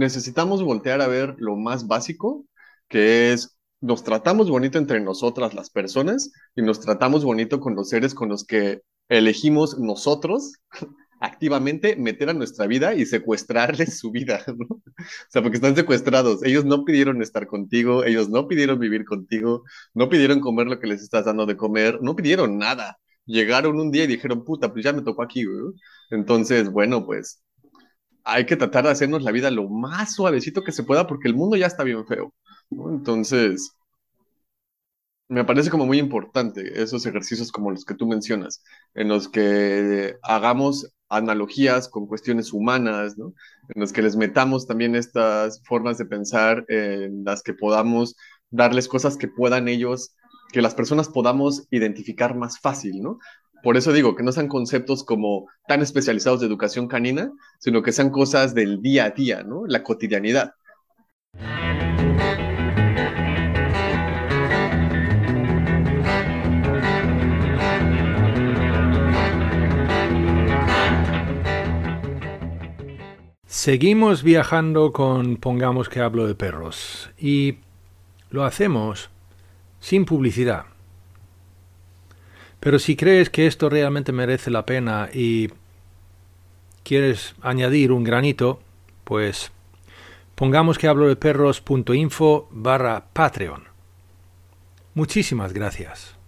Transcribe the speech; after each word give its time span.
Necesitamos 0.00 0.62
voltear 0.62 1.02
a 1.02 1.06
ver 1.08 1.36
lo 1.38 1.56
más 1.56 1.86
básico, 1.86 2.46
que 2.88 3.32
es 3.32 3.58
nos 3.82 4.02
tratamos 4.02 4.50
bonito 4.50 4.78
entre 4.78 5.00
nosotras 5.00 5.54
las 5.54 5.70
personas 5.70 6.32
y 6.56 6.62
nos 6.62 6.80
tratamos 6.80 7.24
bonito 7.24 7.60
con 7.60 7.74
los 7.74 7.90
seres 7.90 8.14
con 8.14 8.28
los 8.28 8.44
que 8.44 8.80
elegimos 9.08 9.78
nosotros 9.78 10.54
activamente 11.20 11.96
meter 11.96 12.30
a 12.30 12.34
nuestra 12.34 12.66
vida 12.66 12.94
y 12.94 13.04
secuestrarles 13.04 13.98
su 13.98 14.10
vida, 14.10 14.42
¿no? 14.58 14.66
O 14.76 14.82
sea, 15.28 15.42
porque 15.42 15.56
están 15.56 15.76
secuestrados. 15.76 16.42
Ellos 16.44 16.64
no 16.64 16.84
pidieron 16.84 17.22
estar 17.22 17.46
contigo, 17.46 18.04
ellos 18.04 18.30
no 18.30 18.48
pidieron 18.48 18.78
vivir 18.78 19.04
contigo, 19.04 19.64
no 19.94 20.08
pidieron 20.08 20.40
comer 20.40 20.66
lo 20.66 20.78
que 20.80 20.86
les 20.86 21.02
estás 21.02 21.26
dando 21.26 21.44
de 21.44 21.56
comer, 21.58 21.98
no 22.00 22.16
pidieron 22.16 22.56
nada. 22.58 22.98
Llegaron 23.26 23.78
un 23.78 23.90
día 23.90 24.04
y 24.04 24.06
dijeron, 24.06 24.44
puta, 24.44 24.72
pues 24.72 24.82
ya 24.84 24.92
me 24.94 25.02
tocó 25.02 25.22
aquí, 25.22 25.44
güey. 25.44 25.74
Entonces, 26.10 26.70
bueno, 26.70 27.04
pues 27.04 27.42
hay 28.30 28.46
que 28.46 28.56
tratar 28.56 28.84
de 28.84 28.90
hacernos 28.90 29.22
la 29.22 29.32
vida 29.32 29.50
lo 29.50 29.68
más 29.68 30.14
suavecito 30.14 30.62
que 30.62 30.72
se 30.72 30.84
pueda 30.84 31.06
porque 31.06 31.28
el 31.28 31.34
mundo 31.34 31.56
ya 31.56 31.66
está 31.66 31.84
bien 31.84 32.06
feo. 32.06 32.32
Entonces, 32.70 33.74
me 35.28 35.44
parece 35.44 35.70
como 35.70 35.86
muy 35.86 35.98
importante 35.98 36.82
esos 36.82 37.06
ejercicios 37.06 37.52
como 37.52 37.70
los 37.70 37.84
que 37.84 37.94
tú 37.94 38.06
mencionas, 38.06 38.62
en 38.94 39.08
los 39.08 39.28
que 39.28 40.16
hagamos 40.22 40.92
analogías 41.08 41.88
con 41.88 42.06
cuestiones 42.06 42.52
humanas, 42.52 43.16
en 43.18 43.80
los 43.80 43.92
que 43.92 44.02
les 44.02 44.16
metamos 44.16 44.66
también 44.66 44.96
estas 44.96 45.62
formas 45.64 45.98
de 45.98 46.06
pensar, 46.06 46.64
en 46.68 47.24
las 47.24 47.42
que 47.42 47.54
podamos 47.54 48.16
darles 48.50 48.88
cosas 48.88 49.16
que 49.16 49.28
puedan 49.28 49.68
ellos, 49.68 50.16
que 50.52 50.62
las 50.62 50.74
personas 50.74 51.08
podamos 51.08 51.66
identificar 51.70 52.34
más 52.36 52.58
fácil, 52.58 53.00
¿no? 53.00 53.18
Por 53.62 53.76
eso 53.76 53.92
digo 53.92 54.16
que 54.16 54.22
no 54.22 54.32
sean 54.32 54.48
conceptos 54.48 55.04
como 55.04 55.46
tan 55.68 55.82
especializados 55.82 56.40
de 56.40 56.46
educación 56.46 56.88
canina, 56.88 57.30
sino 57.58 57.82
que 57.82 57.92
sean 57.92 58.10
cosas 58.10 58.54
del 58.54 58.80
día 58.80 59.04
a 59.04 59.10
día, 59.10 59.42
¿no? 59.42 59.66
La 59.66 59.82
cotidianidad. 59.82 60.54
Seguimos 73.46 74.22
viajando 74.22 74.90
con 74.90 75.36
Pongamos 75.36 75.90
que 75.90 76.00
hablo 76.00 76.26
de 76.26 76.34
perros 76.34 77.10
y 77.18 77.58
lo 78.30 78.44
hacemos 78.44 79.10
sin 79.80 80.06
publicidad. 80.06 80.64
Pero 82.60 82.78
si 82.78 82.94
crees 82.94 83.30
que 83.30 83.46
esto 83.46 83.70
realmente 83.70 84.12
merece 84.12 84.50
la 84.50 84.66
pena 84.66 85.08
y 85.12 85.50
quieres 86.84 87.34
añadir 87.40 87.90
un 87.90 88.04
granito, 88.04 88.60
pues 89.04 89.50
pongamos 90.34 90.78
que 90.78 90.86
hablo 90.86 91.08
de 91.08 91.16
perros.info 91.16 92.48
barra 92.50 93.06
Patreon. 93.12 93.64
Muchísimas 94.94 95.52
gracias. 95.52 96.19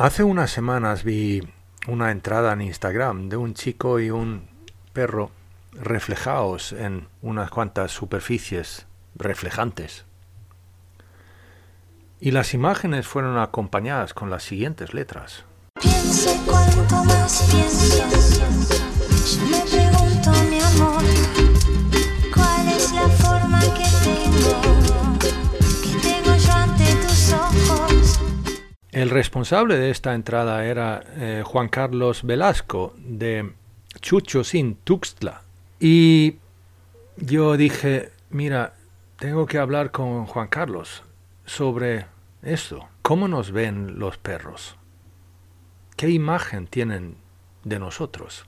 Hace 0.00 0.24
unas 0.24 0.50
semanas 0.50 1.04
vi 1.04 1.46
una 1.86 2.10
entrada 2.10 2.54
en 2.54 2.62
Instagram 2.62 3.28
de 3.28 3.36
un 3.36 3.52
chico 3.52 4.00
y 4.00 4.08
un 4.08 4.48
perro 4.94 5.30
reflejados 5.72 6.72
en 6.72 7.06
unas 7.20 7.50
cuantas 7.50 7.90
superficies 7.90 8.86
reflejantes. 9.14 10.06
Y 12.18 12.30
las 12.30 12.54
imágenes 12.54 13.06
fueron 13.06 13.36
acompañadas 13.36 14.14
con 14.14 14.30
las 14.30 14.42
siguientes 14.42 14.94
letras. 14.94 15.44
me 19.50 19.60
pregunto, 19.70 20.30
mi 20.48 20.60
amor, 20.60 21.02
cuál 22.34 22.68
es 22.70 22.90
la 22.92 23.06
forma 23.06 23.60
que 23.60 23.84
tengo, 24.02 25.09
El 28.92 29.10
responsable 29.10 29.76
de 29.76 29.90
esta 29.90 30.14
entrada 30.14 30.64
era 30.64 31.04
eh, 31.14 31.42
Juan 31.44 31.68
Carlos 31.68 32.24
Velasco 32.24 32.92
de 32.98 33.52
Chucho 34.00 34.42
Sin 34.42 34.74
Tuxtla. 34.74 35.42
Y 35.78 36.36
yo 37.16 37.56
dije, 37.56 38.10
mira, 38.30 38.74
tengo 39.16 39.46
que 39.46 39.58
hablar 39.58 39.92
con 39.92 40.26
Juan 40.26 40.48
Carlos 40.48 41.04
sobre 41.44 42.06
esto. 42.42 42.88
¿Cómo 43.02 43.28
nos 43.28 43.52
ven 43.52 44.00
los 44.00 44.18
perros? 44.18 44.76
¿Qué 45.96 46.10
imagen 46.10 46.66
tienen 46.66 47.14
de 47.62 47.78
nosotros? 47.78 48.44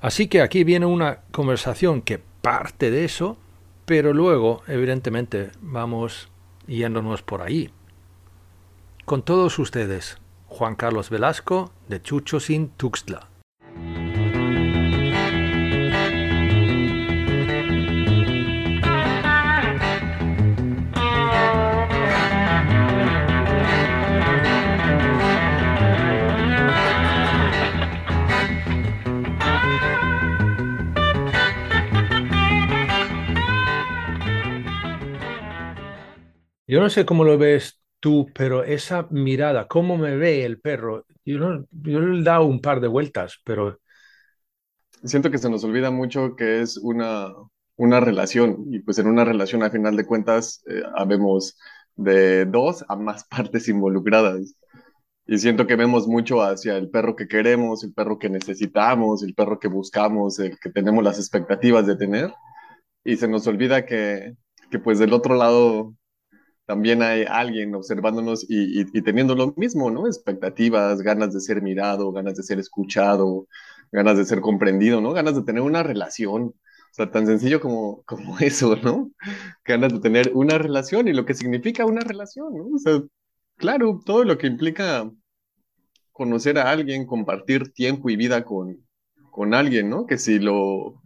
Así 0.00 0.28
que 0.28 0.42
aquí 0.42 0.62
viene 0.62 0.86
una 0.86 1.22
conversación 1.32 2.02
que 2.02 2.20
parte 2.40 2.92
de 2.92 3.04
eso, 3.04 3.36
pero 3.84 4.12
luego, 4.12 4.62
evidentemente, 4.68 5.50
vamos 5.60 6.28
yéndonos 6.68 7.22
por 7.22 7.42
ahí. 7.42 7.72
Con 9.06 9.22
todos 9.22 9.60
ustedes, 9.60 10.18
Juan 10.48 10.74
Carlos 10.74 11.10
Velasco 11.10 11.70
de 11.88 12.02
Chucho 12.02 12.40
Sin 12.40 12.70
Tuxtla. 12.70 13.28
Yo 36.66 36.80
no 36.80 36.90
sé 36.90 37.06
cómo 37.06 37.22
lo 37.22 37.38
ves 37.38 37.85
tú, 38.06 38.30
pero 38.32 38.62
esa 38.62 39.08
mirada, 39.10 39.66
cómo 39.66 39.98
me 39.98 40.14
ve 40.16 40.44
el 40.44 40.60
perro, 40.60 41.04
yo, 41.24 41.40
no, 41.40 41.66
yo 41.72 41.98
le 41.98 42.20
he 42.20 42.22
dado 42.22 42.44
un 42.44 42.60
par 42.60 42.80
de 42.80 42.86
vueltas, 42.86 43.40
pero... 43.42 43.80
Siento 45.02 45.28
que 45.28 45.38
se 45.38 45.50
nos 45.50 45.64
olvida 45.64 45.90
mucho 45.90 46.36
que 46.36 46.60
es 46.60 46.76
una, 46.76 47.32
una 47.74 47.98
relación 47.98 48.64
y 48.70 48.78
pues 48.78 49.00
en 49.00 49.08
una 49.08 49.24
relación 49.24 49.64
a 49.64 49.70
final 49.70 49.96
de 49.96 50.06
cuentas 50.06 50.62
eh, 50.68 50.84
habemos 50.94 51.58
de 51.96 52.44
dos 52.44 52.84
a 52.88 52.94
más 52.94 53.24
partes 53.28 53.66
involucradas. 53.68 54.54
Y 55.26 55.38
siento 55.38 55.66
que 55.66 55.74
vemos 55.74 56.06
mucho 56.06 56.42
hacia 56.42 56.76
el 56.76 56.88
perro 56.90 57.16
que 57.16 57.26
queremos, 57.26 57.82
el 57.82 57.92
perro 57.92 58.20
que 58.20 58.30
necesitamos, 58.30 59.24
el 59.24 59.34
perro 59.34 59.58
que 59.58 59.66
buscamos, 59.66 60.38
el 60.38 60.56
que 60.60 60.70
tenemos 60.70 61.02
las 61.02 61.18
expectativas 61.18 61.88
de 61.88 61.96
tener. 61.96 62.32
Y 63.02 63.16
se 63.16 63.26
nos 63.26 63.48
olvida 63.48 63.84
que, 63.84 64.36
que 64.70 64.78
pues 64.78 65.00
del 65.00 65.12
otro 65.12 65.34
lado 65.34 65.96
también 66.66 67.00
hay 67.00 67.24
alguien 67.28 67.74
observándonos 67.74 68.44
y, 68.48 68.84
teniendo 69.02 69.36
lo 69.36 69.54
mismo, 69.56 69.90
¿no? 69.90 70.06
Expectativas, 70.06 71.00
ganas 71.00 71.32
de 71.32 71.40
ser 71.40 71.62
mirado, 71.62 72.12
ganas 72.12 72.36
de 72.36 72.42
ser 72.42 72.58
escuchado, 72.58 73.46
ganas 73.92 74.18
de 74.18 74.24
ser 74.24 74.40
comprendido, 74.40 75.00
¿no? 75.00 75.12
Ganas 75.12 75.36
de 75.36 75.42
tener 75.42 75.62
una 75.62 75.84
relación. 75.84 76.42
O 76.42 76.94
sea, 76.96 77.10
tan 77.10 77.26
sencillo 77.26 77.60
como, 77.60 78.02
como 78.02 78.38
eso, 78.40 78.76
¿no? 78.76 79.10
Ganas 79.64 79.92
de 79.92 80.00
tener 80.00 80.32
una 80.34 80.58
relación 80.58 81.06
y 81.06 81.12
lo 81.12 81.24
que 81.24 81.34
significa 81.34 81.86
una 81.86 82.00
relación, 82.00 82.56
¿no? 82.56 82.66
O 82.74 82.78
sea, 82.78 83.00
claro, 83.56 84.00
todo 84.04 84.24
lo 84.24 84.36
que 84.36 84.48
implica 84.48 85.08
conocer 86.10 86.58
a 86.58 86.70
alguien, 86.70 87.06
compartir 87.06 87.72
tiempo 87.72 88.10
y 88.10 88.16
vida 88.16 88.44
con, 88.44 88.84
con 89.30 89.54
alguien, 89.54 89.88
¿no? 89.88 90.06
Que 90.06 90.18
si 90.18 90.40
lo, 90.40 91.00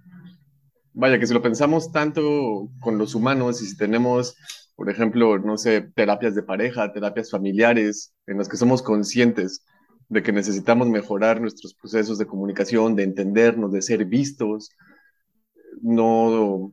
vaya, 0.94 1.18
que 1.18 1.26
si 1.26 1.34
lo 1.34 1.42
pensamos 1.42 1.92
tanto 1.92 2.70
con 2.80 2.96
los 2.96 3.14
humanos 3.14 3.60
y 3.60 3.66
si 3.66 3.76
tenemos 3.76 4.36
por 4.80 4.88
ejemplo, 4.88 5.38
no 5.38 5.58
sé, 5.58 5.82
terapias 5.94 6.34
de 6.34 6.42
pareja, 6.42 6.90
terapias 6.90 7.30
familiares, 7.30 8.14
en 8.26 8.38
las 8.38 8.48
que 8.48 8.56
somos 8.56 8.80
conscientes 8.80 9.62
de 10.08 10.22
que 10.22 10.32
necesitamos 10.32 10.88
mejorar 10.88 11.38
nuestros 11.38 11.74
procesos 11.74 12.16
de 12.16 12.24
comunicación, 12.24 12.96
de 12.96 13.02
entendernos, 13.02 13.72
de 13.72 13.82
ser 13.82 14.06
vistos, 14.06 14.70
no, 15.82 16.72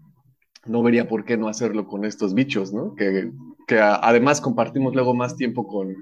no 0.65 0.83
vería 0.83 1.09
por 1.09 1.25
qué 1.25 1.35
no 1.35 1.49
hacerlo 1.49 1.85
con 1.85 2.05
estos 2.05 2.33
bichos, 2.33 2.71
¿no? 2.71 2.95
Que, 2.95 3.29
que 3.67 3.77
además 3.77 4.39
compartimos 4.39 4.95
luego 4.95 5.13
más 5.13 5.35
tiempo 5.35 5.67
con, 5.67 5.93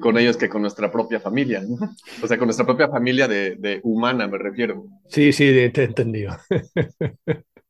con 0.00 0.16
ellos 0.16 0.38
que 0.38 0.48
con 0.48 0.62
nuestra 0.62 0.90
propia 0.90 1.20
familia, 1.20 1.60
¿no? 1.60 1.76
O 2.22 2.26
sea, 2.26 2.38
con 2.38 2.46
nuestra 2.46 2.64
propia 2.64 2.88
familia 2.88 3.28
de, 3.28 3.56
de 3.56 3.80
humana, 3.82 4.26
me 4.26 4.38
refiero. 4.38 4.86
Sí, 5.08 5.30
sí, 5.34 5.70
te 5.74 5.82
he 5.82 5.84
entendido. 5.84 6.38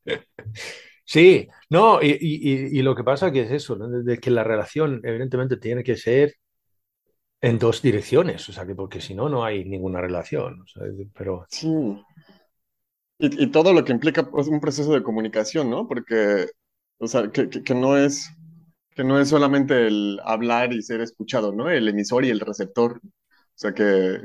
sí, 1.04 1.48
no, 1.70 2.02
y, 2.02 2.10
y, 2.20 2.78
y, 2.78 2.82
lo 2.82 2.94
que 2.94 3.04
pasa 3.04 3.32
que 3.32 3.42
es 3.42 3.50
eso, 3.50 3.76
¿no? 3.76 3.88
de 3.88 4.18
que 4.18 4.30
la 4.30 4.44
relación 4.44 5.00
evidentemente 5.04 5.56
tiene 5.56 5.82
que 5.84 5.96
ser 5.96 6.34
en 7.40 7.58
dos 7.58 7.80
direcciones, 7.80 8.48
o 8.48 8.52
sea, 8.52 8.66
que 8.66 8.74
porque 8.74 9.00
si 9.00 9.14
no, 9.14 9.28
no 9.28 9.44
hay 9.44 9.64
ninguna 9.64 10.00
relación, 10.00 10.60
o 10.62 10.66
sea, 10.66 10.82
pero... 11.14 11.46
Sí. 11.48 11.68
Y, 13.18 13.44
y, 13.44 13.46
todo 13.48 13.72
lo 13.72 13.84
que 13.84 13.92
implica 13.92 14.30
pues, 14.30 14.48
un 14.48 14.60
proceso 14.60 14.92
de 14.92 15.02
comunicación, 15.02 15.70
¿no? 15.70 15.86
Porque, 15.86 16.48
o 16.98 17.06
sea, 17.06 17.30
que, 17.30 17.48
que, 17.48 17.62
que, 17.62 17.74
no 17.74 17.96
es, 17.96 18.30
que 18.94 19.04
no 19.04 19.20
es 19.20 19.28
solamente 19.28 19.86
el 19.86 20.20
hablar 20.24 20.72
y 20.72 20.82
ser 20.82 21.00
escuchado, 21.00 21.52
¿no? 21.52 21.70
El 21.70 21.88
emisor 21.88 22.24
y 22.24 22.30
el 22.30 22.40
receptor. 22.40 23.00
O 23.04 23.10
sea, 23.54 23.74
que, 23.74 24.20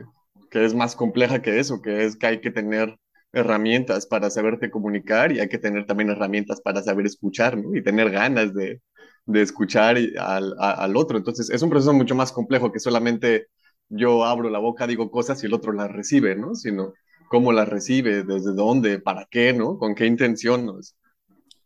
que 0.49 0.65
es 0.65 0.73
más 0.73 0.95
compleja 0.95 1.41
que 1.41 1.59
eso, 1.59 1.81
que 1.81 2.05
es 2.05 2.15
que 2.15 2.27
hay 2.27 2.41
que 2.41 2.51
tener 2.51 2.97
herramientas 3.35 4.07
para 4.07 4.29
saberte 4.29 4.71
comunicar 4.71 5.31
y 5.31 5.39
hay 5.39 5.49
que 5.49 5.57
tener 5.57 5.85
también 5.85 6.09
herramientas 6.09 6.61
para 6.61 6.81
saber 6.81 7.05
escuchar, 7.05 7.57
¿no? 7.57 7.75
Y 7.75 7.83
tener 7.83 8.09
ganas 8.09 8.53
de, 8.53 8.81
de 9.25 9.41
escuchar 9.41 9.97
al, 10.19 10.55
al, 10.57 10.97
otro. 10.97 11.17
Entonces, 11.17 11.49
es 11.49 11.61
un 11.61 11.69
proceso 11.69 11.93
mucho 11.93 12.15
más 12.15 12.31
complejo 12.31 12.71
que 12.71 12.79
solamente 12.79 13.47
yo 13.89 14.25
abro 14.25 14.49
la 14.49 14.59
boca, 14.59 14.87
digo 14.87 15.11
cosas 15.11 15.43
y 15.43 15.47
el 15.47 15.53
otro 15.53 15.73
las 15.73 15.91
recibe, 15.91 16.35
¿no? 16.35 16.55
Sino 16.55 16.93
cómo 17.29 17.51
las 17.51 17.67
recibe, 17.67 18.23
desde 18.23 18.53
dónde, 18.53 18.99
para 18.99 19.27
qué, 19.29 19.53
¿no? 19.53 19.77
Con 19.77 19.95
qué 19.95 20.05
intención 20.05 20.65
nos, 20.65 20.95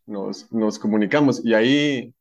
nos, 0.06 0.52
nos 0.52 0.78
comunicamos. 0.78 1.44
Y 1.44 1.54
ahí 1.54 2.14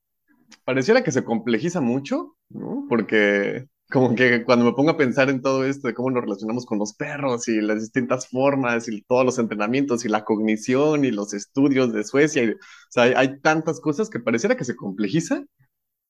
pareciera 0.63 1.04
que 1.04 1.12
se 1.12 1.24
complejiza 1.24 1.81
mucho, 1.81 2.36
¿no? 2.50 2.86
Porque 2.88 3.66
como 3.91 4.15
que 4.15 4.44
cuando 4.44 4.65
me 4.65 4.74
pongo 4.74 4.91
a 4.91 4.97
pensar 4.97 5.30
en 5.30 5.41
todo 5.41 5.65
esto 5.65 5.88
de 5.88 5.94
cómo 5.94 6.12
nos 6.12 6.24
relacionamos 6.24 6.65
con 6.65 6.77
los 6.77 6.94
perros 6.94 7.47
y 7.47 7.59
las 7.59 7.81
distintas 7.81 8.27
formas 8.27 8.88
y 8.88 9.01
todos 9.01 9.25
los 9.25 9.39
entrenamientos 9.39 10.06
y 10.06 10.09
la 10.09 10.24
cognición 10.24 11.06
y 11.06 11.12
los 11.12 11.33
estudios 11.33 11.91
de 11.91 12.03
Suecia, 12.03 12.44
y, 12.44 12.51
o 12.51 12.57
sea, 12.89 13.03
hay, 13.03 13.13
hay, 13.15 13.39
tantas 13.41 13.80
cosas 13.80 14.09
que 14.09 14.19
pareciera 14.19 14.56
que 14.56 14.65
se 14.65 14.75
complejiza, 14.75 15.44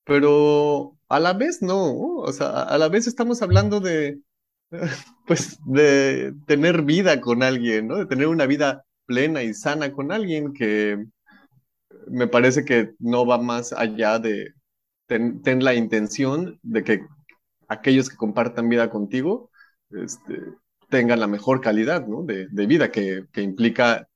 pero 0.03 0.97
a 1.07 1.19
la 1.19 1.33
vez 1.33 1.61
no, 1.61 1.93
o 1.95 2.31
sea, 2.33 2.63
a 2.63 2.77
la 2.77 2.89
vez 2.89 3.07
estamos 3.07 3.41
hablando 3.41 3.79
de, 3.79 4.19
pues, 5.27 5.57
de 5.65 6.33
tener 6.47 6.83
vida 6.83 7.21
con 7.21 7.43
alguien, 7.43 7.87
¿no? 7.87 7.97
De 7.97 8.05
tener 8.05 8.27
una 8.27 8.45
vida 8.45 8.83
plena 9.05 9.43
y 9.43 9.53
sana 9.53 9.91
con 9.93 10.11
alguien 10.11 10.53
que 10.53 11.05
me 12.07 12.27
parece 12.27 12.65
que 12.65 12.91
no 12.99 13.25
va 13.25 13.37
más 13.37 13.73
allá 13.73 14.19
de 14.19 14.53
ten, 15.07 15.41
ten 15.41 15.63
la 15.63 15.73
intención 15.73 16.59
de 16.63 16.83
que 16.83 17.01
aquellos 17.69 18.10
que 18.10 18.18
compartan 18.18 18.68
vida 18.68 18.89
contigo 18.89 19.50
este, 19.92 20.42
tengan 20.89 21.19
la 21.19 21.27
mejor 21.27 21.62
calidad 21.62 22.06
de, 22.25 22.48
de, 22.50 22.66
vida 22.68 22.92
que, 22.92 23.25
que, 23.31 23.42
implica, 23.42 24.07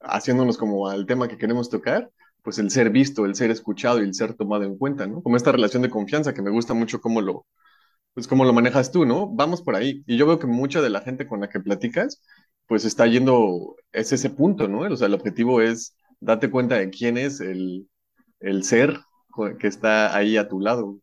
haciéndonos 0.00 0.58
como 0.58 0.88
al 0.88 1.06
tema 1.06 1.28
que 1.28 1.38
queremos 1.38 1.70
tocar, 1.70 2.10
pues 2.42 2.58
el 2.58 2.70
ser 2.70 2.90
visto, 2.90 3.26
el 3.26 3.34
ser 3.34 3.50
escuchado 3.50 4.00
y 4.00 4.04
el 4.04 4.14
ser 4.14 4.34
tomado 4.34 4.64
en 4.64 4.78
cuenta, 4.78 5.06
¿no? 5.06 5.22
Como 5.22 5.36
esta 5.36 5.52
relación 5.52 5.82
de 5.82 5.90
confianza 5.90 6.34
que 6.34 6.42
me 6.42 6.50
gusta 6.50 6.74
mucho 6.74 7.00
cómo 7.00 7.20
lo, 7.20 7.46
pues 8.14 8.28
cómo 8.28 8.44
lo 8.44 8.52
manejas 8.52 8.92
tú, 8.92 9.04
¿no? 9.06 9.28
Vamos 9.28 9.62
por 9.62 9.76
ahí. 9.76 10.02
Y 10.06 10.16
yo 10.16 10.26
veo 10.26 10.38
que 10.38 10.46
mucha 10.46 10.80
de 10.82 10.90
la 10.90 11.00
gente 11.00 11.26
con 11.26 11.40
la 11.40 11.48
que 11.48 11.60
platicas, 11.60 12.22
pues 12.66 12.84
está 12.84 13.06
yendo, 13.06 13.76
es 13.92 14.12
ese 14.12 14.30
punto, 14.30 14.68
¿no? 14.68 14.80
O 14.80 14.96
sea, 14.96 15.08
el 15.08 15.14
objetivo 15.14 15.60
es 15.60 15.96
date 16.20 16.50
cuenta 16.50 16.76
de 16.76 16.90
quién 16.90 17.18
es 17.18 17.40
el, 17.40 17.88
el 18.40 18.64
ser 18.64 19.00
que 19.58 19.66
está 19.66 20.16
ahí 20.16 20.36
a 20.36 20.48
tu 20.48 20.60
lado. 20.60 20.98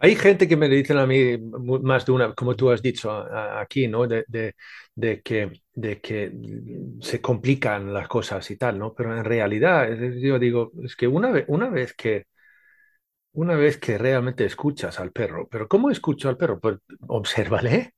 Hay 0.00 0.14
gente 0.16 0.46
que 0.46 0.56
me 0.56 0.68
dicen 0.68 0.98
a 0.98 1.06
mí 1.06 1.36
más 1.38 2.06
de 2.06 2.12
una, 2.12 2.32
como 2.34 2.54
tú 2.54 2.70
has 2.70 2.82
dicho 2.82 3.10
aquí, 3.10 3.88
¿no? 3.88 4.06
De, 4.06 4.54
que, 5.24 5.50
se 7.00 7.20
complican 7.20 7.92
las 7.92 8.08
cosas 8.08 8.50
y 8.50 8.56
tal, 8.56 8.78
¿no? 8.78 8.94
Pero 8.94 9.16
en 9.16 9.24
realidad, 9.24 9.88
yo 10.20 10.38
digo, 10.38 10.72
es 10.84 10.94
que 10.96 11.06
una 11.08 11.30
vez, 11.30 11.44
una 11.48 11.68
vez 11.68 11.94
que 11.94 12.26
una 13.32 13.54
vez 13.56 13.78
que 13.78 13.98
realmente 13.98 14.44
escuchas 14.44 14.98
al 15.00 15.12
perro, 15.12 15.48
pero 15.48 15.68
¿cómo 15.68 15.90
escucho 15.90 16.28
al 16.28 16.36
perro? 16.36 16.58
Pues 16.60 16.78
obsérvale 17.08 17.94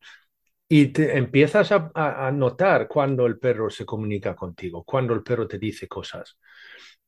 y 0.69 0.89
te 0.89 1.17
empiezas 1.19 1.73
a, 1.73 1.91
a 1.95 2.31
notar 2.33 2.89
cuando 2.89 3.27
el 3.27 3.39
perro 3.39 3.71
se 3.71 3.87
comunica 3.87 4.37
contigo, 4.37 4.85
cuando 4.85 5.15
el 5.15 5.23
perro 5.23 5.49
te 5.49 5.59
dice 5.59 5.89
cosas 5.89 6.39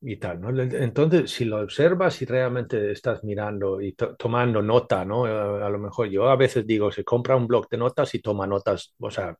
y 0.05 0.17
tal, 0.17 0.41
¿no? 0.41 0.49
Entonces, 0.61 1.31
si 1.31 1.45
lo 1.45 1.61
observas 1.61 2.21
y 2.21 2.25
realmente 2.25 2.91
estás 2.91 3.23
mirando 3.23 3.79
y 3.81 3.93
to 3.93 4.15
tomando 4.15 4.61
nota, 4.61 5.05
¿no? 5.05 5.25
A, 5.25 5.65
a, 5.65 5.69
lo 5.69 5.79
mejor 5.79 6.09
yo 6.09 6.29
a 6.29 6.35
veces 6.35 6.67
digo, 6.67 6.91
se 6.91 7.03
compra 7.03 7.35
un 7.35 7.47
blog 7.47 7.69
de 7.69 7.77
notas 7.77 8.13
y 8.15 8.19
toma 8.19 8.45
notas, 8.45 8.93
o 8.99 9.09
sea, 9.09 9.37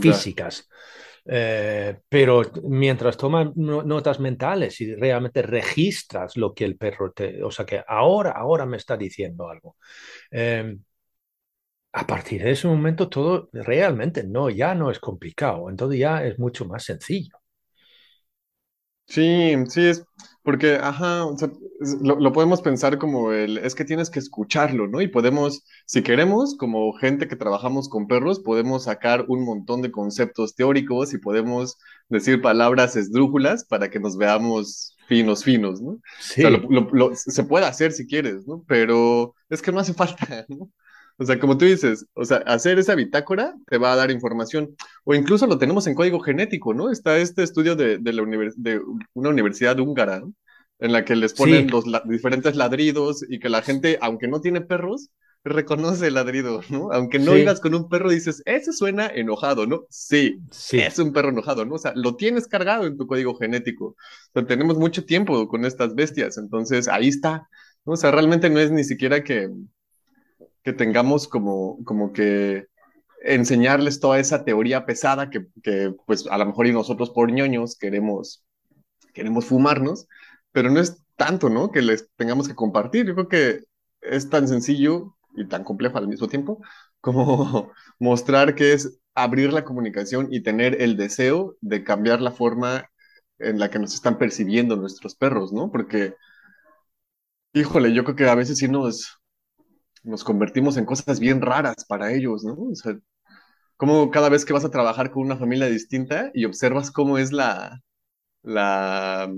físicas. 0.00 0.68
Eh, 1.28 1.98
pero 2.08 2.42
mientras 2.62 3.16
tomas 3.16 3.54
notas 3.56 4.20
mentales 4.20 4.80
y 4.80 4.94
realmente 4.94 5.42
registras 5.42 6.36
lo 6.36 6.54
que 6.54 6.64
el 6.64 6.76
perro 6.76 7.12
te, 7.12 7.42
o 7.42 7.50
sea, 7.50 7.66
que 7.66 7.82
ahora, 7.86 8.30
ahora 8.30 8.64
me 8.64 8.76
está 8.76 8.96
diciendo 8.96 9.48
algo. 9.48 9.76
Eh, 10.30 10.76
a 11.92 12.06
partir 12.06 12.42
de 12.44 12.50
ese 12.52 12.68
momento 12.68 13.08
todo 13.08 13.48
realmente 13.52 14.22
no, 14.22 14.50
ya 14.50 14.74
no 14.74 14.90
es 14.90 14.98
complicado, 15.00 15.70
entonces 15.70 15.98
ya 15.98 16.24
es 16.24 16.38
mucho 16.38 16.64
más 16.66 16.84
sencillo. 16.84 17.38
Sí, 19.06 19.54
sí, 19.68 19.86
es 19.86 20.04
porque, 20.46 20.76
ajá, 20.80 21.26
o 21.26 21.36
sea, 21.36 21.50
lo, 22.00 22.20
lo, 22.20 22.32
podemos 22.32 22.62
pensar 22.62 22.98
como 22.98 23.32
el, 23.32 23.58
es 23.58 23.74
que 23.74 23.84
tienes 23.84 24.10
que 24.10 24.20
escucharlo, 24.20 24.86
¿no? 24.86 25.00
Y 25.00 25.08
podemos, 25.08 25.64
si 25.86 26.02
queremos, 26.02 26.56
como 26.56 26.92
gente 26.92 27.26
que 27.26 27.34
trabajamos 27.34 27.88
con 27.88 28.06
perros, 28.06 28.38
podemos 28.38 28.84
sacar 28.84 29.24
un 29.26 29.44
montón 29.44 29.82
de 29.82 29.90
conceptos 29.90 30.54
teóricos 30.54 31.12
y 31.12 31.18
podemos 31.18 31.78
decir 32.08 32.40
palabras 32.40 32.94
esdrújulas 32.94 33.64
para 33.64 33.90
que 33.90 33.98
nos 33.98 34.16
veamos 34.16 34.96
finos, 35.08 35.42
finos, 35.42 35.82
¿no? 35.82 35.98
Sí. 36.20 36.44
O 36.44 36.48
sea, 36.48 36.50
lo, 36.50 36.88
lo, 36.92 37.10
se 37.16 37.42
puede 37.42 37.66
hacer 37.66 37.90
si 37.90 38.06
quieres, 38.06 38.46
¿no? 38.46 38.62
Pero 38.68 39.34
es 39.50 39.60
que 39.60 39.72
no 39.72 39.80
hace 39.80 39.94
falta, 39.94 40.46
¿no? 40.48 40.70
O 41.18 41.24
sea, 41.24 41.38
como 41.38 41.56
tú 41.56 41.64
dices, 41.64 42.06
o 42.14 42.24
sea, 42.24 42.38
hacer 42.46 42.78
esa 42.78 42.94
bitácora 42.94 43.54
te 43.66 43.78
va 43.78 43.92
a 43.92 43.96
dar 43.96 44.10
información. 44.10 44.76
O 45.04 45.14
incluso 45.14 45.46
lo 45.46 45.58
tenemos 45.58 45.86
en 45.86 45.94
código 45.94 46.20
genético, 46.20 46.74
¿no? 46.74 46.90
Está 46.90 47.16
este 47.18 47.42
estudio 47.42 47.74
de, 47.74 47.98
de, 47.98 48.12
la 48.12 48.22
univers 48.22 48.54
de 48.62 48.80
una 49.14 49.30
universidad 49.30 49.78
húngara, 49.78 50.20
¿no? 50.20 50.34
En 50.78 50.92
la 50.92 51.04
que 51.06 51.16
les 51.16 51.32
ponen 51.32 51.64
sí. 51.64 51.70
los 51.70 51.86
la 51.86 52.02
diferentes 52.04 52.54
ladridos 52.54 53.24
y 53.28 53.38
que 53.38 53.48
la 53.48 53.62
gente, 53.62 53.98
aunque 54.02 54.28
no 54.28 54.42
tiene 54.42 54.60
perros, 54.60 55.10
reconoce 55.42 56.08
el 56.08 56.14
ladrido, 56.14 56.60
¿no? 56.68 56.90
Aunque 56.92 57.18
no 57.18 57.32
sí. 57.32 57.40
ibas 57.40 57.60
con 57.60 57.74
un 57.74 57.88
perro, 57.88 58.10
dices, 58.10 58.42
ese 58.44 58.72
suena 58.72 59.06
enojado, 59.06 59.66
¿no? 59.66 59.86
Sí, 59.88 60.40
sí, 60.50 60.80
es 60.80 60.98
un 60.98 61.12
perro 61.12 61.30
enojado, 61.30 61.64
¿no? 61.64 61.76
O 61.76 61.78
sea, 61.78 61.92
lo 61.94 62.16
tienes 62.16 62.46
cargado 62.46 62.86
en 62.86 62.98
tu 62.98 63.06
código 63.06 63.36
genético. 63.36 63.86
O 63.86 63.96
sea, 64.34 64.46
tenemos 64.46 64.76
mucho 64.76 65.04
tiempo 65.04 65.48
con 65.48 65.64
estas 65.64 65.94
bestias, 65.94 66.36
entonces 66.36 66.88
ahí 66.88 67.08
está, 67.08 67.48
¿no? 67.84 67.94
O 67.94 67.96
sea, 67.96 68.10
realmente 68.10 68.50
no 68.50 68.60
es 68.60 68.70
ni 68.70 68.84
siquiera 68.84 69.22
que 69.24 69.48
que 70.66 70.72
tengamos 70.72 71.28
como, 71.28 71.78
como 71.84 72.12
que 72.12 72.66
enseñarles 73.22 74.00
toda 74.00 74.18
esa 74.18 74.44
teoría 74.44 74.84
pesada 74.84 75.30
que, 75.30 75.46
que, 75.62 75.94
pues 76.06 76.26
a 76.26 76.36
lo 76.38 76.46
mejor 76.46 76.66
y 76.66 76.72
nosotros 76.72 77.10
por 77.10 77.30
ñoños 77.30 77.76
queremos, 77.78 78.44
queremos 79.14 79.44
fumarnos, 79.44 80.08
pero 80.50 80.68
no 80.68 80.80
es 80.80 81.04
tanto, 81.14 81.50
¿no? 81.50 81.70
Que 81.70 81.82
les 81.82 82.10
tengamos 82.16 82.48
que 82.48 82.56
compartir. 82.56 83.06
Yo 83.06 83.14
creo 83.14 83.28
que 83.28 83.60
es 84.00 84.28
tan 84.28 84.48
sencillo 84.48 85.14
y 85.36 85.46
tan 85.46 85.62
complejo 85.62 85.98
al 85.98 86.08
mismo 86.08 86.26
tiempo 86.26 86.60
como 87.00 87.70
mostrar 88.00 88.56
que 88.56 88.72
es 88.72 88.98
abrir 89.14 89.52
la 89.52 89.64
comunicación 89.64 90.26
y 90.32 90.42
tener 90.42 90.82
el 90.82 90.96
deseo 90.96 91.56
de 91.60 91.84
cambiar 91.84 92.20
la 92.20 92.32
forma 92.32 92.90
en 93.38 93.60
la 93.60 93.70
que 93.70 93.78
nos 93.78 93.94
están 93.94 94.18
percibiendo 94.18 94.74
nuestros 94.74 95.14
perros, 95.14 95.52
¿no? 95.52 95.70
Porque, 95.70 96.16
híjole, 97.52 97.94
yo 97.94 98.02
creo 98.02 98.16
que 98.16 98.28
a 98.28 98.34
veces 98.34 98.58
sí 98.58 98.66
nos, 98.68 99.20
nos 100.06 100.24
convertimos 100.24 100.76
en 100.76 100.86
cosas 100.86 101.20
bien 101.20 101.42
raras 101.42 101.84
para 101.86 102.12
ellos, 102.12 102.44
¿no? 102.44 102.54
O 102.54 102.74
sea, 102.74 102.98
como 103.76 104.10
cada 104.10 104.28
vez 104.30 104.44
que 104.44 104.52
vas 104.52 104.64
a 104.64 104.70
trabajar 104.70 105.10
con 105.10 105.24
una 105.24 105.36
familia 105.36 105.66
distinta 105.68 106.30
y 106.34 106.44
observas 106.46 106.90
cómo 106.90 107.18
es 107.18 107.32
la, 107.32 107.82
la, 108.42 109.28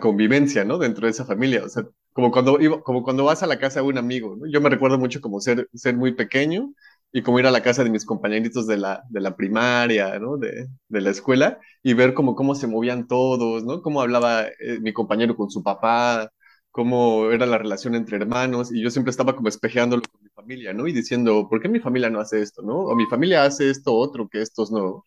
convivencia, 0.00 0.64
¿no? 0.64 0.78
Dentro 0.78 1.06
de 1.06 1.12
esa 1.12 1.24
familia. 1.24 1.64
O 1.64 1.68
sea, 1.68 1.84
como 2.12 2.30
cuando, 2.30 2.58
como 2.82 3.02
cuando 3.02 3.24
vas 3.24 3.42
a 3.42 3.46
la 3.46 3.58
casa 3.58 3.80
de 3.80 3.86
un 3.86 3.98
amigo. 3.98 4.38
Yo 4.50 4.60
me 4.60 4.70
recuerdo 4.70 4.98
mucho 4.98 5.20
como 5.20 5.40
ser, 5.40 5.68
ser 5.74 5.96
muy 5.96 6.14
pequeño 6.14 6.72
y 7.12 7.22
como 7.22 7.38
ir 7.38 7.46
a 7.46 7.50
la 7.50 7.62
casa 7.62 7.84
de 7.84 7.90
mis 7.90 8.04
compañeritos 8.04 8.66
de 8.66 8.76
la, 8.78 9.02
de 9.10 9.20
la 9.20 9.36
primaria, 9.36 10.18
¿no? 10.18 10.36
De, 10.36 10.68
de 10.88 11.00
la 11.00 11.10
escuela 11.10 11.58
y 11.82 11.94
ver 11.94 12.14
como 12.14 12.34
cómo 12.34 12.54
se 12.54 12.66
movían 12.66 13.06
todos, 13.06 13.64
¿no? 13.64 13.82
Cómo 13.82 14.00
hablaba 14.00 14.46
eh, 14.46 14.80
mi 14.80 14.92
compañero 14.92 15.36
con 15.36 15.50
su 15.50 15.62
papá, 15.62 16.30
cómo 16.78 17.32
era 17.32 17.44
la 17.46 17.58
relación 17.58 17.96
entre 17.96 18.16
hermanos, 18.18 18.72
y 18.72 18.80
yo 18.82 18.90
siempre 18.90 19.10
estaba 19.10 19.34
como 19.34 19.48
espejeándolo 19.48 20.02
con 20.10 20.22
mi 20.22 20.28
familia, 20.30 20.72
¿no? 20.72 20.86
Y 20.86 20.92
diciendo, 20.92 21.48
¿por 21.50 21.60
qué 21.60 21.68
mi 21.68 21.80
familia 21.80 22.08
no 22.08 22.20
hace 22.20 22.40
esto, 22.40 22.62
no? 22.62 22.76
O 22.78 22.94
mi 22.94 23.06
familia 23.06 23.42
hace 23.44 23.68
esto 23.70 23.92
otro 23.94 24.28
que 24.28 24.42
estos 24.42 24.70
no. 24.70 25.04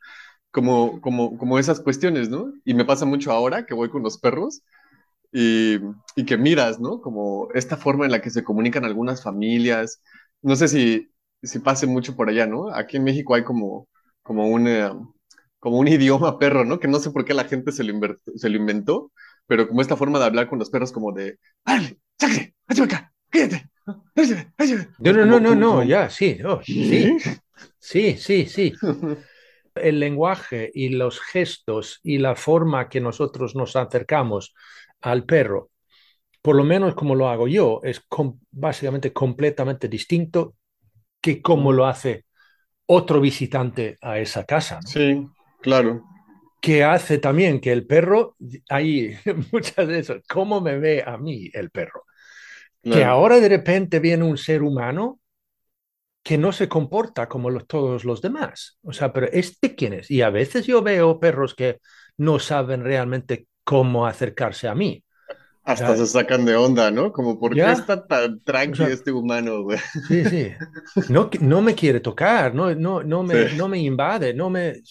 Como, 0.52 1.02
como, 1.02 1.38
como 1.38 1.60
esas 1.60 1.82
cuestiones, 1.82 2.30
¿no? 2.30 2.54
Y 2.66 2.74
me 2.76 2.86
pasa 2.86 3.06
mucho 3.06 3.32
ahora 3.32 3.66
que 3.66 3.74
voy 3.76 3.90
con 3.90 4.04
los 4.04 4.18
perros 4.20 4.64
y, 5.32 5.78
y 6.16 6.26
que 6.26 6.38
miras, 6.38 6.80
¿no? 6.80 7.02
Como 7.02 7.50
esta 7.54 7.78
forma 7.78 8.06
en 8.06 8.12
la 8.12 8.22
que 8.22 8.30
se 8.32 8.44
comunican 8.44 8.86
algunas 8.86 9.24
familias. 9.24 10.02
No 10.42 10.56
sé 10.56 10.68
si, 10.68 11.12
si 11.44 11.60
pase 11.60 11.88
mucho 11.88 12.16
por 12.16 12.30
allá, 12.30 12.48
¿no? 12.48 12.74
Aquí 12.76 12.98
en 12.98 13.04
México 13.06 13.36
hay 13.36 13.44
como, 13.44 13.88
como 14.24 14.48
un, 14.48 14.68
eh, 14.68 14.90
como 15.60 15.78
un 15.80 15.88
idioma 15.90 16.40
perro, 16.40 16.66
¿no? 16.66 16.80
Que 16.80 16.88
no 16.88 17.00
sé 17.00 17.12
por 17.12 17.26
qué 17.26 17.34
la 17.34 17.46
gente 17.46 17.72
se 17.72 17.84
lo, 17.84 17.94
se 18.36 18.50
lo 18.50 18.58
inventó, 18.58 19.12
pero 19.52 19.68
como 19.68 19.82
esta 19.82 19.98
forma 19.98 20.18
de 20.18 20.24
hablar 20.24 20.48
con 20.48 20.60
los 20.60 20.70
perros 20.70 20.94
como 20.94 21.12
de, 21.12 21.38
¡Vale! 21.66 21.98
¡Sácate! 22.18 22.56
acá! 22.84 23.14
¡Quédate! 23.30 23.70
No, 23.86 25.12
no, 25.12 25.26
no, 25.26 25.40
no, 25.42 25.56
no, 25.56 25.84
ya, 25.84 26.10
sí, 26.10 26.40
oh, 26.46 26.62
sí, 26.64 27.18
sí, 27.78 28.16
sí, 28.16 28.46
sí. 28.46 28.72
El 29.76 30.00
lenguaje 30.00 30.72
y 30.74 30.88
los 30.88 31.20
gestos 31.20 32.00
y 32.02 32.20
la 32.20 32.38
forma 32.38 32.88
que 32.88 33.02
nosotros 33.02 33.54
nos 33.54 33.76
acercamos 33.76 34.54
al 35.02 35.26
perro, 35.26 35.70
por 36.42 36.56
lo 36.56 36.64
menos 36.64 36.96
como 36.96 37.14
lo 37.14 37.28
hago 37.28 37.50
yo, 37.50 37.82
es 37.84 38.02
básicamente 38.52 39.12
completamente 39.12 39.90
distinto 39.90 40.56
que 41.20 41.42
como 41.42 41.74
lo 41.74 41.88
hace 41.88 42.24
otro 42.86 43.20
visitante 43.20 43.98
a 44.00 44.18
esa 44.18 44.46
casa. 44.46 44.80
Sí, 44.86 45.28
claro. 45.60 46.06
Que 46.62 46.84
hace 46.84 47.18
también 47.18 47.60
que 47.60 47.72
el 47.72 47.86
perro, 47.86 48.38
hay 48.70 49.18
muchas 49.52 49.88
de 49.88 50.00
esas, 50.00 50.22
¿cómo 50.30 50.62
me 50.62 50.78
ve 50.80 51.04
a 51.06 51.18
mí 51.18 51.50
el 51.54 51.72
perro? 51.72 52.06
Que 52.84 53.04
ahora 53.04 53.40
de 53.40 53.50
repente 53.50 54.00
viene 54.00 54.24
un 54.24 54.38
ser 54.38 54.64
humano 54.64 55.20
que 56.24 56.38
no 56.38 56.52
se 56.52 56.68
comporta 56.68 57.28
como 57.28 57.50
los, 57.50 57.68
todos 57.68 58.06
los 58.06 58.22
demás. 58.22 58.80
O 58.84 58.94
sea, 58.94 59.12
pero 59.14 59.28
¿este 59.32 59.76
quién 59.76 59.94
es? 59.94 60.10
Y 60.10 60.22
a 60.22 60.30
veces 60.30 60.66
yo 60.66 60.82
veo 60.82 61.20
perros 61.20 61.56
que 61.56 61.80
no 62.18 62.40
saben 62.40 62.84
realmente 62.84 63.48
cómo 63.64 64.06
acercarse 64.06 64.68
a 64.68 64.76
mí. 64.76 65.04
Hasta 65.64 65.96
se 65.96 66.08
sacan 66.08 66.44
de 66.44 66.56
onda, 66.56 66.90
¿no? 66.90 67.12
Como, 67.12 67.40
¿por 67.40 67.54
qué 67.54 67.72
está 67.72 68.06
tan 68.06 68.40
tranqui 68.44 68.84
este 68.84 69.12
humano, 69.12 69.62
güey? 69.62 69.78
Sí, 70.08 70.26
sí. 70.26 70.52
No, 71.10 71.30
no 71.40 71.62
me 71.62 71.76
quiere 71.76 72.00
tocar, 72.00 72.56
no, 72.56 72.74
no, 72.74 73.04
no, 73.04 73.22
me, 73.22 73.54
no 73.54 73.68
me 73.68 73.78
invade, 73.78 74.34
no 74.34 74.50
me... 74.50 74.82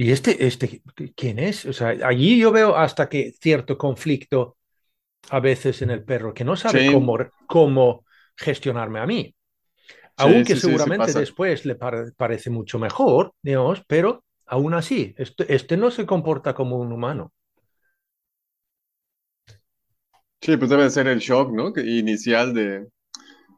¿Y 0.00 0.12
este, 0.12 0.46
este, 0.46 0.80
quién 1.14 1.38
es? 1.38 1.66
O 1.66 1.74
sea, 1.74 1.88
allí 1.88 2.38
yo 2.38 2.50
veo 2.50 2.74
hasta 2.74 3.06
que 3.06 3.34
cierto 3.38 3.76
conflicto 3.76 4.56
a 5.28 5.40
veces 5.40 5.82
en 5.82 5.90
el 5.90 6.02
perro, 6.02 6.32
que 6.32 6.42
no 6.42 6.56
sabe 6.56 6.90
cómo, 6.90 7.18
cómo 7.46 8.06
gestionarme 8.34 9.00
a 9.00 9.06
mí. 9.06 9.34
Aunque 10.16 10.56
seguramente 10.56 11.12
después 11.12 11.66
le 11.66 11.74
parece 11.74 12.48
mucho 12.48 12.78
mejor, 12.78 13.34
digamos, 13.42 13.82
pero 13.86 14.24
aún 14.46 14.72
así, 14.72 15.14
este, 15.18 15.54
este 15.54 15.76
no 15.76 15.90
se 15.90 16.06
comporta 16.06 16.54
como 16.54 16.78
un 16.78 16.92
humano. 16.92 17.34
Sí, 20.40 20.56
pues 20.56 20.70
debe 20.70 20.88
ser 20.88 21.08
el 21.08 21.18
shock, 21.18 21.52
¿no? 21.52 21.74
Inicial 21.76 22.54
de, 22.54 22.88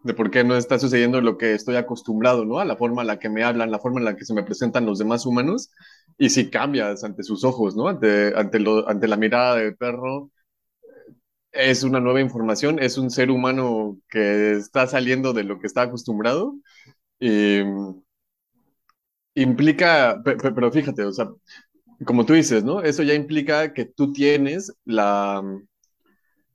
de 0.05 0.15
por 0.15 0.31
qué 0.31 0.45
no 0.45 0.57
está 0.57 0.79
sucediendo 0.79 1.21
lo 1.21 1.39
que 1.39 1.55
estoy 1.55 1.77
acostumbrado, 1.77 2.45
¿no? 2.45 2.59
A 2.59 2.65
la 2.65 2.77
forma 2.77 3.03
en 3.03 3.09
la 3.09 3.19
que 3.19 3.29
me 3.29 3.45
hablan, 3.45 3.71
la 3.71 3.79
forma 3.79 4.01
en 4.01 4.05
la 4.07 4.17
que 4.17 4.25
se 4.25 4.35
me 4.35 4.43
presentan 4.45 4.87
los 4.87 4.99
demás 4.99 5.27
humanos, 5.27 5.71
y 6.19 6.31
si 6.31 6.51
cambias 6.51 7.05
ante 7.05 7.23
sus 7.23 7.45
ojos, 7.45 7.77
¿no? 7.77 7.89
Ante, 7.89 8.33
ante, 8.37 8.59
lo, 8.61 8.89
ante 8.89 9.09
la 9.09 9.17
mirada 9.17 9.57
del 9.57 9.77
perro, 9.77 10.31
es 11.53 11.83
una 11.85 12.01
nueva 12.01 12.21
información, 12.21 12.79
es 12.79 12.97
un 12.99 13.11
ser 13.11 13.31
humano 13.31 13.99
que 14.09 14.53
está 14.53 14.87
saliendo 14.87 15.33
de 15.33 15.45
lo 15.45 15.59
que 15.61 15.67
está 15.67 15.83
acostumbrado. 15.83 16.55
Y, 17.21 17.61
implica, 19.35 20.23
pero 20.25 20.71
fíjate, 20.73 21.05
o 21.05 21.13
sea, 21.13 21.29
como 22.05 22.27
tú 22.27 22.35
dices, 22.35 22.65
¿no? 22.65 22.83
Eso 22.83 23.03
ya 23.03 23.15
implica 23.15 23.73
que 23.75 23.85
tú 23.87 24.13
tienes 24.13 24.75
la 24.85 25.43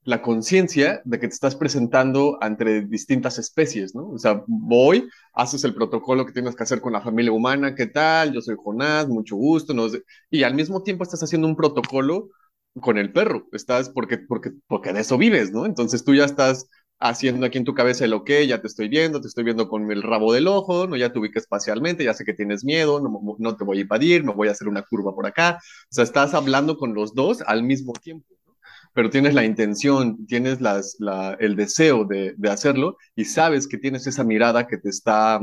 la 0.08 0.22
conciencia 0.22 1.02
de 1.04 1.20
que 1.20 1.28
te 1.28 1.34
estás 1.34 1.58
presentando 1.58 2.38
entre 2.42 2.82
distintas 2.84 3.38
especies, 3.40 3.94
¿no? 3.94 4.08
O 4.12 4.18
sea, 4.18 4.42
voy, 4.48 5.10
haces 5.34 5.66
el 5.66 5.74
protocolo 5.76 6.26
que 6.26 6.32
tienes 6.32 6.56
que 6.56 6.64
hacer 6.64 6.80
con 6.80 6.94
la 6.94 7.02
familia 7.02 7.34
humana, 7.34 7.76
¿qué 7.76 7.88
tal? 7.88 8.32
Yo 8.32 8.40
soy 8.42 8.56
Jonás, 8.58 9.10
mucho 9.10 9.36
gusto, 9.36 9.74
no 9.74 9.88
y 10.30 10.44
al 10.44 10.56
mismo 10.56 10.82
tiempo 10.82 11.04
estás 11.04 11.24
haciendo 11.24 11.46
un 11.46 11.58
protocolo 11.58 12.30
con 12.80 12.98
el 12.98 13.12
perro, 13.12 13.48
estás 13.52 13.90
porque, 13.90 14.18
porque, 14.18 14.52
porque 14.68 14.94
de 14.94 15.02
eso 15.02 15.18
vives, 15.18 15.52
¿no? 15.52 15.66
Entonces 15.66 16.06
tú 16.06 16.16
ya 16.16 16.24
estás 16.24 16.70
haciendo 17.00 17.46
aquí 17.46 17.58
en 17.58 17.66
tu 17.66 17.74
cabeza 17.74 18.06
el 18.06 18.14
ok, 18.14 18.30
ya 18.48 18.62
te 18.62 18.68
estoy 18.68 18.88
viendo, 18.88 19.20
te 19.20 19.28
estoy 19.28 19.44
viendo 19.44 19.68
con 19.68 19.92
el 19.92 20.04
rabo 20.04 20.32
del 20.32 20.48
ojo, 20.48 20.88
¿no? 20.88 20.96
Ya 20.96 21.12
te 21.12 21.20
ubico 21.20 21.38
espacialmente, 21.38 22.06
ya 22.06 22.14
sé 22.14 22.24
que 22.24 22.34
tienes 22.34 22.64
miedo, 22.64 23.02
no, 23.02 23.36
no 23.40 23.58
te 23.58 23.66
voy 23.66 23.80
a 23.80 23.82
invadir, 23.82 24.24
me 24.24 24.34
voy 24.34 24.48
a 24.48 24.52
hacer 24.52 24.70
una 24.70 24.84
curva 24.84 25.14
por 25.14 25.28
acá. 25.28 25.60
O 25.60 25.94
sea, 25.94 26.06
estás 26.06 26.34
hablando 26.34 26.78
con 26.78 26.94
los 26.94 27.14
dos 27.14 27.42
al 27.42 27.64
mismo 27.64 27.92
tiempo 27.92 28.37
pero 28.98 29.12
tienes 29.12 29.36
la 29.36 29.46
intención, 29.46 30.26
tienes 30.26 30.60
las, 30.60 30.98
el 31.38 31.56
deseo 31.56 32.04
de, 32.04 32.36
hacerlo 32.50 32.98
y 33.16 33.26
sabes 33.26 33.68
que 33.68 33.78
tienes 33.78 34.08
esa 34.08 34.24
mirada 34.24 34.66
que 34.66 34.80
te 34.80 34.90
está 34.90 35.40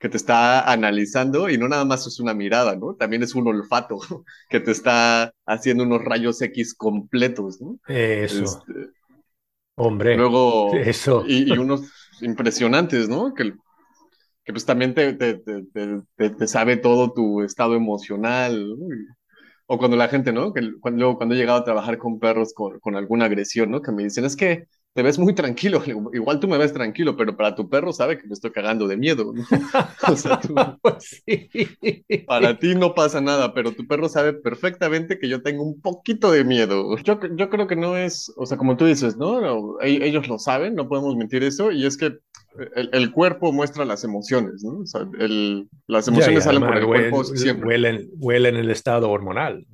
que 0.00 0.08
te 0.08 0.16
está 0.16 0.68
analizando 0.72 1.48
y 1.48 1.58
no 1.58 1.68
nada 1.68 1.84
más 1.84 2.08
es 2.08 2.18
una 2.18 2.34
mirada, 2.34 2.74
¿no? 2.74 2.96
También 2.96 3.22
es 3.22 3.36
un 3.36 3.46
olfato 3.46 4.00
que 4.50 4.58
te 4.58 4.72
está 4.72 5.32
haciendo 5.46 5.84
unos 5.84 6.04
rayos 6.04 6.42
X 6.42 6.74
completos, 6.74 7.60
¿no? 7.60 7.78
Eso. 7.86 8.42
Este, 8.42 8.90
Hombre. 9.76 10.16
Luego, 10.16 10.74
eso. 10.74 11.22
Y, 11.24 11.56
unos 11.56 11.82
impresionantes, 12.20 13.08
¿no? 13.08 13.32
Que, 13.32 13.54
que 14.44 14.52
pues 14.52 14.66
también 14.66 14.92
te, 14.92 15.12
te, 15.12 15.40
te, 16.16 16.48
sabe 16.48 16.78
todo 16.78 17.12
tu 17.12 17.42
estado 17.42 17.76
emocional, 17.76 18.70
¿no? 18.76 18.88
O 19.66 19.78
cuando 19.78 19.96
la 19.96 20.08
gente, 20.08 20.32
¿no? 20.32 20.52
Que 20.52 20.78
cuando, 20.80 21.00
luego 21.00 21.16
cuando 21.16 21.34
he 21.34 21.38
llegado 21.38 21.58
a 21.58 21.64
trabajar 21.64 21.98
con 21.98 22.18
perros 22.18 22.52
con, 22.54 22.78
con, 22.80 22.96
alguna 22.96 23.26
agresión, 23.26 23.70
¿no? 23.70 23.82
Que 23.82 23.92
me 23.92 24.04
dicen, 24.04 24.24
es 24.24 24.36
que 24.36 24.68
te 24.96 25.02
ves 25.02 25.18
muy 25.18 25.34
tranquilo. 25.34 25.82
Igual 26.14 26.40
tú 26.40 26.48
me 26.48 26.56
ves 26.56 26.72
tranquilo, 26.72 27.16
pero 27.16 27.36
para 27.36 27.54
tu 27.54 27.68
perro 27.68 27.92
sabe 27.92 28.18
que 28.18 28.26
me 28.26 28.32
estoy 28.32 28.50
cagando 28.50 28.88
de 28.88 28.96
miedo. 28.96 29.32
¿no? 29.32 29.44
O 30.08 30.16
sea, 30.16 30.40
tú, 30.40 30.54
pues 30.82 31.22
sí. 31.26 31.50
Para 32.26 32.58
ti 32.58 32.74
no 32.74 32.94
pasa 32.94 33.20
nada, 33.20 33.52
pero 33.52 33.72
tu 33.72 33.86
perro 33.86 34.08
sabe 34.08 34.32
perfectamente 34.32 35.18
que 35.18 35.28
yo 35.28 35.42
tengo 35.42 35.62
un 35.62 35.80
poquito 35.80 36.30
de 36.32 36.44
miedo. 36.44 36.96
Yo, 36.98 37.20
yo 37.36 37.50
creo 37.50 37.66
que 37.66 37.76
no 37.76 37.96
es, 37.96 38.32
o 38.36 38.46
sea, 38.46 38.56
como 38.56 38.76
tú 38.76 38.86
dices, 38.86 39.16
¿no? 39.16 39.78
Ellos 39.82 40.28
lo 40.28 40.38
saben, 40.38 40.74
no 40.74 40.88
podemos 40.88 41.14
mentir 41.16 41.42
eso, 41.42 41.70
y 41.70 41.84
es 41.84 41.96
que 41.98 42.16
el, 42.74 43.12
cuerpo 43.12 43.52
muestra 43.52 43.84
las 43.84 44.04
emociones, 44.04 44.62
¿no? 44.64 44.80
O 44.80 44.86
sea, 44.86 45.06
el, 45.18 45.68
las 45.86 46.08
emociones 46.08 46.44
salen 46.44 46.62
por 46.62 46.76
el 46.76 46.86
cuerpo 46.86 47.24
siempre. 47.24 47.68
Huelen, 47.68 48.08
huelen 48.18 48.56
el 48.56 48.70
estado 48.70 49.10
hormonal. 49.10 49.66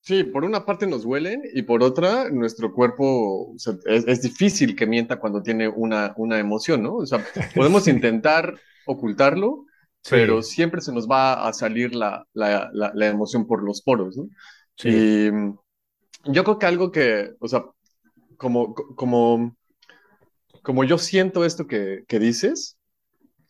Sí, 0.00 0.24
por 0.24 0.44
una 0.44 0.64
parte 0.64 0.86
nos 0.86 1.04
huelen 1.04 1.42
y 1.52 1.62
por 1.62 1.82
otra 1.82 2.30
nuestro 2.30 2.72
cuerpo 2.72 3.54
es, 3.86 4.22
difícil 4.22 4.74
que 4.74 4.86
mienta 4.86 5.20
cuando 5.20 5.42
tiene 5.42 5.68
una, 5.68 6.14
una 6.16 6.38
emoción, 6.38 6.82
¿no? 6.82 6.96
O 6.96 7.06
sea, 7.06 7.24
podemos 7.54 7.86
intentar 7.86 8.58
ocultarlo, 8.86 9.66
pero 10.08 10.42
siempre 10.42 10.80
se 10.80 10.92
nos 10.92 11.08
va 11.08 11.46
a 11.46 11.52
salir 11.52 11.94
la, 11.94 12.26
la, 12.32 12.70
la, 12.72 13.06
emoción 13.06 13.46
por 13.46 13.62
los 13.62 13.82
poros, 13.82 14.16
¿no? 14.16 14.28
Sí. 14.76 14.88
Y 14.88 15.30
yo 16.32 16.44
creo 16.44 16.58
que 16.58 16.66
algo 16.66 16.90
que, 16.90 17.32
o 17.38 17.48
sea, 17.48 17.64
como, 18.38 18.74
como 18.74 19.54
como 20.62 20.84
yo 20.84 20.98
siento 20.98 21.44
esto 21.44 21.66
que, 21.66 22.04
que 22.06 22.18
dices, 22.18 22.78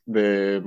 de 0.06 0.62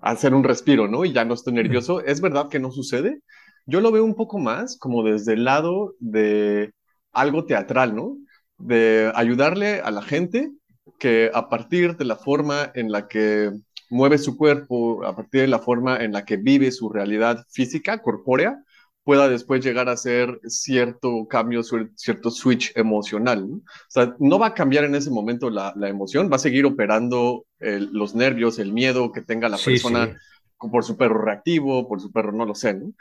hacer 0.00 0.34
un 0.34 0.44
respiro, 0.44 0.88
¿no? 0.88 1.04
Y 1.04 1.12
ya 1.12 1.24
no 1.24 1.34
estoy 1.34 1.54
nervioso, 1.54 2.00
es 2.04 2.20
verdad 2.20 2.48
que 2.48 2.60
no 2.60 2.70
sucede. 2.70 3.20
Yo 3.66 3.80
lo 3.80 3.90
veo 3.92 4.04
un 4.04 4.14
poco 4.14 4.38
más 4.38 4.76
como 4.78 5.02
desde 5.02 5.34
el 5.34 5.44
lado 5.44 5.94
de 5.98 6.72
algo 7.12 7.46
teatral, 7.46 7.94
¿no? 7.94 8.18
De 8.58 9.10
ayudarle 9.14 9.80
a 9.80 9.90
la 9.90 10.02
gente 10.02 10.52
que 10.98 11.30
a 11.32 11.48
partir 11.48 11.96
de 11.96 12.04
la 12.04 12.16
forma 12.16 12.70
en 12.74 12.92
la 12.92 13.08
que 13.08 13.50
mueve 13.90 14.18
su 14.18 14.36
cuerpo, 14.36 15.04
a 15.04 15.14
partir 15.14 15.42
de 15.42 15.48
la 15.48 15.58
forma 15.58 15.96
en 15.96 16.12
la 16.12 16.24
que 16.24 16.36
vive 16.36 16.70
su 16.72 16.88
realidad 16.88 17.44
física, 17.50 18.02
corpórea, 18.02 18.62
pueda 19.04 19.28
después 19.28 19.62
llegar 19.62 19.88
a 19.88 19.96
ser 19.96 20.40
cierto 20.46 21.26
cambio, 21.28 21.62
cierto 21.62 22.30
switch 22.30 22.72
emocional. 22.74 23.48
¿no? 23.48 23.56
O 23.56 23.62
sea, 23.88 24.16
no 24.18 24.38
va 24.38 24.48
a 24.48 24.54
cambiar 24.54 24.84
en 24.84 24.94
ese 24.94 25.10
momento 25.10 25.50
la, 25.50 25.72
la 25.76 25.88
emoción, 25.88 26.30
va 26.32 26.36
a 26.36 26.40
seguir 26.40 26.64
operando 26.64 27.46
los 27.58 28.14
nervios, 28.14 28.58
el 28.58 28.72
miedo 28.72 29.12
que 29.12 29.22
tenga 29.22 29.48
la 29.48 29.58
persona 29.58 30.18
por 30.58 30.84
su 30.84 30.96
perro 30.96 31.22
reactivo, 31.22 31.86
por 31.86 32.00
su 32.00 32.10
perro, 32.10 32.32
no 32.32 32.46
lo 32.46 32.54
sé, 32.54 32.74
¿no? 32.74 32.92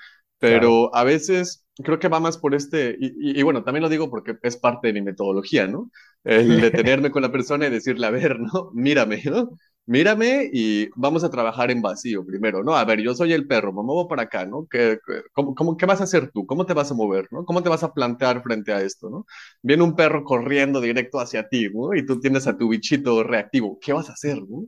Pero 0.47 0.93
a 0.95 1.03
veces 1.03 1.65
creo 1.83 1.99
que 1.99 2.07
va 2.09 2.19
más 2.19 2.37
por 2.37 2.53
este, 2.53 2.95
y, 2.99 3.39
y, 3.39 3.43
bueno, 3.43 3.63
también 3.63 3.83
lo 3.83 3.89
digo 3.89 4.09
porque 4.09 4.37
es 4.43 4.57
parte 4.57 4.87
de 4.87 4.93
mi 4.93 5.01
metodología, 5.01 5.67
¿no? 5.67 5.89
El 6.23 6.61
detenerme 6.61 7.11
con 7.11 7.21
la 7.21 7.31
persona 7.31 7.67
y 7.67 7.69
decirle, 7.69 8.07
a 8.07 8.11
ver, 8.11 8.39
¿no? 8.39 8.71
Mírame, 8.73 9.21
¿no? 9.25 9.57
mírame 9.85 10.49
y 10.53 10.89
vamos 10.95 11.23
a 11.23 11.29
trabajar 11.29 11.71
en 11.71 11.81
vacío 11.81 12.25
primero, 12.25 12.63
¿no? 12.63 12.75
A 12.75 12.85
ver, 12.85 13.01
yo 13.01 13.13
soy 13.15 13.33
el 13.33 13.47
perro, 13.47 13.73
me 13.73 13.83
muevo 13.83 14.07
para 14.07 14.23
acá, 14.23 14.45
¿no? 14.45 14.67
¿Qué, 14.69 14.99
cómo, 15.33 15.55
cómo, 15.55 15.77
qué 15.77 15.85
vas 15.85 16.01
a 16.01 16.05
hacer 16.05 16.31
tú? 16.31 16.45
¿Cómo 16.45 16.65
te 16.65 16.73
vas 16.73 16.91
a 16.91 16.93
mover, 16.93 17.27
¿no? 17.31 17.45
¿Cómo 17.45 17.61
te 17.63 17.69
vas 17.69 17.83
a 17.83 17.93
plantear 17.93 18.41
frente 18.43 18.73
a 18.73 18.81
esto, 18.81 19.09
¿no? 19.09 19.25
Viene 19.61 19.83
un 19.83 19.95
perro 19.95 20.23
corriendo 20.23 20.79
directo 20.81 21.19
hacia 21.19 21.49
ti, 21.49 21.69
¿no? 21.73 21.93
Y 21.95 22.05
tú 22.05 22.19
tienes 22.19 22.47
a 22.47 22.57
tu 22.57 22.69
bichito 22.69 23.23
reactivo, 23.23 23.77
¿qué 23.81 23.93
vas 23.93 24.09
a 24.09 24.13
hacer, 24.13 24.37
¿no? 24.47 24.65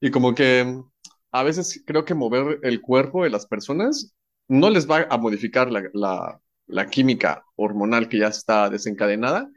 Y 0.00 0.10
como 0.10 0.34
que 0.34 0.82
a 1.32 1.42
veces 1.42 1.82
creo 1.86 2.04
que 2.04 2.14
mover 2.14 2.60
el 2.62 2.80
cuerpo 2.80 3.24
de 3.24 3.30
las 3.30 3.46
personas 3.46 4.13
no 4.48 4.70
les 4.70 4.88
va 4.88 5.06
a 5.08 5.18
modificar 5.18 5.70
la, 5.70 5.84
la, 5.92 6.40
la 6.66 6.86
química 6.88 7.44
hormonal 7.56 8.08
que 8.08 8.18
ya 8.18 8.28
está 8.28 8.70
desencadenada, 8.70 9.50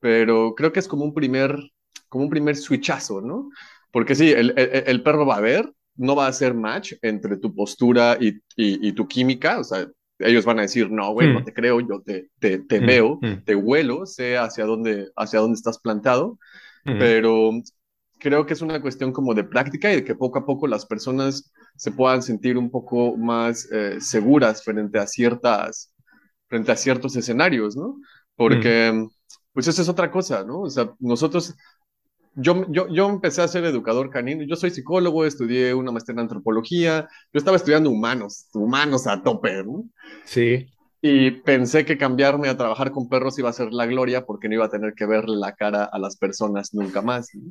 pero 0.00 0.54
creo 0.54 0.72
que 0.72 0.80
es 0.80 0.88
como 0.88 1.04
un 1.04 1.14
primer, 1.14 1.56
como 2.08 2.24
un 2.24 2.30
primer 2.30 2.56
switchazo, 2.56 3.20
¿no? 3.20 3.50
Porque 3.92 4.14
sí, 4.14 4.30
el, 4.30 4.54
el, 4.56 4.84
el, 4.86 5.02
perro 5.02 5.26
va 5.26 5.36
a 5.36 5.40
ver, 5.40 5.70
no 5.96 6.16
va 6.16 6.26
a 6.26 6.30
hacer 6.30 6.54
match 6.54 6.94
entre 7.02 7.36
tu 7.36 7.54
postura 7.54 8.16
y, 8.20 8.28
y, 8.56 8.88
y 8.88 8.92
tu 8.92 9.06
química, 9.06 9.58
o 9.58 9.64
sea, 9.64 9.86
ellos 10.20 10.44
van 10.44 10.58
a 10.58 10.62
decir, 10.62 10.90
no, 10.90 11.12
güey, 11.12 11.28
mm. 11.28 11.34
no 11.34 11.44
te 11.44 11.52
creo, 11.52 11.80
yo 11.80 12.02
te, 12.02 12.30
te, 12.38 12.58
te 12.58 12.80
mm. 12.80 12.86
veo, 12.86 13.18
mm. 13.20 13.44
te 13.44 13.54
huelo, 13.54 14.06
sé 14.06 14.36
hacia 14.36 14.64
dónde, 14.64 15.10
hacia 15.16 15.40
dónde 15.40 15.56
estás 15.56 15.78
plantado, 15.78 16.38
pero 16.84 17.52
creo 18.20 18.46
que 18.46 18.52
es 18.52 18.62
una 18.62 18.80
cuestión 18.80 19.12
como 19.12 19.34
de 19.34 19.44
práctica 19.44 19.90
y 19.90 19.96
de 19.96 20.04
que 20.04 20.14
poco 20.14 20.38
a 20.38 20.46
poco 20.46 20.66
las 20.66 20.86
personas 20.86 21.52
se 21.76 21.90
puedan 21.90 22.22
sentir 22.22 22.56
un 22.56 22.70
poco 22.70 23.16
más 23.16 23.66
eh, 23.72 24.00
seguras 24.00 24.62
frente 24.62 24.98
a 24.98 25.06
ciertas, 25.06 25.92
frente 26.46 26.70
a 26.70 26.76
ciertos 26.76 27.16
escenarios, 27.16 27.76
¿no? 27.76 27.96
Porque, 28.36 29.06
pues 29.52 29.66
esa 29.66 29.82
es 29.82 29.88
otra 29.88 30.10
cosa, 30.10 30.44
¿no? 30.44 30.60
O 30.60 30.70
sea, 30.70 30.94
nosotros 31.00 31.54
yo, 32.34 32.64
yo, 32.70 32.86
yo 32.88 33.08
empecé 33.08 33.42
a 33.42 33.48
ser 33.48 33.64
educador 33.64 34.10
canino. 34.10 34.44
Yo 34.44 34.56
soy 34.56 34.70
psicólogo, 34.70 35.24
estudié 35.24 35.74
una 35.74 35.90
maestría 35.90 36.14
en 36.14 36.20
antropología. 36.20 37.08
Yo 37.32 37.38
estaba 37.38 37.56
estudiando 37.56 37.90
humanos, 37.90 38.46
humanos 38.54 39.06
a 39.06 39.22
tope, 39.22 39.64
¿no? 39.64 39.84
Sí. 40.24 40.68
Y 41.02 41.30
pensé 41.30 41.84
que 41.84 41.98
cambiarme 41.98 42.48
a 42.48 42.56
trabajar 42.56 42.92
con 42.92 43.08
perros 43.08 43.38
iba 43.38 43.48
a 43.48 43.54
ser 43.54 43.72
la 43.72 43.86
gloria 43.86 44.26
porque 44.26 44.48
no 44.48 44.54
iba 44.54 44.66
a 44.66 44.70
tener 44.70 44.94
que 44.94 45.06
verle 45.06 45.36
la 45.36 45.54
cara 45.54 45.84
a 45.84 45.98
las 45.98 46.16
personas 46.16 46.74
nunca 46.74 47.02
más. 47.02 47.30
¿no? 47.34 47.50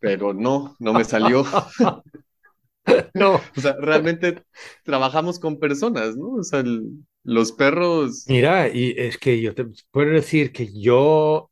Pero 0.00 0.32
no, 0.32 0.76
no 0.78 0.92
me 0.92 1.04
salió. 1.04 1.44
no. 3.14 3.34
O 3.34 3.60
sea, 3.60 3.76
realmente 3.78 4.42
trabajamos 4.84 5.38
con 5.38 5.58
personas, 5.58 6.16
¿no? 6.16 6.34
O 6.34 6.42
sea, 6.42 6.60
el, 6.60 7.04
los 7.22 7.52
perros. 7.52 8.24
Mira, 8.28 8.68
y 8.68 8.94
es 8.96 9.18
que 9.18 9.40
yo 9.40 9.54
te 9.54 9.66
puedo 9.90 10.10
decir 10.10 10.52
que 10.52 10.72
yo, 10.72 11.50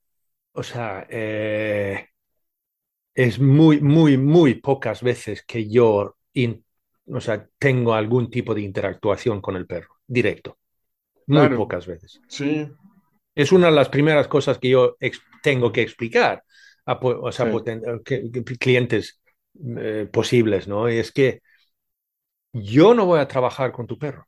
o 0.53 0.63
sea, 0.63 1.07
eh, 1.09 2.09
es 3.15 3.39
muy, 3.39 3.81
muy, 3.81 4.17
muy 4.17 4.55
pocas 4.55 5.03
veces 5.03 5.45
que 5.47 5.69
yo 5.69 6.17
o 7.13 7.21
sea, 7.21 7.49
tengo 7.59 7.95
algún 7.95 8.31
tipo 8.31 8.55
de 8.55 8.63
interactuación 8.63 9.41
con 9.41 9.57
el 9.57 9.67
perro, 9.67 9.97
directo. 10.07 10.59
Muy 11.27 11.41
claro. 11.41 11.57
pocas 11.57 11.87
veces. 11.87 12.21
Sí. 12.29 12.69
Es 13.35 13.53
una 13.53 13.67
de 13.67 13.73
las 13.73 13.89
primeras 13.89 14.29
cosas 14.29 14.59
que 14.59 14.71
yo 14.71 14.97
tengo 15.43 15.73
que 15.73 15.83
explicar 15.83 16.43
a 16.87 16.95
o 16.95 17.33
sea, 17.33 17.53
sí. 17.53 18.59
clientes 18.59 19.21
eh, 19.79 20.09
posibles, 20.13 20.69
¿no? 20.69 20.91
Y 20.91 20.99
es 20.99 21.13
que 21.13 21.41
yo 22.53 22.95
no 22.95 23.07
voy 23.07 23.21
a 23.21 23.29
trabajar 23.29 23.73
con 23.73 23.87
tu 23.87 23.99
perro. 23.99 24.27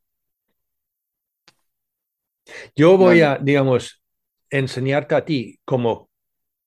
Yo 2.76 2.96
voy 2.96 3.20
a, 3.22 3.38
digamos, 3.38 4.02
enseñarte 4.50 5.14
a 5.14 5.24
ti 5.24 5.60
cómo 5.64 6.10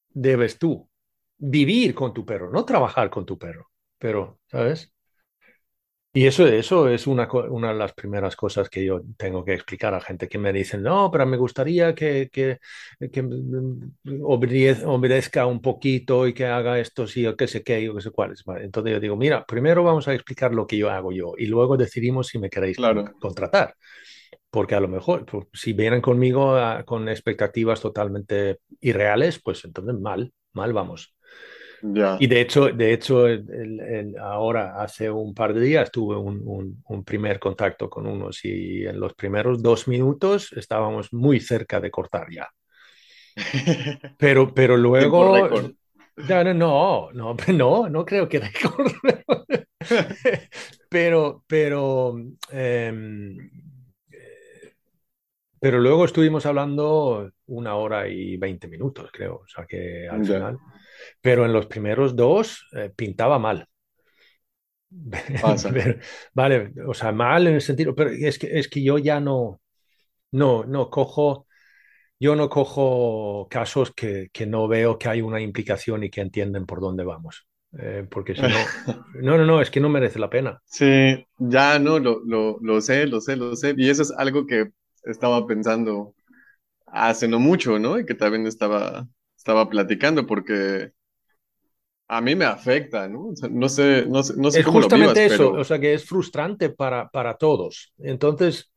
debes 0.10 0.58
tú 0.58 0.90
vivir 1.38 1.94
con 1.94 2.14
tu 2.14 2.26
perro, 2.26 2.52
no 2.52 2.66
trabajar 2.66 3.10
con 3.10 3.26
tu 3.26 3.38
perro, 3.38 3.70
pero, 3.98 4.40
¿sabes? 4.48 4.95
Y 6.18 6.28
eso, 6.28 6.48
eso 6.48 6.88
es 6.88 7.08
una, 7.08 7.28
una 7.50 7.70
de 7.74 7.76
las 7.78 7.92
primeras 7.94 8.38
cosas 8.38 8.70
que 8.70 8.86
yo 8.86 9.02
tengo 9.18 9.44
que 9.44 9.54
explicar 9.54 9.94
a 9.94 10.00
gente 10.00 10.30
que 10.30 10.38
me 10.38 10.54
dicen, 10.54 10.82
no, 10.82 11.12
pero 11.12 11.26
me 11.26 11.36
gustaría 11.36 11.94
que, 11.94 12.30
que, 12.32 12.60
que 13.12 13.22
obedezca 14.24 15.46
un 15.46 15.62
poquito 15.62 16.26
y 16.26 16.34
que 16.34 16.46
haga 16.46 16.80
esto, 16.80 17.06
sí, 17.06 17.28
o 17.28 17.36
qué 17.36 17.48
sé 17.50 17.64
qué, 17.64 17.90
o 17.90 17.96
qué 17.96 18.02
sé 18.02 18.12
cuáles. 18.12 18.44
Entonces 18.62 18.94
yo 18.94 19.00
digo, 19.02 19.18
mira, 19.18 19.46
primero 19.46 19.84
vamos 19.84 20.08
a 20.08 20.14
explicar 20.14 20.54
lo 20.54 20.66
que 20.68 20.78
yo 20.78 20.90
hago 20.90 21.12
yo 21.12 21.34
y 21.38 21.48
luego 21.48 21.76
decidimos 21.76 22.28
si 22.28 22.40
me 22.40 22.50
queréis 22.50 22.78
claro. 22.78 23.14
contratar. 23.20 23.76
Porque 24.52 24.76
a 24.76 24.82
lo 24.82 24.90
mejor, 24.90 25.26
pues, 25.28 25.48
si 25.54 25.74
vienen 25.74 26.02
conmigo 26.02 26.56
a, 26.58 26.86
con 26.86 27.10
expectativas 27.10 27.82
totalmente 27.82 28.60
irreales, 28.82 29.42
pues 29.44 29.66
entonces 29.66 29.96
mal, 30.00 30.34
mal 30.54 30.74
vamos. 30.74 31.15
Yeah. 31.94 32.18
Y 32.20 32.28
de 32.28 32.42
hecho, 32.42 32.70
de 32.70 32.94
hecho 32.94 33.28
el, 33.28 33.80
el, 33.80 34.18
ahora, 34.18 34.82
hace 34.82 35.10
un 35.10 35.34
par 35.34 35.54
de 35.54 35.62
días, 35.62 35.92
tuve 35.92 36.16
un, 36.16 36.42
un, 36.46 36.84
un, 36.88 37.04
primer 37.04 37.40
contacto 37.40 37.90
con 37.90 38.08
unos 38.08 38.44
y 38.44 38.86
en 38.86 39.00
los 39.00 39.14
primeros 39.14 39.62
dos 39.62 39.88
minutos 39.88 40.52
estábamos 40.54 41.14
muy 41.14 41.40
cerca 41.40 41.80
de 41.80 41.92
cortar 41.92 42.28
ya. 42.32 42.50
Pero, 44.18 44.54
pero 44.54 44.78
luego... 44.78 45.50
No, 46.18 46.44
no, 46.54 47.12
no, 47.12 47.36
no, 47.54 47.90
no 47.90 48.06
creo 48.06 48.30
que 48.30 48.40
récord. 48.40 48.94
pero, 50.90 51.44
pero, 51.46 52.16
eh, 52.52 53.38
pero 55.60 55.80
luego 55.80 56.06
estuvimos 56.06 56.46
hablando 56.46 57.30
una 57.48 57.76
hora 57.76 58.08
y 58.08 58.38
veinte 58.38 58.70
minutos, 58.70 59.10
creo. 59.12 59.42
O 59.44 59.48
sea 59.48 59.66
que 59.66 60.08
al 60.08 60.24
yeah. 60.24 60.36
final 60.36 60.60
pero 61.22 61.46
en 61.46 61.54
los 61.54 61.68
primeros 61.68 62.16
dos 62.16 62.68
eh, 62.74 62.92
pintaba 62.96 63.40
mal. 63.40 63.68
pero, 65.74 66.00
vale, 66.34 66.74
o 66.88 66.94
sea, 66.94 67.12
mal 67.12 67.48
en 67.48 67.56
el 67.56 67.62
sentido, 67.62 67.96
pero 67.96 68.10
es 68.12 68.40
que, 68.40 68.60
es 68.60 68.68
que 68.70 68.84
yo 68.84 68.98
ya 68.98 69.20
no, 69.20 69.62
no, 70.32 70.64
no 70.66 70.90
cojo, 70.90 71.48
yo 72.20 72.36
no 72.36 72.50
cojo 72.50 73.48
casos 73.50 73.94
que, 73.94 74.30
que 74.32 74.46
no 74.46 74.68
veo 74.68 74.98
que 74.98 75.10
hay 75.10 75.22
una 75.22 75.42
implicación 75.42 76.04
y 76.04 76.10
que 76.10 76.22
entienden 76.22 76.66
por 76.66 76.82
dónde 76.82 77.04
vamos. 77.04 77.48
Eh, 77.78 78.08
porque 78.10 78.36
si 78.36 78.42
no, 78.42 78.48
no, 79.22 79.38
no, 79.38 79.46
no, 79.46 79.62
es 79.62 79.70
que 79.70 79.82
no 79.82 79.90
merece 79.90 80.20
la 80.20 80.30
pena. 80.30 80.62
Sí, 80.66 81.26
ya 81.38 81.80
no, 81.80 82.00
lo, 82.00 82.22
lo, 82.26 82.58
lo 82.62 82.82
sé, 82.82 83.06
lo 83.08 83.22
sé, 83.22 83.36
lo 83.36 83.56
sé. 83.56 83.74
Y 83.78 83.90
eso 83.90 84.02
es 84.02 84.12
algo 84.12 84.46
que 84.46 84.72
estaba 85.04 85.46
pensando 85.46 86.16
hace 86.88 87.28
no 87.28 87.40
mucho, 87.40 87.80
¿no? 87.80 88.00
Y 88.00 88.06
que 88.06 88.16
también 88.16 88.48
estaba, 88.48 89.08
estaba 89.46 89.70
platicando, 89.70 90.26
porque 90.26 90.92
a 92.08 92.20
mí 92.20 92.36
me 92.36 92.46
afecta, 92.46 93.08
¿no? 93.08 93.28
O 93.28 93.36
sea, 93.36 93.48
no 93.48 93.70
sé, 93.70 94.06
no 94.08 94.24
sé, 94.24 94.34
no 94.38 94.50
sé 94.50 94.60
es 94.62 94.66
cómo 94.66 94.80
justamente 94.80 95.22
lo 95.22 95.22
vivas, 95.22 95.34
eso, 95.34 95.50
pero... 95.52 95.62
o 95.62 95.64
sea, 95.64 95.80
que 95.80 95.94
es 95.94 96.04
frustrante 96.04 96.72
para, 96.72 97.10
para 97.10 97.38
todos. 97.38 97.94
Entonces, 98.00 98.72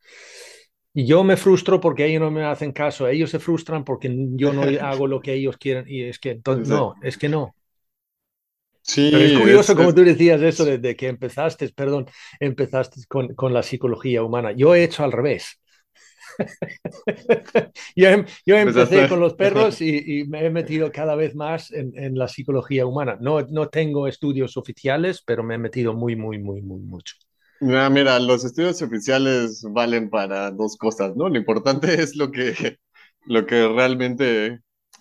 yo 0.92 1.24
me 1.24 1.38
frustro 1.38 1.81
porque 1.81 2.04
ellos 2.04 2.20
no 2.20 2.31
me 2.31 2.44
hacen 2.44 2.72
caso, 2.72 3.09
ellos 3.09 3.31
se 3.31 3.38
frustran 3.38 3.83
porque 3.83 4.14
yo 4.33 4.52
no 4.52 4.62
hago 4.87 5.07
lo 5.07 5.20
que 5.20 5.33
ellos 5.33 5.57
quieren 5.57 5.87
y 5.88 6.02
es 6.02 6.18
que, 6.18 6.33
entonces, 6.33 6.68
no, 6.68 6.94
es 7.02 7.16
que 7.16 7.31
no. 7.31 7.54
Sí, 8.83 9.09
Pero 9.11 9.24
es 9.24 9.38
curioso, 9.38 9.72
es, 9.72 9.76
como 9.76 9.88
es... 9.88 9.94
tú 9.94 10.04
decías, 10.04 10.42
eso 10.42 10.66
de, 10.66 10.76
de, 10.76 10.96
que 10.96 11.09
empezaste, 11.09 11.70
perdón, 11.70 12.07
empezaste 12.40 13.00
con, 13.09 13.35
con 13.35 13.54
la 13.54 13.62
psicología 13.62 14.22
humana. 14.22 14.52
Yo 14.52 14.74
he 14.74 14.85
hecho 14.85 15.02
al 15.02 15.12
revés. 15.12 15.59
yo, 17.96 18.09
em, 18.09 18.24
yo, 18.46 18.57
empecé 18.57 19.09
con 19.09 19.20
los 19.20 19.35
perros 19.35 19.81
y, 19.81 20.20
y, 20.20 20.24
me 20.24 20.44
he 20.44 20.51
metido 20.51 20.92
cada 20.92 21.16
vez 21.16 21.35
más 21.35 21.72
en, 21.72 21.92
en, 21.96 22.16
la 22.16 22.29
psicología 22.29 22.87
humana. 22.87 23.18
No, 23.20 23.40
no 23.42 23.68
tengo 23.68 24.07
estudios 24.07 24.57
oficiales, 24.57 25.22
pero 25.24 25.42
me 25.42 25.57
he 25.57 25.59
metido 25.59 25.94
muy, 25.94 26.16
muy, 26.16 26.38
muy, 26.38 26.62
muy 26.62 26.81
mucho. 26.81 27.16
Mira, 27.61 27.90
mira, 27.90 28.18
los 28.20 28.44
estudios 28.44 28.81
oficiales 28.83 29.64
valen 29.68 30.11
para 30.11 30.51
dos 30.51 30.77
cosas, 30.77 31.16
¿no? 31.16 31.29
Lo 31.29 31.37
importante 31.37 31.94
es 32.03 32.16
lo 32.16 32.31
que, 32.31 32.79
lo 33.27 33.46
que 33.46 33.68
realmente 33.68 34.61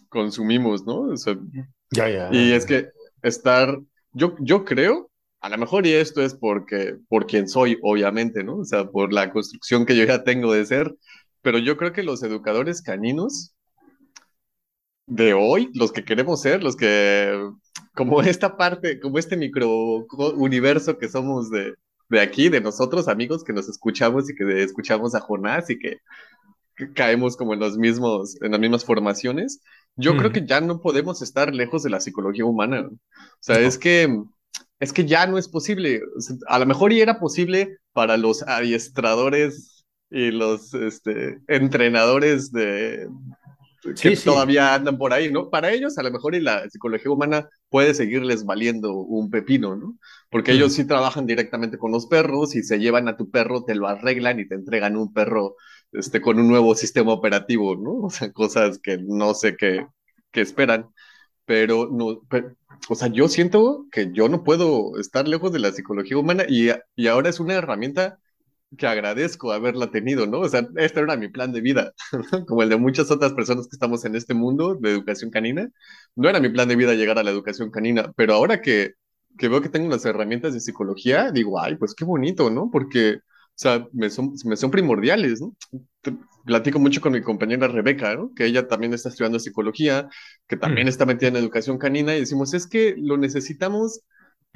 consumimos, 0.09 0.85
¿no? 0.85 1.01
O 1.01 1.17
sea, 1.17 1.37
ya, 1.91 2.09
ya, 2.09 2.29
y 2.31 2.49
ya. 2.49 2.55
es 2.55 2.65
que 2.65 2.89
estar, 3.21 3.79
yo, 4.13 4.35
yo 4.39 4.65
creo 4.65 5.11
a 5.39 5.49
lo 5.49 5.57
mejor 5.57 5.85
y 5.85 5.93
esto 5.93 6.21
es 6.21 6.33
porque, 6.33 6.97
por 7.09 7.27
quien 7.27 7.47
soy, 7.47 7.77
obviamente, 7.81 8.43
¿no? 8.43 8.57
O 8.57 8.65
sea, 8.65 8.85
por 8.85 9.13
la 9.13 9.31
construcción 9.31 9.85
que 9.85 9.95
yo 9.95 10.03
ya 10.03 10.23
tengo 10.23 10.51
de 10.51 10.65
ser, 10.65 10.93
pero 11.47 11.59
yo 11.59 11.77
creo 11.77 11.93
que 11.93 12.03
los 12.03 12.23
educadores 12.23 12.81
caninos 12.81 13.55
de 15.05 15.33
hoy, 15.33 15.71
los 15.73 15.93
que 15.93 16.03
queremos 16.03 16.41
ser, 16.41 16.61
los 16.61 16.75
que, 16.75 17.39
como 17.95 18.21
esta 18.21 18.57
parte, 18.57 18.99
como 18.99 19.17
este 19.17 19.37
micro 19.37 20.05
universo 20.35 20.97
que 20.97 21.07
somos 21.07 21.49
de, 21.49 21.75
de 22.09 22.19
aquí, 22.19 22.49
de 22.49 22.59
nosotros, 22.59 23.07
amigos, 23.07 23.45
que 23.45 23.53
nos 23.53 23.69
escuchamos 23.69 24.29
y 24.29 24.35
que 24.35 24.61
escuchamos 24.61 25.15
a 25.15 25.21
Jonás 25.21 25.69
y 25.69 25.79
que, 25.79 25.99
que 26.75 26.91
caemos 26.91 27.37
como 27.37 27.53
en 27.53 27.61
los 27.61 27.77
mismos, 27.77 28.35
en 28.41 28.51
las 28.51 28.59
mismas 28.59 28.83
formaciones, 28.83 29.61
yo 29.95 30.15
mm. 30.15 30.17
creo 30.17 30.31
que 30.33 30.45
ya 30.45 30.59
no 30.59 30.81
podemos 30.81 31.21
estar 31.21 31.55
lejos 31.55 31.81
de 31.81 31.91
la 31.91 32.01
psicología 32.01 32.43
humana. 32.43 32.89
O 32.89 33.37
sea, 33.39 33.57
no. 33.57 33.65
es 33.65 33.77
que 33.77 34.21
es 34.81 34.91
que 34.91 35.05
ya 35.05 35.25
no 35.27 35.37
es 35.37 35.47
posible. 35.47 36.01
A 36.47 36.59
lo 36.59 36.65
mejor 36.65 36.91
y 36.91 36.99
era 36.99 37.21
posible 37.21 37.77
para 37.93 38.17
los 38.17 38.43
adiestradores 38.43 39.76
y 40.09 40.31
los 40.31 40.73
este, 40.73 41.39
entrenadores 41.47 42.51
de, 42.51 43.07
que 43.95 44.15
todavía 44.17 44.73
andan 44.73 44.97
por 44.97 45.13
ahí, 45.13 45.31
¿no? 45.31 45.49
Para 45.49 45.71
ellos, 45.71 45.97
a 45.97 46.03
lo 46.03 46.11
mejor, 46.11 46.35
y 46.35 46.41
la 46.41 46.69
psicología 46.69 47.11
humana 47.11 47.49
puede 47.69 47.93
seguirles 47.93 48.45
valiendo 48.45 48.93
un 48.93 49.29
pepino, 49.29 49.75
¿no? 49.75 49.97
Porque 50.29 50.53
ellos 50.53 50.73
sí 50.73 50.85
trabajan 50.85 51.25
directamente 51.25 51.77
con 51.77 51.91
los 51.91 52.07
perros 52.07 52.55
y 52.55 52.63
se 52.63 52.79
llevan 52.79 53.07
a 53.07 53.17
tu 53.17 53.29
perro, 53.29 53.63
te 53.63 53.75
lo 53.75 53.87
arreglan 53.87 54.39
y 54.39 54.47
te 54.47 54.55
entregan 54.55 54.97
un 54.97 55.13
perro 55.13 55.55
este, 55.91 56.21
con 56.21 56.39
un 56.39 56.47
nuevo 56.47 56.75
sistema 56.75 57.13
operativo, 57.13 57.75
¿no? 57.75 58.07
O 58.07 58.09
sea, 58.09 58.31
cosas 58.31 58.79
que 58.79 58.97
no 58.97 59.33
sé 59.33 59.55
qué, 59.55 59.85
qué 60.31 60.41
esperan. 60.41 60.87
Pero, 61.45 61.89
no, 61.89 62.21
o 62.89 62.95
sea, 62.95 63.07
yo 63.07 63.29
siento 63.29 63.85
que 63.91 64.11
yo 64.13 64.27
no 64.27 64.43
puedo 64.43 64.99
estar 64.99 65.27
lejos 65.27 65.51
de 65.53 65.59
la 65.59 65.71
psicología 65.71 66.17
humana 66.17 66.43
y, 66.47 66.69
y 66.95 67.07
ahora 67.07 67.29
es 67.29 67.39
una 67.39 67.53
herramienta 67.53 68.19
que 68.75 68.87
agradezco 68.87 69.51
haberla 69.51 69.91
tenido, 69.91 70.27
¿no? 70.27 70.39
O 70.39 70.49
sea, 70.49 70.67
este 70.75 70.99
era 70.99 71.15
mi 71.15 71.29
plan 71.29 71.51
de 71.51 71.61
vida, 71.61 71.93
como 72.47 72.63
el 72.63 72.69
de 72.69 72.77
muchas 72.77 73.09
otras 73.11 73.33
personas 73.33 73.67
que 73.67 73.75
estamos 73.75 74.03
en 74.05 74.15
este 74.15 74.33
mundo 74.33 74.75
de 74.75 74.91
educación 74.91 75.31
canina. 75.31 75.69
No 76.15 76.29
era 76.29 76.39
mi 76.39 76.49
plan 76.49 76.67
de 76.67 76.75
vida 76.75 76.93
llegar 76.93 77.17
a 77.17 77.23
la 77.23 77.31
educación 77.31 77.71
canina, 77.71 78.11
pero 78.15 78.33
ahora 78.33 78.61
que, 78.61 78.93
que 79.37 79.47
veo 79.47 79.61
que 79.61 79.69
tengo 79.69 79.89
las 79.89 80.05
herramientas 80.05 80.53
de 80.53 80.59
psicología, 80.59 81.31
digo, 81.31 81.59
ay, 81.59 81.75
pues 81.77 81.93
qué 81.95 82.03
bonito, 82.03 82.49
¿no? 82.49 82.69
Porque, 82.71 83.15
o 83.15 83.19
sea, 83.55 83.87
me 83.93 84.09
son, 84.09 84.33
me 84.45 84.57
son 84.57 84.71
primordiales, 84.71 85.41
¿no? 85.41 85.55
Platico 86.45 86.79
mucho 86.79 87.01
con 87.01 87.13
mi 87.13 87.21
compañera 87.21 87.67
Rebeca, 87.67 88.15
¿no? 88.15 88.33
Que 88.35 88.45
ella 88.45 88.67
también 88.67 88.93
está 88.93 89.09
estudiando 89.09 89.39
psicología, 89.39 90.09
que 90.47 90.57
también 90.57 90.87
mm. 90.87 90.89
está 90.89 91.05
metida 91.05 91.29
en 91.29 91.37
educación 91.37 91.77
canina, 91.77 92.15
y 92.15 92.21
decimos, 92.21 92.53
es 92.53 92.67
que 92.67 92.95
lo 92.97 93.17
necesitamos 93.17 94.01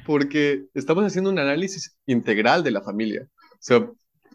porque 0.06 0.66
estamos 0.74 1.06
haciendo 1.06 1.30
un 1.30 1.40
análisis 1.40 1.98
integral 2.06 2.64
de 2.64 2.72
la 2.72 2.82
familia. 2.82 3.28
O 3.54 3.58
sea, 3.60 3.90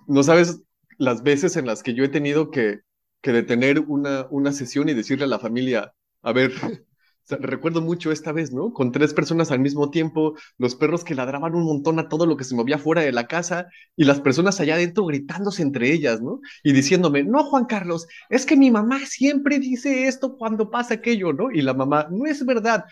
no 0.07 0.23
sabes 0.23 0.62
las 0.99 1.23
veces 1.23 1.57
en 1.57 1.66
las 1.66 1.83
que 1.83 1.95
yo 1.95 2.05
he 2.05 2.09
tenido 2.09 2.51
que, 2.51 2.81
detener 3.23 3.81
una, 3.81 4.29
una 4.31 4.53
sesión 4.53 4.88
y 4.88 4.95
decirle 4.95 5.25
a 5.25 5.27
la 5.27 5.40
familia, 5.40 5.92
a 6.23 6.33
ver, 6.33 6.53
recuerdo 7.29 7.81
mucho 7.81 8.12
esta 8.12 8.33
vez, 8.33 8.53
¿no? 8.53 8.73
Con 8.73 8.92
tres 8.92 9.14
personas 9.14 9.51
al 9.51 9.59
mismo 9.59 9.90
tiempo, 9.90 10.37
los 10.59 10.77
perros 10.77 11.03
que 11.03 11.16
ladraban 11.16 11.55
un 11.55 11.64
montón 11.64 11.99
a 11.99 12.09
todo 12.09 12.25
lo 12.27 12.37
que 12.37 12.45
se 12.45 12.55
movía 12.55 12.79
fuera 12.79 13.03
de 13.03 13.12
la 13.12 13.27
casa 13.27 13.66
y 13.97 14.05
las 14.05 14.21
personas 14.21 14.61
allá 14.61 14.75
adentro 14.75 15.05
gritándose 15.07 15.62
entre 15.62 15.92
ellas, 15.92 16.21
¿no? 16.23 16.40
Y 16.62 16.73
diciéndome, 16.73 17.25
no, 17.25 17.45
Juan 17.45 17.64
Carlos, 17.64 18.07
es 18.29 18.47
que 18.47 18.57
mi 18.57 18.71
mamá 18.71 19.01
siempre 19.07 19.59
dice 19.59 20.07
esto 20.07 20.37
cuando 20.37 20.71
pasa 20.71 20.95
aquello, 20.95 21.33
¿no? 21.33 21.51
Y 21.51 21.62
la 21.62 21.75
mamá, 21.75 22.07
no 22.11 22.27
es 22.27 22.45
verdad. 22.47 22.85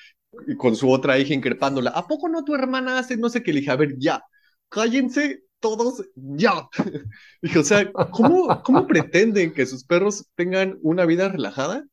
Y 0.49 0.57
con 0.57 0.75
su 0.75 0.91
otra 0.91 1.17
hija 1.19 1.33
increpándola, 1.33 1.91
¿a 1.91 2.07
poco 2.09 2.29
no 2.29 2.43
tu 2.43 2.55
hermana 2.57 2.99
hace 2.99 3.17
no 3.17 3.29
sé 3.29 3.43
qué? 3.43 3.53
Le 3.53 3.61
dije, 3.61 3.71
a 3.71 3.77
ver, 3.77 3.95
ya, 3.99 4.25
cállense 4.69 5.45
todos 5.65 6.05
ya. 6.15 6.69
Dije, 7.43 7.59
o 7.59 7.65
sea, 7.65 7.91
¿cómo, 8.11 8.63
¿cómo 8.63 8.87
pretenden 8.87 9.55
que 9.55 9.65
sus 9.65 9.83
perros 9.83 10.27
tengan 10.35 10.79
una 10.83 11.07
vida 11.07 11.31
relajada? 11.31 11.87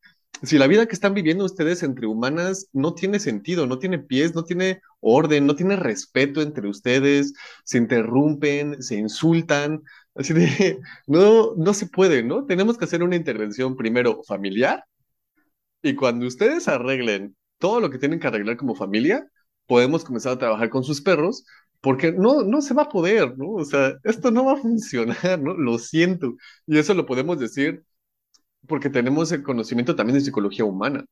Si 0.43 0.57
la 0.57 0.67
vida 0.67 0.88
que 0.88 0.93
están 0.93 1.13
viviendo 1.13 1.45
ustedes 1.45 1.81
entre 1.81 2.05
humanas 2.05 2.67
no 2.73 2.93
tiene 2.95 3.17
sentido, 3.19 3.67
no 3.67 3.79
tiene 3.79 3.97
pies, 3.97 4.36
no 4.36 4.43
tiene 4.43 4.81
orden, 4.99 5.45
no 5.45 5.55
tiene 5.55 5.77
respeto 5.77 6.41
entre 6.41 6.67
ustedes, 6.67 7.34
se 7.63 7.77
interrumpen, 7.77 8.84
se 8.84 8.95
insultan, 8.95 9.84
así 10.15 10.34
de, 10.34 10.79
no, 11.07 11.55
no 11.55 11.73
se 11.73 11.86
puede, 11.86 12.23
¿no? 12.23 12.45
Tenemos 12.45 12.77
que 12.77 12.84
hacer 12.84 13.03
una 13.03 13.15
intervención 13.15 13.77
primero 13.77 14.21
familiar 14.25 14.84
y 15.81 15.95
cuando 15.95 16.27
ustedes 16.27 16.67
arreglen 16.67 17.38
todo 17.57 17.79
lo 17.79 17.89
que 17.89 17.99
tienen 17.99 18.19
que 18.19 18.27
arreglar 18.27 18.57
como 18.57 18.75
familia, 18.75 19.25
podemos 19.65 20.03
comenzar 20.03 20.34
a 20.34 20.39
trabajar 20.39 20.69
con 20.69 20.84
sus 20.84 20.99
perros 21.01 21.45
porque 21.81 22.11
no, 22.11 22.43
no 22.43 22.61
se 22.61 22.73
va 22.73 22.83
a 22.83 22.89
poder, 22.89 23.37
¿no? 23.37 23.51
O 23.53 23.65
sea, 23.65 23.93
esto 24.03 24.31
no 24.31 24.45
va 24.45 24.53
a 24.53 24.57
funcionar, 24.61 25.39
¿no? 25.41 25.53
Lo 25.55 25.79
siento. 25.79 26.35
Y 26.67 26.77
eso 26.77 26.93
lo 26.93 27.05
podemos 27.05 27.39
decir 27.39 27.83
porque 28.67 28.89
tenemos 28.89 29.31
el 29.31 29.43
conocimiento 29.43 29.95
también 29.95 30.15
de 30.19 30.25
psicología 30.25 30.65
humana 30.65 31.05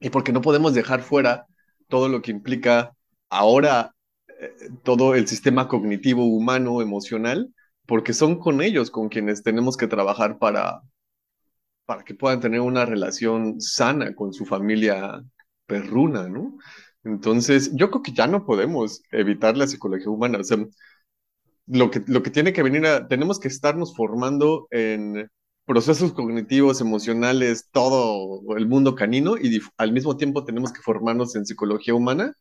y 0.00 0.10
porque 0.10 0.32
no 0.32 0.42
podemos 0.42 0.74
dejar 0.74 1.02
fuera 1.02 1.46
todo 1.88 2.08
lo 2.08 2.22
que 2.22 2.30
implica 2.30 2.92
ahora 3.30 3.94
eh, 4.40 4.70
todo 4.82 5.14
el 5.14 5.28
sistema 5.28 5.68
cognitivo 5.68 6.24
humano, 6.26 6.82
emocional, 6.82 7.54
porque 7.86 8.12
son 8.12 8.38
con 8.38 8.62
ellos 8.62 8.90
con 8.90 9.08
quienes 9.08 9.42
tenemos 9.42 9.76
que 9.76 9.86
trabajar 9.88 10.38
para, 10.38 10.82
para 11.84 12.04
que 12.04 12.14
puedan 12.14 12.40
tener 12.40 12.60
una 12.60 12.86
relación 12.86 13.60
sana 13.60 14.14
con 14.14 14.32
su 14.32 14.44
familia 14.44 15.22
perruna, 15.66 16.28
¿no? 16.28 16.58
Entonces, 17.04 17.72
yo 17.74 17.90
creo 17.90 18.02
que 18.02 18.12
ya 18.12 18.26
no 18.26 18.44
podemos 18.46 19.02
evitar 19.12 19.56
la 19.56 19.66
psicología 19.66 20.10
humana. 20.10 20.38
O 20.40 20.44
sea, 20.44 20.58
lo 21.66 21.90
que, 21.90 22.02
lo 22.06 22.22
que 22.22 22.30
tiene 22.30 22.52
que 22.52 22.62
venir 22.62 22.86
a, 22.86 23.08
tenemos 23.08 23.38
que 23.40 23.48
estarnos 23.48 23.94
formando 23.96 24.66
en 24.70 25.30
procesos 25.64 26.12
cognitivos, 26.12 26.80
emocionales, 26.80 27.68
todo 27.72 28.42
el 28.56 28.66
mundo 28.68 28.94
canino 28.94 29.36
y 29.38 29.60
al 29.78 29.92
mismo 29.92 30.16
tiempo 30.16 30.44
tenemos 30.44 30.72
que 30.72 30.82
formarnos 30.82 31.34
en 31.36 31.46
psicología 31.46 31.94
humana 31.94 32.34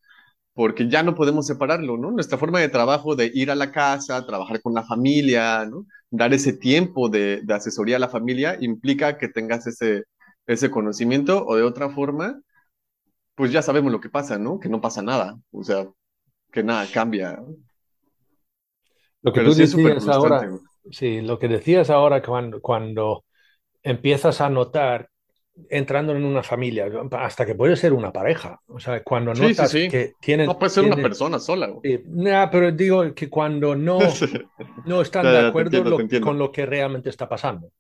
porque 0.53 0.89
ya 0.89 1.03
no 1.03 1.15
podemos 1.15 1.47
separarlo, 1.47 1.97
¿no? 1.97 2.11
Nuestra 2.11 2.37
forma 2.37 2.59
de 2.59 2.69
trabajo 2.69 3.15
de 3.15 3.31
ir 3.33 3.51
a 3.51 3.55
la 3.55 3.71
casa, 3.71 4.25
trabajar 4.25 4.61
con 4.61 4.73
la 4.73 4.83
familia, 4.83 5.65
¿no? 5.65 5.85
Dar 6.11 6.33
ese 6.33 6.53
tiempo 6.53 7.09
de, 7.09 7.41
de 7.43 7.53
asesoría 7.55 7.97
a 7.97 7.99
la 7.99 8.09
familia 8.09 8.57
implica 8.61 9.17
que 9.17 9.29
tengas 9.29 9.67
ese, 9.67 10.03
ese 10.47 10.71
conocimiento 10.71 11.45
o 11.45 11.55
de 11.55 11.63
otra 11.63 11.89
forma 11.89 12.41
pues 13.35 13.51
ya 13.51 13.61
sabemos 13.61 13.91
lo 13.91 13.99
que 13.99 14.09
pasa, 14.09 14.37
¿no? 14.37 14.59
Que 14.59 14.69
no 14.69 14.81
pasa 14.81 15.01
nada, 15.01 15.37
o 15.51 15.63
sea, 15.63 15.87
que 16.51 16.63
nada 16.63 16.85
cambia. 16.91 17.41
Lo 19.21 19.33
que 19.33 19.41
tú 19.41 19.53
decías 19.53 20.07
ahora, 20.07 20.49
sí, 20.91 21.21
lo 21.21 21.39
que 21.39 21.47
decías 21.47 21.89
ahora 21.89 22.21
cuando, 22.21 22.61
cuando 22.61 23.25
empiezas 23.81 24.41
a 24.41 24.49
notar 24.49 25.09
entrando 25.69 26.15
en 26.15 26.25
una 26.25 26.41
familia, 26.41 26.87
hasta 27.11 27.45
que 27.45 27.55
puede 27.55 27.75
ser 27.75 27.93
una 27.93 28.11
pareja. 28.11 28.59
O 28.67 28.79
sea, 28.79 29.03
cuando 29.03 29.33
notas 29.33 29.71
que 29.71 30.13
tienen. 30.19 30.47
No 30.47 30.57
puede 30.57 30.71
ser 30.71 30.85
una 30.85 30.95
persona 30.95 31.39
sola. 31.39 31.69
pero 32.51 32.71
digo 32.71 33.13
que 33.13 33.29
cuando 33.29 33.75
no, 33.75 33.99
no 34.85 35.01
están 35.01 35.25
de 35.25 35.47
acuerdo 35.47 35.97
con 36.21 36.37
lo 36.37 36.51
que 36.51 36.65
realmente 36.65 37.09
está 37.09 37.29
pasando. 37.29 37.71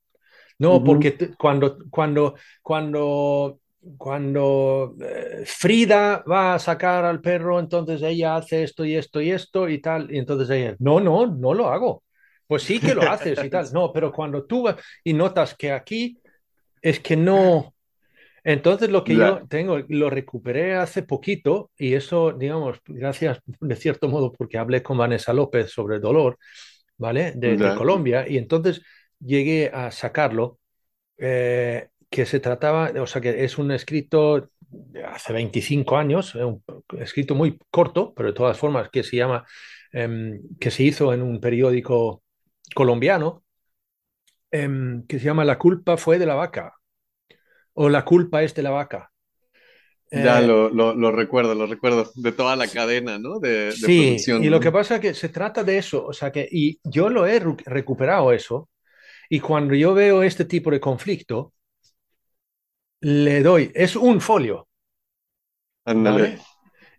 No, 0.59 0.83
porque 0.83 1.31
cuando, 1.37 1.77
cuando, 1.89 2.35
cuando 2.61 3.59
cuando 3.97 4.95
eh, 5.01 5.43
Frida 5.45 6.23
va 6.29 6.55
a 6.55 6.59
sacar 6.59 7.05
al 7.05 7.21
perro, 7.21 7.59
entonces 7.59 8.01
ella 8.01 8.35
hace 8.35 8.63
esto 8.63 8.85
y 8.85 8.95
esto 8.95 9.21
y 9.21 9.31
esto 9.31 9.69
y 9.69 9.79
tal, 9.79 10.13
y 10.13 10.17
entonces 10.17 10.49
ella, 10.49 10.75
no, 10.79 10.99
no, 10.99 11.27
no 11.27 11.53
lo 11.53 11.69
hago. 11.69 12.03
Pues 12.47 12.63
sí 12.63 12.79
que 12.79 12.93
lo 12.93 13.01
haces 13.09 13.43
y 13.43 13.49
tal, 13.49 13.65
no, 13.73 13.91
pero 13.91 14.11
cuando 14.11 14.45
tú 14.45 14.63
vas 14.63 14.75
y 15.03 15.13
notas 15.13 15.55
que 15.55 15.71
aquí 15.71 16.17
es 16.81 16.99
que 16.99 17.15
no. 17.15 17.73
Entonces 18.43 18.89
lo 18.89 19.03
que 19.03 19.15
yo 19.15 19.41
tengo, 19.47 19.79
lo 19.87 20.09
recuperé 20.09 20.75
hace 20.75 21.03
poquito 21.03 21.71
y 21.77 21.93
eso, 21.93 22.33
digamos, 22.33 22.79
gracias 22.85 23.39
de 23.45 23.75
cierto 23.77 24.09
modo 24.09 24.33
porque 24.33 24.57
hablé 24.57 24.83
con 24.83 24.97
Vanessa 24.97 25.31
López 25.31 25.71
sobre 25.71 25.99
dolor, 25.99 26.37
¿vale? 26.97 27.31
De, 27.35 27.57
Colombia 27.75 28.25
y 28.27 28.37
entonces 28.37 28.81
llegué 29.19 29.71
a 29.73 29.91
sacarlo. 29.91 30.59
Eh, 31.17 31.87
que 32.13 32.27
se 32.27 32.39
trataba, 32.39 32.91
o 33.01 33.07
sea, 33.07 33.23
que 33.23 33.43
es 33.43 33.57
un 33.57 33.71
escrito 33.71 34.51
de 34.59 35.03
hace 35.03 35.33
25 35.33 35.97
años, 35.97 36.35
un 36.35 36.63
escrito 36.99 37.33
muy 37.33 37.57
corto, 37.71 38.13
pero 38.13 38.29
de 38.29 38.35
todas 38.35 38.55
formas 38.55 38.91
que 38.91 39.01
se 39.01 39.17
llama, 39.17 39.43
em, 39.91 40.39
que 40.59 40.69
se 40.69 40.83
hizo 40.83 41.11
en 41.11 41.23
un 41.23 41.41
periódico 41.41 42.21
colombiano, 42.75 43.43
em, 44.51 45.07
que 45.07 45.17
se 45.17 45.25
llama 45.25 45.43
La 45.43 45.57
culpa 45.57 45.97
fue 45.97 46.19
de 46.19 46.27
la 46.27 46.35
vaca, 46.35 46.75
o 47.73 47.89
La 47.89 48.05
culpa 48.05 48.43
es 48.43 48.53
de 48.53 48.61
la 48.61 48.69
vaca. 48.69 49.11
Ya 50.11 50.39
eh, 50.39 50.45
lo, 50.45 50.69
lo, 50.69 51.11
recuerdo, 51.11 51.55
lo 51.55 51.65
recuerdo, 51.65 52.11
de 52.13 52.31
toda 52.31 52.55
la 52.55 52.67
cadena, 52.67 53.17
¿no? 53.17 53.39
De, 53.39 53.71
sí, 53.71 54.17
y 54.27 54.49
lo 54.49 54.59
que 54.59 54.71
pasa 54.71 54.95
es 54.95 55.01
que 55.01 55.13
se 55.15 55.29
trata 55.29 55.63
de 55.63 55.79
eso, 55.79 56.05
o 56.05 56.13
sea 56.13 56.31
que, 56.31 56.47
y 56.51 56.79
yo 56.83 57.09
lo 57.09 57.25
he 57.25 57.39
recuperado 57.39 58.31
eso, 58.31 58.69
y 59.29 59.39
cuando 59.39 59.73
yo 59.73 59.95
veo 59.95 60.21
este 60.21 60.45
tipo 60.45 60.69
de 60.69 60.79
le 63.03 63.43
doy, 63.43 63.69
es 63.75 63.97
un 63.97 64.21
folio. 64.21 64.67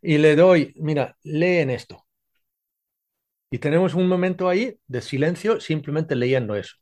Y 0.03 0.19
le 0.19 0.37
doy, 0.37 0.75
mira, 0.77 1.17
leen 1.23 1.71
esto. 1.71 2.05
Y 3.51 3.59
tenemos 3.59 3.95
un 3.95 4.07
momento 4.07 4.49
ahí 4.49 4.79
de 4.87 5.01
silencio 5.01 5.61
simplemente 5.61 6.15
leyendo 6.15 6.57
eso. 6.57 6.77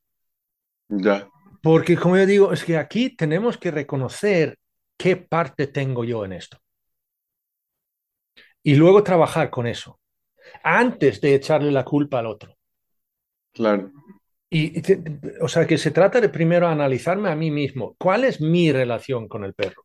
Ya. 0.89 1.29
Porque 1.63 1.97
como 1.97 2.17
yo 2.17 2.27
digo, 2.27 2.53
es 2.53 2.65
que 2.65 2.77
aquí 2.77 3.15
tenemos 3.15 3.59
que 3.59 3.71
reconocer 3.71 4.59
qué 4.97 5.17
parte 5.17 5.69
tengo 5.69 6.03
yo 6.03 6.25
en 6.25 6.33
esto. 6.33 6.59
Y 8.65 8.75
luego 8.75 9.05
trabajar 9.05 9.51
con 9.51 9.69
eso. 9.69 10.01
Antes 10.65 11.21
de 11.21 11.37
echarle 11.37 11.71
la 11.71 11.85
culpa 11.85 12.19
al 12.19 12.27
otro. 12.27 12.57
Claro. 13.53 13.93
Y, 14.57 14.83
o 15.41 15.49
sea, 15.49 15.67
que 15.67 15.79
se 15.79 15.91
trata 15.91 16.21
de 16.21 16.29
primero 16.29 16.69
analizarme 16.69 17.31
a 17.31 17.37
mí 17.37 17.51
mismo. 17.51 17.97
¿Cuál 17.99 18.25
es 18.25 18.41
mi 18.41 18.71
relación 18.71 19.27
con 19.29 19.45
el 19.45 19.55
perro? 19.55 19.85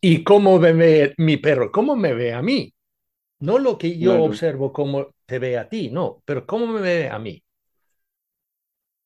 ¿Y 0.00 0.24
cómo 0.24 0.58
me 0.58 0.72
ve 0.72 1.14
mi 1.18 1.36
perro? 1.36 1.70
¿Cómo 1.72 1.96
me 1.96 2.14
ve 2.14 2.32
a 2.32 2.42
mí? 2.42 2.74
No 3.40 3.58
lo 3.58 3.78
que 3.78 3.98
yo 3.98 4.22
observo 4.22 4.72
cómo 4.72 5.14
te 5.26 5.38
ve 5.40 5.58
a 5.58 5.68
ti, 5.68 5.90
no, 5.90 6.22
pero 6.26 6.46
cómo 6.46 6.66
me 6.68 6.80
ve 6.80 7.08
a 7.10 7.18
mí. 7.18 7.42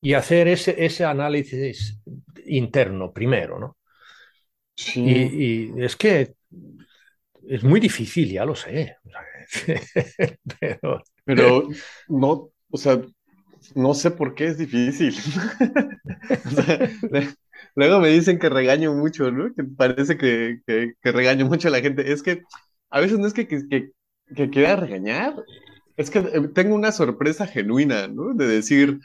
y 0.01 0.13
hacer 0.13 0.47
ese, 0.47 0.83
ese 0.83 1.05
análisis 1.05 1.99
interno 2.45 3.13
primero, 3.13 3.59
¿no? 3.59 3.77
Sí. 4.75 5.01
Y, 5.03 5.73
y 5.79 5.83
es 5.83 5.95
que 5.95 6.35
es 7.47 7.63
muy 7.63 7.79
difícil, 7.79 8.31
ya 8.31 8.45
lo 8.45 8.55
sé. 8.55 8.97
Pero, 10.59 11.03
Pero 11.25 11.67
no, 12.07 12.51
o 12.69 12.77
sea, 12.77 13.01
no 13.75 13.93
sé 13.93 14.11
por 14.11 14.35
qué 14.35 14.47
es 14.47 14.57
difícil. 14.57 15.13
Luego 17.75 17.99
me 17.99 18.09
dicen 18.09 18.39
que 18.39 18.49
regaño 18.49 18.93
mucho, 18.93 19.31
¿no? 19.31 19.53
Que 19.53 19.63
parece 19.63 20.17
que, 20.17 20.61
que, 20.65 21.11
regaño 21.11 21.45
mucho 21.45 21.67
a 21.67 21.71
la 21.71 21.81
gente. 21.81 22.11
Es 22.11 22.21
que 22.21 22.43
a 22.89 22.99
veces 22.99 23.19
no 23.19 23.27
es 23.27 23.33
que, 23.33 23.47
que 23.47 24.49
quiera 24.49 24.75
regañar, 24.75 25.35
es 25.97 26.09
que 26.09 26.19
eh, 26.19 26.47
tengo 26.53 26.75
una 26.75 26.91
sorpresa 26.91 27.47
genuina, 27.47 28.07
¿no? 28.07 28.33
De 28.33 28.47
decir, 28.47 28.99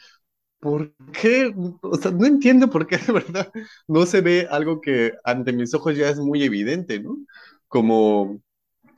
¿por 0.61 0.95
qué? 1.13 1.53
O 1.83 1.97
sea, 1.97 2.11
no 2.11 2.27
entiendo 2.27 2.71
por 2.71 2.87
qué 2.87 2.99
de 3.07 3.13
verdad 3.13 3.51
no 3.87 4.07
se 4.07 4.21
ve 4.21 4.47
algo 4.51 4.81
que 4.81 5.13
ante 5.25 5.53
mis 5.53 5.75
ojos 5.75 5.97
ya 5.97 6.09
es 6.09 6.19
muy 6.19 6.43
evidente, 6.45 7.01
¿no? 7.01 7.17
Como 7.69 8.41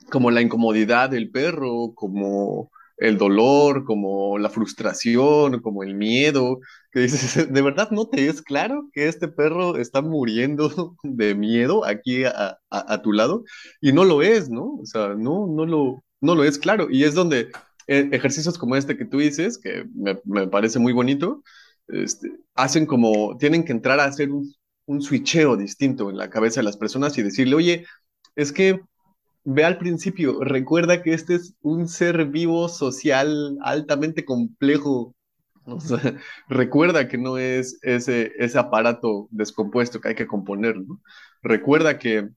como 0.09 0.31
la 0.31 0.41
incomodidad 0.41 1.09
del 1.09 1.31
perro, 1.31 1.93
como 1.95 2.71
el 3.01 3.17
dolor, 3.17 3.85
como 3.85 4.37
la 4.39 4.49
frustración, 4.49 5.61
como 5.61 5.83
el 5.83 5.95
miedo, 5.95 6.59
que 6.91 7.01
dices, 7.01 7.51
¿de 7.53 7.61
verdad 7.61 7.91
no 7.91 8.07
te 8.09 8.27
es 8.29 8.41
claro 8.41 8.89
que 8.93 9.07
este 9.09 9.27
perro 9.27 9.77
está 9.77 10.01
muriendo 10.01 10.95
de 11.03 11.35
miedo 11.35 11.85
aquí 11.85 12.23
a, 12.25 12.59
a- 12.69 13.01
tu 13.01 13.13
lado? 13.13 13.43
Y 13.81 13.91
no 13.93 14.05
lo 14.05 14.21
es, 14.23 14.49
¿no? 14.49 14.75
O 14.81 14.85
sea, 14.85 15.09
no, 15.15 15.47
no 15.47 15.65
lo, 15.65 16.03
no 16.21 16.35
lo 16.35 16.43
es 16.45 16.57
claro. 16.59 16.87
Y 16.91 17.03
es 17.03 17.15
donde 17.15 17.49
eh, 17.87 18.09
ejercicios 18.11 18.57
como 18.57 18.75
este 18.75 18.97
que 18.97 19.05
tú 19.05 19.19
dices, 19.19 19.57
que 19.59 19.85
me, 19.95 20.19
me 20.25 20.47
parece 20.47 20.79
muy 20.79 20.93
bonito, 20.93 21.43
este, 21.87 22.31
hacen 22.55 22.85
como, 22.85 23.37
tienen 23.37 23.63
que 23.65 23.71
entrar 23.73 23.99
a 23.99 24.05
hacer 24.05 24.31
un, 24.31 24.53
un 24.85 25.01
switcheo 25.01 25.57
distinto 25.57 26.09
en 26.09 26.17
la 26.17 26.29
cabeza 26.29 26.59
de 26.61 26.65
las 26.65 26.77
personas 26.77 27.17
y 27.17 27.23
decirle, 27.23 27.55
oye, 27.55 27.85
es 28.35 28.51
que 28.51 28.81
Ve 29.43 29.65
al 29.65 29.77
principio, 29.77 30.43
recuerda 30.43 31.01
que 31.01 31.13
este 31.13 31.35
es 31.35 31.55
un 31.61 31.87
ser 31.87 32.25
vivo 32.25 32.69
social 32.69 33.57
altamente 33.61 34.23
complejo. 34.23 35.15
Recuerda 36.47 37.07
que 37.07 37.17
no 37.17 37.37
es 37.37 37.79
ese, 37.81 38.33
ese 38.37 38.59
aparato 38.59 39.27
descompuesto 39.31 39.99
que 39.99 40.09
hay 40.09 40.15
que 40.15 40.27
componer, 40.27 40.77
¿no? 40.77 41.01
Recuerda 41.41 41.97
que 41.97 42.29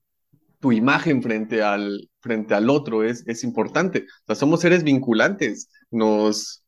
tu 0.59 0.71
imagen 0.71 1.21
frente 1.21 1.61
al, 1.61 2.09
frente 2.21 2.55
al 2.55 2.71
otro 2.71 3.03
es, 3.03 3.23
es 3.27 3.43
importante. 3.43 4.07
Somos 4.33 4.61
seres 4.61 4.83
vinculantes, 4.83 5.69
nos 5.91 6.65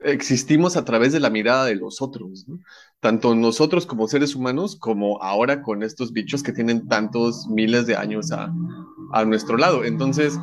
existimos 0.00 0.76
a 0.76 0.84
través 0.84 1.12
de 1.12 1.20
la 1.20 1.30
mirada 1.30 1.64
de 1.66 1.76
los 1.76 2.02
otros. 2.02 2.46
Tanto 3.04 3.34
nosotros 3.34 3.84
como 3.84 4.08
seres 4.08 4.34
humanos, 4.34 4.76
como 4.76 5.22
ahora 5.22 5.60
con 5.60 5.82
estos 5.82 6.14
bichos 6.14 6.42
que 6.42 6.54
tienen 6.54 6.88
tantos 6.88 7.46
miles 7.48 7.86
de 7.86 7.96
años 7.96 8.32
a, 8.32 8.50
a 9.12 9.24
nuestro 9.26 9.58
lado. 9.58 9.84
Entonces, 9.84 10.38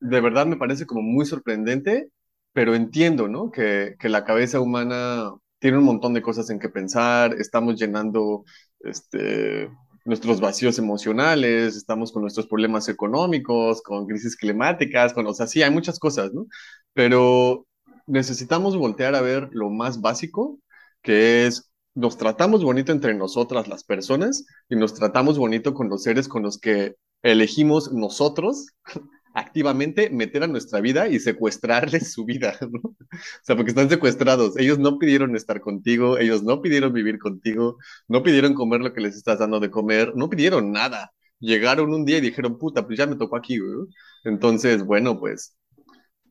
de 0.00 0.20
verdad 0.20 0.46
me 0.46 0.56
parece 0.56 0.84
como 0.84 1.02
muy 1.02 1.26
sorprendente, 1.26 2.10
pero 2.52 2.74
entiendo, 2.74 3.28
¿no? 3.28 3.52
Que, 3.52 3.94
que 4.00 4.08
la 4.08 4.24
cabeza 4.24 4.58
humana 4.58 5.32
tiene 5.60 5.78
un 5.78 5.84
montón 5.84 6.12
de 6.12 6.22
cosas 6.22 6.50
en 6.50 6.58
que 6.58 6.68
pensar, 6.68 7.34
estamos 7.34 7.78
llenando 7.78 8.44
este, 8.80 9.70
nuestros 10.06 10.40
vacíos 10.40 10.76
emocionales, 10.80 11.76
estamos 11.76 12.10
con 12.10 12.22
nuestros 12.22 12.48
problemas 12.48 12.88
económicos, 12.88 13.80
con 13.82 14.08
crisis 14.08 14.34
climáticas, 14.34 15.12
con, 15.12 15.24
o 15.28 15.34
sea, 15.34 15.46
sí, 15.46 15.62
hay 15.62 15.70
muchas 15.70 16.00
cosas, 16.00 16.32
¿no? 16.34 16.46
Pero 16.94 17.68
necesitamos 18.10 18.76
voltear 18.76 19.14
a 19.14 19.20
ver 19.20 19.48
lo 19.52 19.70
más 19.70 20.00
básico, 20.00 20.58
que 21.02 21.46
es, 21.46 21.70
nos 21.94 22.18
tratamos 22.18 22.64
bonito 22.64 22.92
entre 22.92 23.14
nosotras 23.14 23.68
las 23.68 23.84
personas 23.84 24.46
y 24.68 24.76
nos 24.76 24.94
tratamos 24.94 25.38
bonito 25.38 25.74
con 25.74 25.88
los 25.88 26.02
seres 26.02 26.28
con 26.28 26.42
los 26.42 26.58
que 26.58 26.96
elegimos 27.22 27.92
nosotros 27.92 28.68
activamente 29.34 30.10
meter 30.10 30.42
a 30.42 30.48
nuestra 30.48 30.80
vida 30.80 31.08
y 31.08 31.20
secuestrarles 31.20 32.12
su 32.12 32.24
vida, 32.24 32.58
¿no? 32.70 32.80
O 32.82 32.96
sea, 33.42 33.56
porque 33.56 33.70
están 33.70 33.88
secuestrados. 33.88 34.56
Ellos 34.58 34.78
no 34.78 34.98
pidieron 34.98 35.36
estar 35.36 35.60
contigo, 35.60 36.18
ellos 36.18 36.42
no 36.42 36.60
pidieron 36.62 36.92
vivir 36.92 37.18
contigo, 37.18 37.78
no 38.08 38.22
pidieron 38.22 38.54
comer 38.54 38.80
lo 38.80 38.92
que 38.92 39.00
les 39.00 39.16
estás 39.16 39.38
dando 39.38 39.60
de 39.60 39.70
comer, 39.70 40.12
no 40.16 40.28
pidieron 40.28 40.72
nada. 40.72 41.12
Llegaron 41.38 41.94
un 41.94 42.04
día 42.04 42.18
y 42.18 42.20
dijeron, 42.20 42.58
puta, 42.58 42.86
pues 42.86 42.98
ya 42.98 43.06
me 43.06 43.16
tocó 43.16 43.36
aquí, 43.36 43.58
güey. 43.58 43.86
Entonces, 44.24 44.84
bueno, 44.84 45.18
pues 45.18 45.56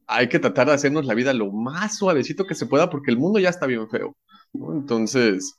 hay 0.10 0.28
que 0.28 0.40
tratar 0.40 0.68
de 0.68 0.74
hacernos 0.74 1.06
la 1.06 1.14
vida 1.14 1.34
lo 1.34 1.52
más 1.52 1.98
suavecito 1.98 2.46
que 2.48 2.56
se 2.56 2.66
pueda 2.66 2.90
porque 2.90 3.12
el 3.12 3.18
mundo 3.18 3.40
ya 3.40 3.50
está 3.50 3.68
bien 3.68 3.88
feo. 3.90 4.18
Entonces, 4.54 5.56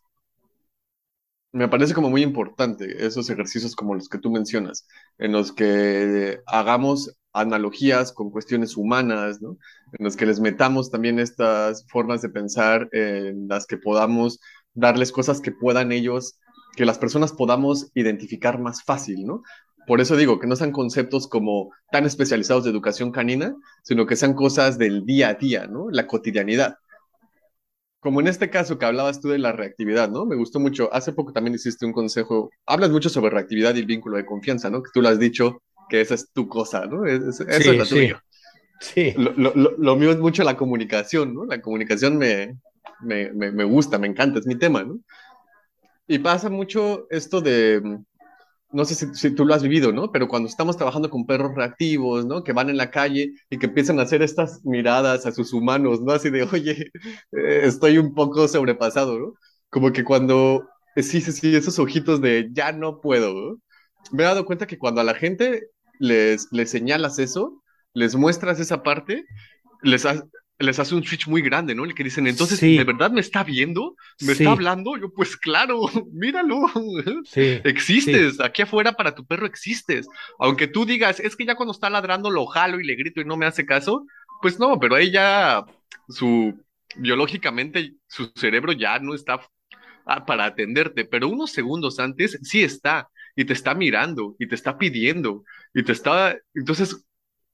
me 1.53 1.69
parece 1.69 1.95
como 1.95 2.11
muy 2.11 2.23
importante 2.23 3.07
esos 3.07 3.31
ejercicios 3.31 3.75
como 3.77 3.95
los 3.95 4.09
que 4.09 4.19
tú 4.19 4.31
mencionas, 4.31 4.87
en 5.19 5.33
los 5.33 5.53
que 5.53 6.41
hagamos 6.47 7.17
analogías 7.33 8.13
con 8.13 8.31
cuestiones 8.31 8.77
humanas. 8.77 9.41
En 9.43 10.05
los 10.05 10.17
que 10.17 10.27
les 10.27 10.41
metamos 10.41 10.91
también 10.91 11.21
estas 11.21 11.87
formas 11.89 12.23
de 12.23 12.31
pensar 12.31 12.89
en 12.93 13.47
las 13.49 13.67
que 13.67 13.77
podamos 13.79 14.41
darles 14.75 15.13
cosas 15.13 15.41
que 15.41 15.53
puedan 15.53 15.93
ellos, 15.93 16.39
que 16.77 16.85
las 16.85 16.99
personas 16.99 17.33
podamos 17.33 17.91
identificar 17.95 18.59
más 18.61 18.83
fácil, 18.83 19.25
¿no? 19.27 19.43
Por 19.87 20.01
eso 20.01 20.17
digo 20.17 20.39
que 20.39 20.47
no 20.47 20.57
sean 20.57 20.73
conceptos 20.73 21.27
como 21.27 21.71
tan 21.91 22.05
especializados 22.07 22.65
de 22.65 22.71
educación 22.71 23.11
canina, 23.13 23.55
sino 23.83 24.07
que 24.07 24.17
sean 24.17 24.35
cosas 24.35 24.79
del 24.79 25.05
día 25.05 25.31
a 25.31 25.35
día, 25.35 25.67
¿no? 25.67 25.91
La 25.91 26.07
cotidianidad 26.07 26.77
como 28.01 28.21
en 28.21 28.29
este 28.29 28.49
caso 28.49 28.79
que 28.79 28.87
hablabas 28.87 29.21
tú 29.21 29.29
de 29.29 29.39
la 29.39 29.53
reactividad, 29.53 30.11
¿no? 30.11 30.25
Me 30.25 30.35
gustó 30.37 30.59
mucho. 30.59 30.93
Hace 30.93 31.13
poco 31.13 31.33
también 31.33 31.55
hiciste 31.55 31.85
un 31.85 31.93
consejo. 31.93 32.51
Hablas 32.67 32.91
mucho 32.91 33.11
sobre 33.11 33.31
reactividad 33.31 33.75
y 33.75 33.81
el 33.81 33.87
vínculo 33.87 34.17
de 34.17 34.25
confianza, 34.25 34.71
¿no? 34.71 34.83
Que 34.83 34.91
tú 34.93 35.03
lo 35.03 35.09
has 35.09 35.19
dicho, 35.19 35.63
que 35.89 36.01
esa 36.01 36.15
es 36.15 36.31
tu 36.33 36.49
cosa, 36.49 36.87
¿no? 36.87 37.05
Es- 37.05 37.23
es- 37.23 37.41
eso 37.41 37.73
Sí, 37.73 37.79
es 37.79 37.79
lo 37.79 37.85
sí. 38.81 39.15
lo- 39.17 39.77
lo 39.77 39.97
mío 39.97 40.11
es 40.11 40.19
mucho 40.19 40.43
la 40.45 40.57
comunicación, 40.57 41.35
¿no? 41.35 41.45
La 41.45 41.61
comunicación 41.61 42.17
me, 42.17 42.57
me, 43.03 43.31
me, 43.33 43.51
me 43.53 43.65
gusta, 43.65 43.99
me 43.99 44.07
encanta, 44.07 44.39
es 44.39 44.47
mi 44.47 44.57
tema, 44.57 44.83
¿no? 44.83 44.99
Y 46.11 46.19
pasa 46.19 46.51
mucho 46.51 47.07
esto 47.09 47.41
de, 47.41 47.81
no 48.73 48.85
sé 48.85 49.15
si, 49.15 49.31
tú 49.33 49.45
lo 49.45 49.55
has 49.55 49.63
vivido, 49.63 49.93
¿no? 49.93 50.11
Pero 50.11 50.27
cuando 50.27 50.49
estamos 50.49 50.77
trabajando 50.77 51.09
con 51.09 51.25
perros 51.25 51.55
reactivos, 51.55 52.27
¿no? 52.27 52.43
Que 52.43 52.53
van 52.53 52.69
en 52.69 52.79
la 52.79 52.91
calle 52.91 53.33
y 53.49 53.59
que 53.59 53.67
empiezan 53.67 54.01
a 54.01 54.03
hacer 54.03 54.21
estas 54.21 54.65
miradas 54.65 55.25
a 55.25 55.31
sus 55.31 55.53
humanos, 55.53 56.01
¿no? 56.01 56.11
Así 56.11 56.29
de, 56.31 56.43
oye, 56.53 56.91
eh, 57.31 57.61
estoy 57.63 57.99
un 57.99 58.13
poco 58.13 58.49
sobrepasado, 58.49 59.21
¿no? 59.21 59.35
Como 59.69 59.93
que 59.93 60.03
cuando, 60.03 60.69
eh, 60.97 61.05
sí, 61.05 61.21
sí, 61.21 61.31
sí, 61.31 61.55
esos 61.55 61.79
ojitos 61.79 62.21
de, 62.21 62.49
ya 62.53 62.73
no 62.73 63.01
puedo. 63.01 63.59
Me 64.11 64.25
he 64.25 64.27
dado 64.27 64.45
cuenta 64.45 64.67
que 64.67 64.79
cuando 64.79 65.01
a 65.03 65.05
la 65.05 65.15
gente 65.15 65.69
les, 66.01 66.49
les 66.51 66.71
señalas 66.71 67.21
eso, 67.21 67.63
les 67.95 68.17
muestras 68.17 68.59
esa 68.59 68.83
parte, 68.83 69.25
les, 69.83 70.05
les 70.61 70.79
hace 70.79 70.95
un 70.95 71.03
switch 71.05 71.27
muy 71.27 71.43
grande, 71.43 71.75
¿no? 71.75 71.85
El 71.85 71.95
que 71.95 72.05
dicen, 72.05 72.27
entonces, 72.27 72.59
Sí. 72.59 72.77
¿de 72.77 72.85
verdad 72.85 73.11
me 73.11 73.21
está 73.21 73.43
viendo? 73.45 73.97
¿Me 74.21 74.35
Sí. 74.35 74.45
está 74.45 74.53
hablando? 74.53 74.97
Yo, 74.97 75.13
pues 75.13 75.37
claro, 75.37 75.81
míralo. 76.13 76.57
sí, 77.25 77.61
Existes, 77.65 78.41
aquí 78.41 78.63
afuera 78.63 78.93
para 78.93 79.15
tu 79.15 79.27
perro 79.27 79.47
existes. 79.47 80.07
Aunque 80.39 80.67
tú 80.69 80.85
digas, 80.85 81.21
es 81.21 81.37
que 81.37 81.47
ya 81.47 81.57
cuando 81.57 81.73
está 81.73 81.91
ladrando 81.91 82.31
lo 82.31 82.47
jalo 82.47 82.81
y 82.81 82.85
le 82.87 82.95
grito 82.95 83.21
y 83.21 83.25
no 83.25 83.37
me 83.37 83.47
hace 83.47 83.67
caso, 83.67 84.07
pues 84.43 84.59
no, 84.59 84.79
pero 84.79 84.95
ahí 84.97 85.11
ya 85.11 85.65
su 86.09 86.55
biológicamente 86.97 87.95
su 88.09 88.33
cerebro 88.37 88.73
ya 88.73 88.99
no 88.99 89.15
está 89.15 89.41
ah, 90.07 90.25
para 90.27 90.45
atenderte, 90.47 91.05
pero 91.05 91.29
unos 91.29 91.53
segundos 91.53 91.99
antes 92.01 92.39
sí 92.43 92.63
está 92.63 93.09
y 93.37 93.45
te 93.45 93.53
está 93.53 93.75
mirando 93.75 94.37
y 94.39 94.49
te 94.49 94.55
está 94.55 94.77
pidiendo 94.79 95.45
y 95.75 95.83
te 95.85 95.93
está, 95.93 96.37
entonces 96.55 97.07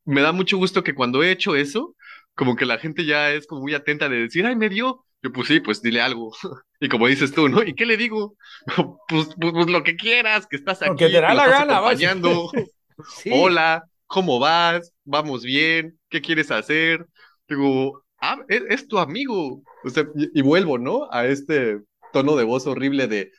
me 0.04 0.22
da 0.22 0.32
mucho 0.32 0.56
gusto 0.56 0.82
que 0.82 0.94
cuando 0.94 1.22
he 1.22 1.30
hecho 1.32 1.56
eso, 1.56 1.94
como 2.36 2.54
que 2.54 2.66
la 2.66 2.78
gente 2.78 3.04
ya 3.04 3.32
es 3.32 3.46
como 3.46 3.62
muy 3.62 3.74
atenta 3.74 4.08
de 4.08 4.20
decir, 4.20 4.46
ay, 4.46 4.54
me 4.54 4.68
dio. 4.68 5.04
Yo, 5.22 5.32
pues 5.32 5.48
sí, 5.48 5.58
pues 5.60 5.82
dile 5.82 6.00
algo. 6.00 6.32
Y 6.78 6.90
como 6.90 7.06
dices 7.06 7.32
tú, 7.32 7.48
¿no? 7.48 7.62
¿Y 7.62 7.74
qué 7.74 7.86
le 7.86 7.96
digo? 7.96 8.36
Pues, 9.08 9.28
pues, 9.38 9.52
pues 9.54 9.66
lo 9.68 9.82
que 9.82 9.96
quieras, 9.96 10.46
que 10.46 10.56
estás 10.56 10.82
aquí, 10.82 10.90
Lo 10.90 10.96
que 10.96 11.06
te 11.08 11.20
da 11.20 11.34
la 11.34 11.48
gana, 11.48 11.78
acompañando. 11.78 12.50
sí. 13.16 13.30
Hola, 13.32 13.84
¿cómo 14.06 14.38
vas? 14.38 14.92
¿Vamos 15.04 15.42
bien? 15.42 15.98
¿Qué 16.10 16.20
quieres 16.20 16.50
hacer? 16.50 17.06
Digo, 17.48 18.04
ah, 18.20 18.38
es, 18.48 18.62
es 18.68 18.88
tu 18.88 18.98
amigo. 18.98 19.62
O 19.84 19.88
sea, 19.88 20.04
y, 20.14 20.38
y 20.38 20.42
vuelvo, 20.42 20.76
¿no? 20.76 21.08
A 21.10 21.26
este 21.26 21.80
tono 22.12 22.36
de 22.36 22.44
voz 22.44 22.66
horrible 22.66 23.08
de, 23.08 23.32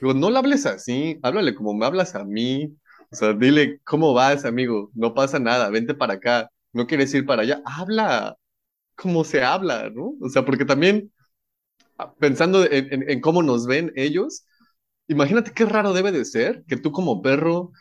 digo, 0.00 0.12
no 0.12 0.30
le 0.30 0.38
hables 0.38 0.66
así, 0.66 1.18
háblale 1.22 1.54
como 1.54 1.74
me 1.74 1.86
hablas 1.86 2.14
a 2.14 2.24
mí. 2.24 2.76
O 3.10 3.16
sea, 3.16 3.32
dile, 3.32 3.80
¿cómo 3.84 4.12
vas, 4.12 4.44
amigo? 4.44 4.90
No 4.94 5.14
pasa 5.14 5.38
nada, 5.38 5.70
vente 5.70 5.94
para 5.94 6.14
acá. 6.14 6.50
No 6.74 6.88
quieres 6.88 7.14
ir 7.14 7.26
para 7.26 7.42
allá, 7.44 7.62
habla 7.66 8.38
como 8.96 9.24
se 9.24 9.42
habla, 9.44 9.90
¿no? 9.90 10.14
O 10.22 10.28
sea, 10.30 10.44
porque 10.46 10.64
también 10.66 11.12
ah, 11.98 12.14
pensando 12.18 12.64
en, 12.64 12.92
en- 12.92 13.10
en 13.10 13.20
cómo 13.20 13.42
nos 13.42 13.66
ven 13.66 13.92
ellos, 13.96 14.46
imagínate 15.08 15.52
qué 15.52 15.64
raro 15.66 15.92
debe 15.92 16.12
de 16.12 16.24
ser 16.24 16.64
que 16.68 16.76
tú 16.76 16.92
como 16.92 17.22
perro 17.22 17.72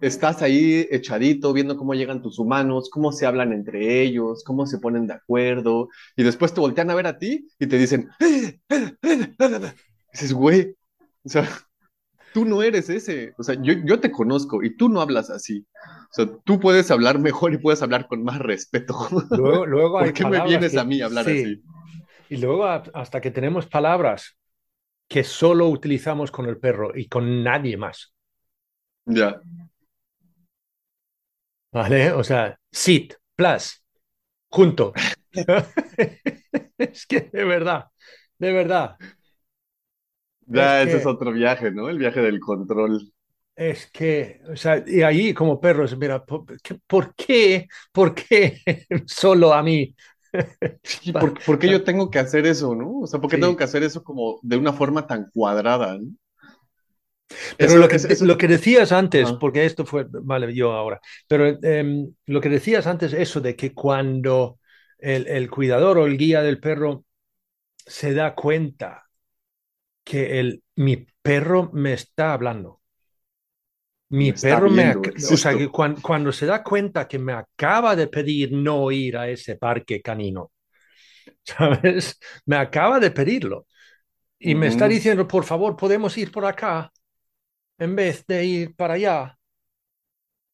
estás 0.00 0.42
ahí 0.42 0.86
echadito 0.90 1.52
viendo 1.52 1.76
cómo 1.76 1.94
llegan 1.94 2.22
tus 2.22 2.38
humanos, 2.38 2.90
cómo 2.90 3.12
se 3.12 3.26
hablan 3.26 3.52
entre 3.52 4.02
ellos, 4.02 4.44
cómo 4.44 4.66
se 4.66 4.78
ponen 4.78 5.06
de 5.06 5.14
acuerdo, 5.14 5.88
y 6.16 6.22
después 6.24 6.54
te 6.54 6.60
voltean 6.60 6.90
a 6.90 6.94
ver 6.94 7.06
a 7.06 7.18
ti 7.18 7.48
y 7.58 7.66
te 7.68 7.78
dicen, 7.78 8.10
¡Eh, 8.20 8.60
eh, 8.70 8.96
eh, 9.02 9.74
dices, 10.12 10.32
güey, 10.32 10.76
o 11.24 11.28
sea, 11.28 11.48
tú 12.36 12.44
no 12.44 12.62
eres 12.62 12.90
ese, 12.90 13.32
o 13.38 13.42
sea, 13.42 13.54
yo, 13.62 13.72
yo 13.86 13.98
te 13.98 14.10
conozco 14.10 14.62
y 14.62 14.76
tú 14.76 14.90
no 14.90 15.00
hablas 15.00 15.30
así, 15.30 15.66
o 15.72 16.12
sea, 16.12 16.26
tú 16.44 16.60
puedes 16.60 16.90
hablar 16.90 17.18
mejor 17.18 17.54
y 17.54 17.56
puedes 17.56 17.80
hablar 17.80 18.06
con 18.08 18.22
más 18.22 18.38
respeto. 18.38 18.94
Luego, 19.30 19.64
luego 19.64 20.00
¿Por 20.00 20.12
qué 20.12 20.26
me 20.26 20.44
vienes 20.44 20.76
a 20.76 20.84
mí 20.84 21.00
a 21.00 21.06
hablar 21.06 21.24
sí. 21.24 21.30
así? 21.30 21.62
Y 22.28 22.36
luego 22.36 22.66
hasta 22.66 23.22
que 23.22 23.30
tenemos 23.30 23.66
palabras 23.68 24.36
que 25.08 25.24
solo 25.24 25.66
utilizamos 25.70 26.30
con 26.30 26.44
el 26.44 26.58
perro 26.58 26.94
y 26.94 27.08
con 27.08 27.42
nadie 27.42 27.78
más. 27.78 28.12
Ya. 29.06 29.40
¿Vale? 31.72 32.12
O 32.12 32.22
sea, 32.22 32.58
sit, 32.70 33.14
plus, 33.34 33.82
junto. 34.50 34.92
es 36.76 37.06
que 37.06 37.30
de 37.32 37.44
verdad, 37.44 37.86
de 38.38 38.52
verdad. 38.52 38.96
Ya, 40.46 40.82
Es 40.82 40.88
ese 40.88 40.96
que- 40.96 41.02
es 41.02 41.06
otro 41.06 41.30
viaje, 41.32 41.70
¿no? 41.70 41.88
El 41.88 41.98
viaje 41.98 42.20
del 42.20 42.40
control. 42.40 43.12
Es 43.54 43.86
que, 43.90 44.42
o 44.52 44.56
sea, 44.56 44.84
y 44.86 45.02
ahí 45.02 45.32
como 45.32 45.58
perros, 45.60 45.96
mira, 45.96 46.22
¿por 46.26 46.44
qué, 46.60 46.78
por 46.86 47.14
qué, 47.14 47.66
por 47.90 48.14
qué 48.14 48.62
solo 49.06 49.54
a 49.54 49.62
mí? 49.62 49.94
Sí, 50.82 51.12
¿por, 51.12 51.42
por 51.44 51.58
qué 51.58 51.68
yo 51.70 51.82
tengo 51.84 52.10
que 52.10 52.18
hacer 52.18 52.46
eso, 52.46 52.74
no? 52.74 53.00
O 53.00 53.06
sea, 53.06 53.20
¿por 53.20 53.30
qué 53.30 53.36
Sí. 53.36 53.40
tengo 53.40 53.56
que 53.56 53.64
hacer 53.64 53.82
eso 53.82 54.02
como 54.04 54.38
de 54.42 54.56
una 54.56 54.72
forma 54.72 55.06
tan 55.06 55.30
cuadrada, 55.30 55.98
¿no? 55.98 56.06
Pero 57.58 57.72
Eso- 57.72 57.78
lo 57.78 57.88
que, 57.88 57.96
eso- 57.96 58.08
eso- 58.08 58.24
lo 58.24 58.38
que 58.38 58.48
decías 58.48 58.92
antes, 58.92 59.32
porque 59.32 59.64
esto 59.64 59.84
fue, 59.84 60.06
vale, 60.10 60.54
yo 60.54 60.72
ahora, 60.72 61.00
pero 61.28 61.46
em, 61.62 62.12
lo 62.26 62.40
que 62.40 62.48
decías 62.48 62.86
antes, 62.86 63.12
eso 63.12 63.40
de 63.40 63.56
que 63.56 63.74
cuando 63.74 64.58
el, 64.98 65.26
el 65.26 65.50
cuidador 65.50 65.98
o 65.98 66.06
el 66.06 66.16
guía 66.18 66.42
del 66.42 66.60
perro 66.60 67.04
se 67.86 68.14
da 68.14 68.34
cuenta 68.36 69.05
que 70.06 70.40
el, 70.40 70.64
mi 70.76 71.06
perro 71.22 71.70
me 71.74 71.92
está 71.94 72.32
hablando. 72.34 72.82
Mi 74.10 74.32
Me 74.32 74.32
perro 74.32 74.70
me... 74.70 74.94
viendo, 74.94 75.12
O 75.28 75.36
sea, 75.36 75.56
que 75.56 75.68
cuan- 75.68 76.00
cuando, 76.00 76.32
se 76.32 76.46
da 76.46 76.62
cuenta 76.62 77.08
que 77.08 77.18
me 77.18 77.32
acaba 77.32 77.96
de 77.96 78.06
pedir 78.08 78.52
no 78.52 78.90
ir 78.92 79.16
a 79.16 79.28
ese 79.28 79.56
parque 79.56 80.00
canino, 80.02 80.52
¿sabes? 81.44 82.18
Me 82.46 82.56
acaba 82.56 83.00
de 83.00 83.10
pedirlo. 83.12 83.66
Y 84.38 84.54
me 84.56 84.68
está 84.68 84.88
diciendo, 84.88 85.28
por 85.28 85.44
favor, 85.44 85.76
podemos 85.76 86.16
ir 86.18 86.32
por 86.32 86.46
acá 86.46 86.92
en 87.78 87.96
vez 87.96 88.26
de 88.26 88.44
ir 88.46 88.76
para 88.76 88.94
allá. 88.94 89.38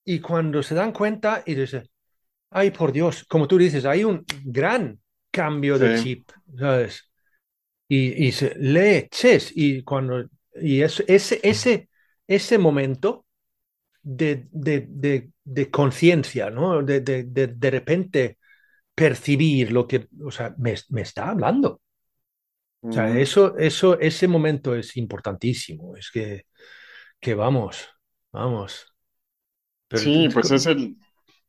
Y 0.04 0.20
cuando 0.20 0.62
se 0.62 0.74
dan 0.74 0.92
cuenta 0.92 1.42
y 1.46 1.54
dicen, 1.54 1.88
ay, 2.50 2.72
por 2.72 2.92
Dios, 2.92 3.24
como 3.28 3.48
tú 3.48 3.58
dices, 3.58 3.84
hay 3.86 4.04
un 4.04 4.24
gran 4.44 5.00
cambio 5.32 5.78
de 5.78 5.92
chip, 5.92 6.30
¿sabes? 6.58 7.12
Y, 7.94 8.26
y 8.28 8.33
se, 8.33 8.55
leches, 8.59 9.52
y 9.55 9.83
cuando, 9.85 10.24
y 10.55 10.83
es- 10.83 11.05
ese, 11.09 11.40
ese, 11.42 11.88
ese 12.26 12.59
momento 12.59 13.26
de, 14.02 14.48
de, 14.52 14.87
de, 14.88 15.31
de 15.44 15.70
conciencia, 15.70 16.50
¿no? 16.50 16.83
De, 16.83 17.00
de, 17.00 17.24
de, 17.24 17.48
de 17.48 17.70
repente 17.70 18.38
percibir 18.94 19.72
lo 19.72 19.87
que, 19.88 20.09
o 20.24 20.31
sea, 20.33 20.55
me, 20.59 20.74
me 20.90 21.02
está 21.02 21.31
hablando. 21.31 21.70
O 22.90 22.94
sea, 22.94 23.16
eso, 23.18 23.57
eso, 23.59 23.98
ese 24.00 24.28
momento 24.28 24.74
es 24.74 24.96
importantísimo. 24.98 25.96
Es 25.96 26.11
que, 26.11 26.46
que 27.20 27.35
vamos, 27.35 27.88
vamos. 28.33 28.87
Pero 29.88 30.11
Sí, 30.11 30.28
pues 30.33 30.50
es 30.50 30.66
el 30.66 30.96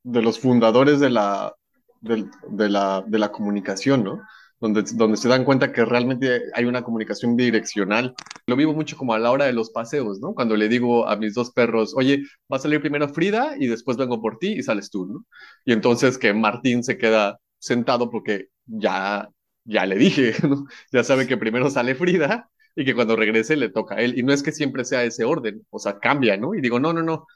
de 0.03 0.21
los 0.21 0.39
fundadores 0.39 0.99
de 0.99 1.09
la, 1.09 1.55
de, 2.01 2.69
la, 2.69 3.03
de 3.07 3.19
la 3.19 3.31
comunicación, 3.31 4.03
¿no? 4.03 4.21
Donde, 4.63 4.83
donde 4.93 5.17
se 5.17 5.27
dan 5.27 5.43
cuenta 5.43 5.73
que 5.73 5.83
realmente 5.83 6.43
hay 6.53 6.63
una 6.63 6.83
comunicación 6.83 7.35
bidireccional. 7.35 8.15
Lo 8.47 8.55
vivo 8.55 8.73
mucho 8.73 8.95
como 8.95 9.13
a 9.13 9.19
la 9.19 9.29
hora 9.31 9.43
de 9.45 9.51
los 9.51 9.69
paseos, 9.71 10.19
¿no? 10.21 10.33
Cuando 10.33 10.55
le 10.55 10.69
digo 10.69 11.05
a 11.07 11.17
mis 11.17 11.33
dos 11.33 11.51
perros, 11.51 11.93
oye, 11.97 12.23
va 12.51 12.55
a 12.57 12.59
salir 12.59 12.79
primero 12.79 13.09
Frida 13.09 13.55
y 13.59 13.67
después 13.67 13.97
vengo 13.97 14.21
por 14.21 14.37
ti 14.39 14.53
y 14.53 14.63
sales 14.63 14.89
tú, 14.89 15.05
¿no? 15.05 15.25
Y 15.65 15.73
entonces 15.73 16.17
que 16.17 16.33
Martín 16.33 16.81
se 16.83 16.97
queda 16.97 17.39
sentado 17.59 18.09
porque 18.09 18.47
ya, 18.65 19.29
ya 19.65 19.85
le 19.85 19.97
dije, 19.97 20.33
¿no? 20.47 20.65
Ya 20.93 21.03
sabe 21.03 21.27
que 21.27 21.35
primero 21.37 21.69
sale 21.69 21.93
Frida 21.95 22.49
y 22.75 22.85
que 22.85 22.95
cuando 22.95 23.17
regrese 23.17 23.57
le 23.57 23.69
toca 23.69 23.95
a 23.95 24.01
él. 24.01 24.17
Y 24.17 24.23
no 24.23 24.31
es 24.33 24.43
que 24.43 24.53
siempre 24.53 24.85
sea 24.85 25.03
ese 25.03 25.25
orden, 25.25 25.65
o 25.71 25.79
sea, 25.79 25.99
cambia, 25.99 26.37
¿no? 26.37 26.55
Y 26.55 26.61
digo, 26.61 26.79
no, 26.79 26.93
no, 26.93 27.03
no, 27.03 27.27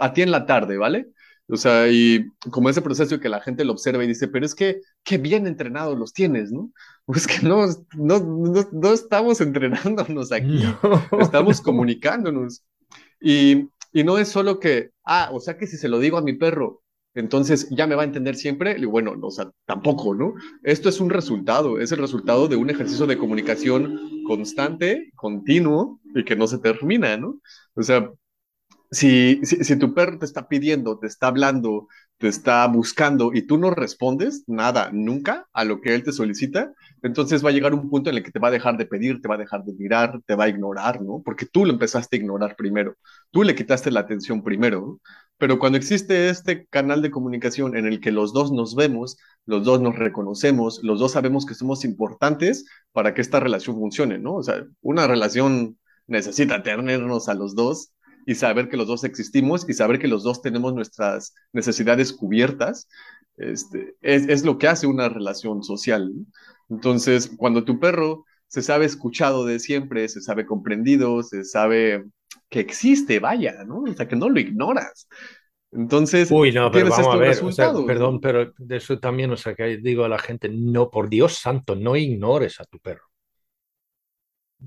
a 0.00 0.12
ti 0.12 0.22
en 0.22 0.30
la 0.30 0.46
tarde, 0.46 0.76
¿vale? 0.78 1.06
O 1.52 1.56
sea, 1.58 1.88
y 1.90 2.26
como 2.50 2.70
ese 2.70 2.80
proceso 2.82 3.20
que 3.20 3.28
la 3.28 3.40
gente 3.40 3.64
lo 3.64 3.72
observa 3.72 4.02
y 4.04 4.06
dice, 4.08 4.28
pero 4.28 4.46
es 4.46 4.54
que 4.54 4.80
qué 5.04 5.18
bien 5.18 5.46
entrenados 5.46 5.98
los 5.98 6.12
tienes, 6.14 6.50
¿no? 6.50 6.72
Pues 7.04 7.26
que 7.26 7.46
no, 7.46 7.66
no, 7.96 8.20
no, 8.20 8.68
no 8.72 8.92
estamos 8.92 9.40
entrenándonos 9.42 10.32
aquí, 10.32 10.64
No, 11.10 11.20
estamos 11.20 11.58
no. 11.58 11.64
comunicándonos. 11.64 12.62
Y, 13.20 13.68
y 13.92 14.04
no 14.04 14.18
es 14.18 14.28
solo 14.28 14.58
que, 14.60 14.90
ah, 15.04 15.30
o 15.32 15.40
sea 15.40 15.56
que 15.58 15.66
si 15.66 15.76
se 15.76 15.88
lo 15.88 15.98
digo 15.98 16.18
a 16.18 16.22
mi 16.22 16.34
perro, 16.34 16.82
entonces 17.14 17.68
ya 17.70 17.86
me 17.86 17.94
va 17.94 18.02
a 18.02 18.06
entender 18.06 18.36
siempre. 18.36 18.76
Y 18.78 18.84
bueno, 18.86 19.14
no, 19.16 19.26
o 19.28 19.30
sea, 19.30 19.50
tampoco, 19.66 20.14
¿no? 20.14 20.34
Esto 20.62 20.88
es 20.88 21.00
un 21.00 21.10
resultado, 21.10 21.78
es 21.78 21.92
el 21.92 21.98
resultado 21.98 22.48
de 22.48 22.56
un 22.56 22.70
ejercicio 22.70 23.06
de 23.06 23.18
comunicación 23.18 23.98
constante, 24.26 25.10
continuo 25.16 26.00
y 26.14 26.24
que 26.24 26.36
no 26.36 26.46
se 26.46 26.58
termina, 26.58 27.16
¿no? 27.18 27.40
O 27.74 27.82
sea, 27.82 28.10
si, 28.92 29.40
tu 29.78 29.94
perro 29.94 30.18
te 30.18 30.26
está 30.26 30.48
pidiendo, 30.48 30.98
te 30.98 31.06
está 31.06 31.28
hablando, 31.28 31.88
te 32.18 32.28
está 32.28 32.66
buscando 32.66 33.30
y 33.32 33.46
tú 33.46 33.56
no 33.56 33.70
respondes 33.70 34.44
nada, 34.46 34.90
nunca 34.92 35.48
a 35.54 35.64
lo 35.64 35.80
que 35.80 35.94
él 35.94 36.04
te 36.04 36.12
solicita, 36.12 36.72
entonces 37.02 37.44
va 37.44 37.48
a 37.48 37.52
llegar 37.52 37.72
un 37.72 37.88
punto 37.88 38.10
en 38.10 38.16
el 38.16 38.22
que 38.22 38.30
te 38.30 38.38
va 38.38 38.48
a 38.48 38.50
dejar 38.50 38.76
de 38.76 38.84
pedir, 38.84 39.22
te 39.22 39.28
va 39.28 39.36
a 39.36 39.38
dejar 39.38 39.64
de 39.64 39.72
mirar, 39.72 40.20
te 40.26 40.34
va 40.34 40.44
a 40.44 40.48
ignorar, 40.48 41.00
¿no? 41.00 41.22
Porque 41.24 41.46
tú 41.46 41.64
lo 41.64 41.72
empezaste 41.72 42.16
a 42.16 42.20
ignorar 42.20 42.54
primero, 42.54 42.96
tú 43.30 43.42
le 43.42 43.54
quitaste 43.54 43.90
la 43.90 44.00
atención 44.00 44.42
primero. 44.44 45.00
Pero 45.38 45.58
cuando 45.58 45.78
existe 45.78 46.28
este 46.28 46.66
canal 46.66 47.02
de 47.02 47.10
comunicación 47.10 47.76
en 47.76 47.86
el 47.86 47.98
que 47.98 48.12
los 48.12 48.32
dos 48.32 48.52
nos 48.52 48.76
vemos, 48.76 49.16
los 49.46 49.64
dos 49.64 49.80
nos 49.80 49.96
reconocemos, 49.96 50.80
los 50.84 51.00
dos 51.00 51.12
sabemos 51.12 51.46
que 51.46 51.54
somos 51.54 51.84
importantes 51.84 52.66
para 52.92 53.14
que 53.14 53.22
esta 53.22 53.40
relación 53.40 53.76
funcione, 53.76 54.18
¿no? 54.18 54.34
O 54.34 54.42
sea, 54.42 54.64
una 54.82 55.06
relación 55.08 55.78
necesita 56.06 56.62
tenernos 56.62 57.28
a 57.28 57.34
los 57.34 57.56
dos 57.56 57.92
y 58.26 58.34
saber 58.34 58.68
que 58.68 58.76
los 58.76 58.86
dos 58.86 59.04
existimos 59.04 59.68
y 59.68 59.74
saber 59.74 59.98
que 59.98 60.08
los 60.08 60.22
dos 60.22 60.42
tenemos 60.42 60.74
nuestras 60.74 61.34
necesidades 61.52 62.12
cubiertas, 62.12 62.88
este, 63.36 63.94
es, 64.02 64.28
es 64.28 64.44
lo 64.44 64.58
que 64.58 64.68
hace 64.68 64.86
una 64.86 65.08
relación 65.08 65.62
social. 65.62 66.12
¿no? 66.14 66.26
Entonces, 66.68 67.30
cuando 67.36 67.64
tu 67.64 67.80
perro 67.80 68.24
se 68.48 68.62
sabe 68.62 68.84
escuchado 68.84 69.44
de 69.46 69.58
siempre, 69.58 70.08
se 70.08 70.20
sabe 70.20 70.46
comprendido, 70.46 71.22
se 71.22 71.44
sabe 71.44 72.04
que 72.50 72.60
existe, 72.60 73.18
vaya, 73.18 73.64
¿no? 73.64 73.82
O 73.82 73.94
sea, 73.94 74.06
que 74.06 74.16
no 74.16 74.28
lo 74.28 74.38
ignoras. 74.38 75.08
Entonces, 75.72 76.30
Uy, 76.30 76.52
no, 76.52 76.70
pero 76.70 76.90
vamos 76.90 76.98
a 76.98 77.00
estos 77.00 77.18
ver, 77.18 77.30
o 77.30 77.34
sea, 77.34 77.38
resultados, 77.46 77.84
perdón, 77.86 78.20
pero 78.20 78.52
de 78.58 78.76
eso 78.76 78.98
también, 78.98 79.30
o 79.30 79.36
sea, 79.38 79.54
que 79.54 79.78
digo 79.78 80.04
a 80.04 80.08
la 80.08 80.18
gente, 80.18 80.50
no, 80.50 80.90
por 80.90 81.08
Dios 81.08 81.34
santo, 81.38 81.74
no 81.74 81.96
ignores 81.96 82.60
a 82.60 82.64
tu 82.64 82.78
perro. 82.78 83.04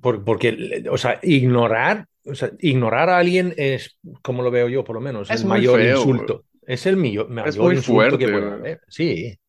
Por- 0.02 0.24
porque, 0.24 0.84
o 0.92 0.98
sea, 0.98 1.20
ignorar, 1.24 2.08
o 2.26 2.36
sea, 2.36 2.52
ignorar 2.60 3.10
a 3.10 3.18
alguien 3.18 3.54
es, 3.58 3.98
como 4.22 4.44
lo 4.44 4.52
veo 4.52 4.68
yo 4.70 4.84
por 4.84 4.96
lo 4.96 5.02
menos, 5.02 5.30
Es 5.30 5.42
el 5.42 5.48
mayor 5.48 5.80
feo, 5.80 5.98
insulto. 6.00 6.46
Es 6.66 6.86
el 6.86 6.98
millo- 6.98 7.28
mayor 7.28 7.64
muy 7.64 7.76
insulto 7.76 8.18
que 8.18 8.26
fuerte, 8.28 8.32
puede 8.32 8.40
güey. 8.48 8.60
haber. 8.60 8.82
Sí. 8.88 9.40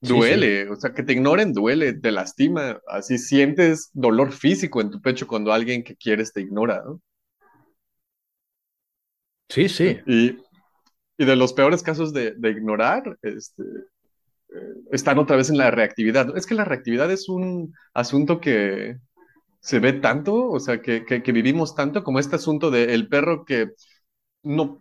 Sí, 0.00 0.08
Duele, 0.14 0.70
o 0.70 0.76
sea, 0.76 0.94
que 0.94 1.02
te 1.02 1.12
ignoren 1.12 1.52
duele, 1.52 1.92
te 1.92 2.12
lastima, 2.12 2.80
así 2.86 3.18
sientes 3.18 3.90
dolor 3.92 4.30
físico 4.32 4.80
en 4.80 4.90
tu 4.90 5.00
pecho 5.02 5.26
cuando 5.26 5.52
alguien 5.52 5.82
que 5.82 5.96
quieres 5.96 6.32
te 6.32 6.40
ignora, 6.40 6.82
¿no? 6.86 7.00
Sí, 9.48 9.68
sí. 9.68 9.98
Y, 10.06 10.36
y 11.16 11.24
de 11.24 11.36
los 11.36 11.52
peores 11.52 11.82
casos 11.82 12.12
de, 12.12 12.32
de 12.36 12.50
ignorar, 12.50 13.18
este, 13.22 13.62
eh, 14.50 14.74
están 14.92 15.18
otra 15.18 15.36
vez 15.36 15.50
en 15.50 15.56
la 15.58 15.70
reactividad. 15.70 16.36
Es 16.36 16.46
que 16.46 16.54
la 16.54 16.64
reactividad 16.64 17.10
es 17.10 17.28
un 17.28 17.74
asunto 17.94 18.40
que 18.40 18.98
se 19.60 19.80
ve 19.80 19.92
tanto, 19.94 20.48
o 20.50 20.60
sea, 20.60 20.80
que, 20.82 21.04
que, 21.04 21.32
vivimos 21.32 21.74
tanto 21.74 22.04
como 22.04 22.18
este 22.18 22.36
asunto 22.36 22.70
del 22.70 23.08
perro 23.08 23.44
que 23.44 23.72
no 24.42 24.80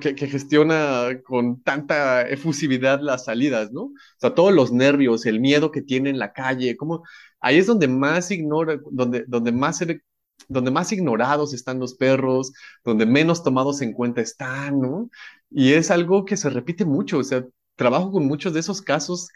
que, 0.00 0.14
que 0.14 0.26
gestiona 0.28 1.20
con 1.24 1.62
tanta 1.62 2.28
efusividad 2.28 3.00
las 3.00 3.24
salidas, 3.24 3.72
¿no? 3.72 3.82
O 3.84 3.92
sea, 4.18 4.34
todos 4.34 4.52
los 4.52 4.72
nervios, 4.72 5.26
el 5.26 5.40
miedo 5.40 5.70
que 5.70 5.82
tiene 5.82 6.10
en 6.10 6.18
la 6.18 6.32
calle, 6.32 6.76
como 6.76 7.04
ahí 7.40 7.58
es 7.58 7.66
donde 7.66 7.88
más 7.88 8.30
ignora, 8.30 8.78
donde, 8.90 9.24
donde 9.26 9.52
más 9.52 9.78
se 9.78 10.02
donde 10.48 10.70
más 10.70 10.92
ignorados 10.92 11.54
están 11.54 11.78
los 11.78 11.94
perros, 11.94 12.52
donde 12.84 13.06
menos 13.06 13.42
tomados 13.42 13.80
en 13.82 13.92
cuenta 13.92 14.20
están, 14.20 14.80
¿no? 14.80 15.08
Y 15.50 15.72
es 15.72 15.90
algo 15.90 16.24
que 16.24 16.36
se 16.36 16.50
repite 16.50 16.84
mucho, 16.84 17.18
o 17.18 17.24
sea, 17.24 17.44
trabajo 17.76 18.12
con 18.12 18.26
muchos 18.26 18.52
de 18.52 18.60
esos 18.60 18.82
casos 18.82 19.28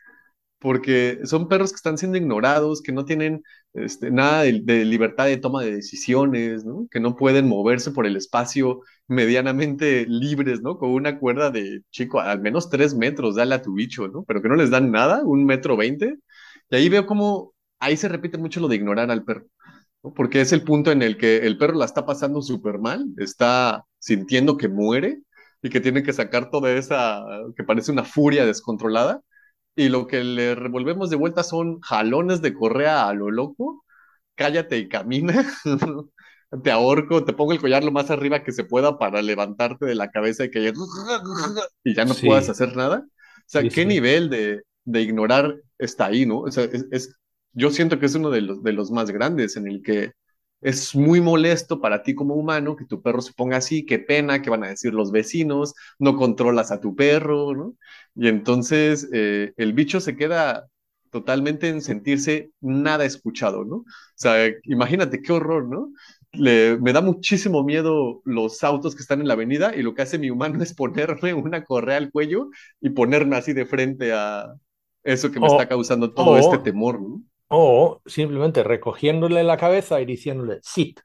porque 0.58 1.20
son 1.24 1.48
perros 1.48 1.70
que 1.70 1.76
están 1.76 1.98
siendo 1.98 2.18
ignorados, 2.18 2.82
que 2.82 2.92
no 2.92 3.04
tienen 3.04 3.42
este, 3.74 4.10
nada 4.10 4.42
de, 4.42 4.52
libertad 4.84 5.26
de 5.26 5.36
toma 5.36 5.62
de 5.62 5.72
decisiones, 5.74 6.64
¿no? 6.64 6.88
que 6.90 7.00
no 7.00 7.16
pueden 7.16 7.48
moverse 7.48 7.92
por 7.92 8.06
el 8.06 8.16
espacio 8.16 8.80
medianamente 9.06 10.06
libres, 10.08 10.60
¿no? 10.62 10.78
Con 10.78 10.90
una 10.90 11.18
cuerda 11.18 11.50
de, 11.50 11.82
chico, 11.90 12.20
al 12.20 12.40
menos 12.40 12.70
tres 12.70 12.94
metros, 12.94 13.36
dale 13.36 13.54
a 13.54 13.62
tu 13.62 13.74
bicho, 13.74 14.08
¿no? 14.08 14.24
Pero 14.24 14.42
que 14.42 14.48
no 14.48 14.56
les 14.56 14.70
dan 14.70 14.90
nada, 14.90 15.22
un 15.24 15.44
metro 15.46 15.76
veinte. 15.76 16.18
Y 16.70 16.76
ahí 16.76 16.88
veo 16.88 17.06
como, 17.06 17.54
ahí 17.78 17.96
se 17.96 18.08
repite 18.08 18.38
mucho 18.38 18.60
lo 18.60 18.68
de 18.68 18.76
ignorar 18.76 19.10
al 19.10 19.24
perro, 19.24 19.46
¿no? 20.02 20.12
Porque 20.14 20.40
es 20.40 20.52
el 20.52 20.62
punto 20.62 20.92
en 20.92 21.02
el 21.02 21.16
que 21.16 21.38
el 21.38 21.58
perro 21.58 21.74
la 21.78 21.84
está 21.84 22.04
pasando 22.06 22.42
súper 22.42 22.78
mal, 22.78 23.06
está 23.18 23.84
sintiendo 23.98 24.56
que 24.56 24.68
muere 24.68 25.22
y 25.62 25.70
que 25.70 25.80
tiene 25.80 26.02
que 26.02 26.12
sacar 26.12 26.50
toda 26.50 26.72
esa, 26.72 27.24
que 27.56 27.64
parece 27.64 27.92
una 27.92 28.04
furia 28.04 28.46
descontrolada 28.46 29.22
y 29.78 29.88
lo 29.88 30.08
que 30.08 30.24
le 30.24 30.56
revolvemos 30.56 31.08
de 31.08 31.14
vuelta 31.14 31.44
son 31.44 31.80
jalones 31.82 32.42
de 32.42 32.52
correa 32.52 33.08
a 33.08 33.14
lo 33.14 33.30
loco, 33.30 33.84
cállate 34.34 34.76
y 34.76 34.88
camina, 34.88 35.46
te 36.64 36.72
ahorco, 36.72 37.24
te 37.24 37.32
pongo 37.32 37.52
el 37.52 37.60
collar 37.60 37.84
lo 37.84 37.92
más 37.92 38.10
arriba 38.10 38.42
que 38.42 38.50
se 38.50 38.64
pueda 38.64 38.98
para 38.98 39.22
levantarte 39.22 39.86
de 39.86 39.94
la 39.94 40.10
cabeza 40.10 40.44
y 40.44 40.50
que 40.50 40.72
y 41.84 41.94
ya 41.94 42.04
no 42.04 42.14
puedas 42.14 42.48
hacer 42.48 42.76
nada. 42.76 43.06
O 43.06 43.44
sea, 43.46 43.62
¿qué 43.68 43.86
nivel 43.86 44.28
de, 44.30 44.62
de, 44.84 45.00
ignorar 45.00 45.54
está 45.78 46.06
ahí, 46.06 46.26
no? 46.26 46.40
O 46.40 46.50
sea, 46.50 46.64
es, 46.90 47.14
yo 47.52 47.70
siento 47.70 48.00
que 48.00 48.06
es 48.06 48.14
uno 48.16 48.30
de 48.30 48.40
los, 48.40 48.62
de 48.64 48.72
los 48.72 48.90
más 48.90 49.12
grandes 49.12 49.56
en 49.56 49.68
el 49.68 49.80
que 49.80 50.10
es 50.60 50.94
muy 50.94 51.20
molesto 51.20 51.80
para 51.80 52.02
ti 52.02 52.14
como 52.14 52.34
humano 52.34 52.76
que 52.76 52.84
tu 52.84 53.00
perro 53.02 53.20
se 53.22 53.32
ponga 53.32 53.58
así, 53.58 53.86
qué 53.86 53.98
pena, 53.98 54.42
qué 54.42 54.50
van 54.50 54.64
a 54.64 54.68
decir 54.68 54.92
los 54.92 55.12
vecinos, 55.12 55.74
no 55.98 56.16
controlas 56.16 56.72
a 56.72 56.80
tu 56.80 56.96
perro, 56.96 57.54
¿no? 57.54 57.74
Y 58.14 58.28
entonces 58.28 59.08
eh, 59.12 59.52
el 59.56 59.72
bicho 59.72 60.00
se 60.00 60.16
queda 60.16 60.68
totalmente 61.10 61.68
en 61.68 61.80
sentirse 61.82 62.50
nada 62.60 63.04
escuchado, 63.04 63.64
¿no? 63.64 63.76
O 63.76 63.84
sea, 64.14 64.50
imagínate 64.64 65.22
qué 65.22 65.32
horror, 65.32 65.68
¿no? 65.68 65.92
Le, 66.32 66.76
me 66.78 66.92
da 66.92 67.00
muchísimo 67.00 67.64
miedo 67.64 68.20
los 68.24 68.62
autos 68.64 68.94
que 68.94 69.02
están 69.02 69.20
en 69.20 69.28
la 69.28 69.34
avenida 69.34 69.74
y 69.74 69.82
lo 69.82 69.94
que 69.94 70.02
hace 70.02 70.18
mi 70.18 70.30
humano 70.30 70.62
es 70.62 70.74
ponerme 70.74 71.34
una 71.34 71.64
correa 71.64 71.96
al 71.96 72.10
cuello 72.10 72.50
y 72.80 72.90
ponerme 72.90 73.36
así 73.36 73.52
de 73.52 73.66
frente 73.66 74.12
a 74.12 74.54
eso 75.04 75.30
que 75.30 75.40
me 75.40 75.46
está 75.46 75.68
causando 75.68 76.12
todo 76.12 76.36
este 76.36 76.58
temor, 76.58 77.00
¿no? 77.00 77.22
O 77.48 78.02
simplemente 78.04 78.62
recogiéndole 78.62 79.42
la 79.42 79.56
cabeza 79.56 80.00
y 80.00 80.04
diciéndole 80.04 80.60
sit. 80.62 81.00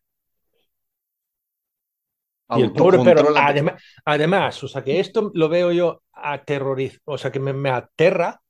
Y 2.49 2.61
el 2.61 2.73
pobre 2.73 2.99
pero 3.03 3.35
además, 3.35 3.81
además, 4.05 4.63
o 4.63 4.67
sea 4.67 4.83
que 4.83 4.99
esto 4.99 5.31
lo 5.33 5.49
veo 5.49 5.71
yo 5.71 6.03
aterrorizado, 6.11 7.01
o 7.05 7.17
sea 7.17 7.31
que 7.31 7.39
me, 7.39 7.53
me, 7.53 7.69
aterra. 7.69 8.41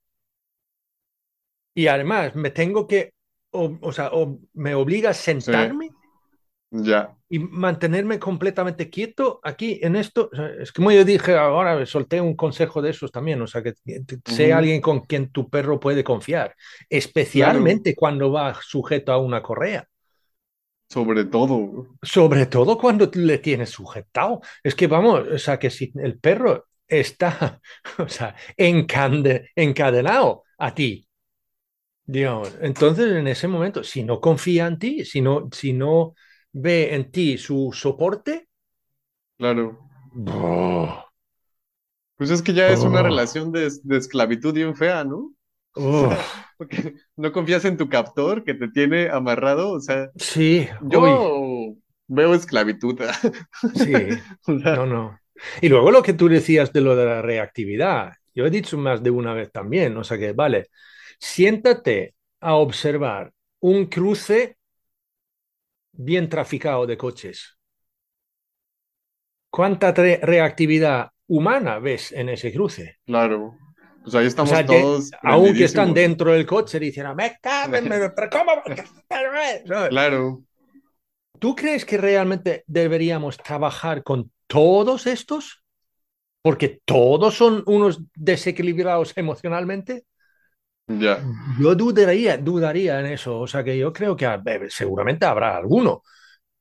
Y 1.73 1.87
además 1.87 2.35
me 2.35 2.49
tengo 2.49 2.87
que, 2.87 3.13
o, 3.51 3.91
sea, 3.91 4.09
o 4.11 4.39
me 4.53 4.75
obliga 4.75 5.11
a 5.11 5.13
sentarme 5.13 5.91
ya. 6.73 7.15
y 7.29 7.39
mantenerme 7.39 8.19
completamente 8.19 8.89
quieto 8.89 9.39
aquí 9.43 9.79
en 9.81 9.95
esto. 9.95 10.29
es 10.59 10.71
como 10.71 10.91
yo 10.91 11.05
dije 11.05 11.35
ahora, 11.35 11.85
solté 11.85 12.19
un 12.19 12.35
consejo 12.35 12.81
de 12.81 12.89
esos 12.89 13.11
también, 13.11 13.41
o 13.41 13.47
sea, 13.47 13.61
que 13.61 13.73
sea 14.25 14.57
alguien 14.57 14.81
con 14.81 15.01
quien 15.01 15.29
tu 15.29 15.49
perro 15.49 15.79
puede 15.79 16.03
confiar, 16.03 16.55
especialmente 16.89 17.95
cuando 17.95 18.31
va 18.31 18.57
sujeto 18.61 19.11
a 19.11 19.17
una 19.17 19.41
correa. 19.43 19.87
Sobre 20.89 21.25
todo. 21.25 21.87
Sobre 22.01 22.45
todo 22.45 22.77
cuando 22.77 23.09
le 23.13 23.39
tienes 23.39 23.71
sujetado. 23.71 24.41
Es 24.61 24.75
que 24.75 24.85
vamos, 24.85 25.27
o 25.27 25.37
sea, 25.39 25.57
que 25.57 25.71
si 25.71 25.91
el 25.95 26.19
perro 26.19 26.67
está, 26.87 27.59
o 27.97 28.07
sea, 28.07 28.35
encadenado 28.57 30.43
a 30.57 30.75
ti, 30.75 31.07
digamos, 32.05 32.55
entonces 32.61 33.11
en 33.11 33.27
ese 33.27 33.47
momento, 33.47 33.83
si 33.83 34.03
no 34.03 34.19
confía 34.19 34.67
en 34.67 34.77
ti, 34.77 35.05
si 35.05 35.21
no, 35.21 35.49
si 35.51 35.73
no 35.73 36.13
ve 36.53 36.95
en 36.95 37.11
ti 37.11 37.37
su 37.37 37.71
soporte. 37.73 38.47
Claro. 39.37 39.79
Pues 42.15 42.29
es 42.29 42.41
que 42.41 42.53
ya 42.53 42.69
es 42.69 42.81
una 42.81 43.01
relación 43.01 43.51
de, 43.51 43.69
esclavitud 43.89 44.53
bien 44.53 44.75
fea, 44.75 45.03
¿no? 45.03 45.33
porque 46.57 46.93
no 47.17 47.31
confías 47.31 47.65
en 47.65 47.77
tu 47.77 47.89
captor 47.89 48.43
que 48.43 48.53
te 48.53 48.67
tiene 48.69 49.09
amarrado, 49.09 49.71
o 49.71 49.79
sea. 49.81 50.11
Sí. 50.15 50.67
Yo 50.83 51.75
veo 52.07 52.33
esclavitud. 52.35 52.99
sí. 53.75 53.93
no, 54.47 54.85
no. 54.85 55.19
Y 55.61 55.69
luego 55.69 55.91
lo 55.91 56.03
que 56.03 56.13
tú 56.13 56.29
decías 56.29 56.71
de 56.71 56.81
lo 56.81 56.95
de 56.95 57.05
la 57.05 57.21
reactividad, 57.21 58.13
yo 58.35 58.45
he 58.45 58.51
dicho 58.51 58.77
más 58.77 59.01
de 59.01 59.09
una 59.09 59.33
vez 59.33 59.51
también, 59.51 59.97
o 59.97 60.03
sea 60.03 60.17
que, 60.17 60.31
vale, 60.31 60.67
siéntate 61.19 62.15
a 62.39 62.53
observar 62.53 63.33
un 63.59 63.87
cruce 63.87 64.57
bien 65.93 66.27
traficado 66.27 66.85
de 66.85 66.97
coches. 66.97 67.57
¿Cuánta 69.49 69.91
reactividad 69.93 71.09
humana 71.27 71.79
ves 71.79 72.11
en 72.11 72.29
ese 72.29 72.51
cruce? 72.51 72.97
Claro. 73.05 73.55
Pues 74.01 74.15
ahí 74.15 74.25
estamos 74.25 74.65
todos. 74.65 75.11
Aunque 75.21 75.63
están 75.63 75.93
dentro 75.93 76.33
del 76.33 76.45
coche, 76.45 76.79
dicen, 76.79 77.05
me 77.15 77.37
pero 77.41 78.29
¿cómo? 78.29 78.63
claro. 79.89 80.43
¿Tú 81.39 81.55
crees 81.55 81.85
que 81.85 81.97
realmente 81.97 82.63
deberíamos 82.67 83.37
trabajar 83.37 84.03
con 84.03 84.31
todos 84.47 85.07
estos? 85.07 85.63
Porque 86.41 86.81
todos 86.83 87.35
son 87.35 87.63
unos 87.65 88.01
desequilibrados 88.15 89.13
emocionalmente. 89.15 90.03
Yo 91.55 91.75
dudaría, 91.75 92.37
dudaría 92.37 92.99
en 92.99 93.07
eso. 93.07 93.39
O 93.39 93.47
sea 93.47 93.63
que 93.63 93.77
yo 93.77 93.93
creo 93.93 94.15
que 94.15 94.27
seguramente 94.69 95.25
habrá 95.25 95.55
alguno, 95.57 96.03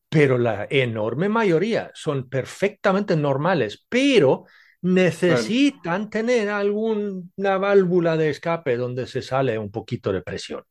pero 0.09 0.39
la 0.39 0.67
enorme 0.71 1.29
mayoría 1.29 1.91
son 1.95 2.29
perfectamente 2.29 3.17
normales, 3.17 3.87
pero 3.89 4.47
necesitan 4.83 6.11
tener 6.11 6.51
alguna 6.51 7.59
válvula 7.59 8.17
de 8.17 8.31
escape 8.31 8.77
donde 8.77 9.07
se 9.07 9.23
sale 9.23 9.59
un 9.59 9.71
poquito 9.73 10.13
de 10.13 10.23
presión. 10.23 10.65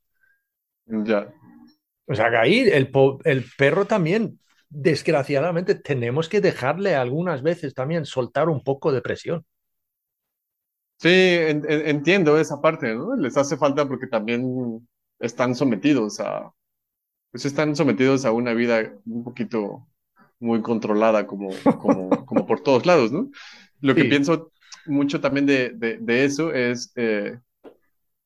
Ya. 0.88 1.34
O 2.08 2.16
sea 2.16 2.30
que 2.30 2.38
ahí 2.38 2.60
el, 2.62 2.92
el 3.26 3.46
perro 3.58 3.86
también, 3.86 4.40
desgraciadamente, 4.70 5.76
tenemos 5.76 6.30
que 6.30 6.42
dejarle 6.42 6.96
algunas 6.96 7.44
veces 7.44 7.74
también 7.74 8.06
soltar 8.06 8.50
un 8.50 8.64
poco 8.64 8.92
de 8.92 9.02
presión. 9.02 9.46
Sí, 11.02 11.10
entiendo 11.10 12.38
esa 12.38 12.62
parte, 12.62 12.94
¿no? 12.94 13.16
Les 13.16 13.36
hace 13.36 13.58
falta 13.58 13.88
porque 13.88 14.06
también 14.06 14.88
están 15.20 15.56
sometidos 15.56 16.20
a, 16.20 16.54
pues 17.32 17.44
están 17.46 17.76
sometidos 17.76 18.24
a 18.24 18.32
una 18.32 18.54
vida 18.54 18.94
un 19.08 19.24
poquito 19.24 19.88
muy 20.40 20.62
controlada 20.62 21.26
como, 21.26 21.50
como, 21.80 22.10
como 22.28 22.46
por 22.46 22.60
todos 22.62 22.86
lados, 22.86 23.12
¿no? 23.12 23.32
Lo 23.80 23.96
que 23.96 24.06
pienso 24.06 24.52
mucho 24.86 25.20
también 25.20 25.48
de, 25.48 25.72
de, 25.72 26.24
eso 26.24 26.54
es, 26.54 26.92
eh, 26.96 27.40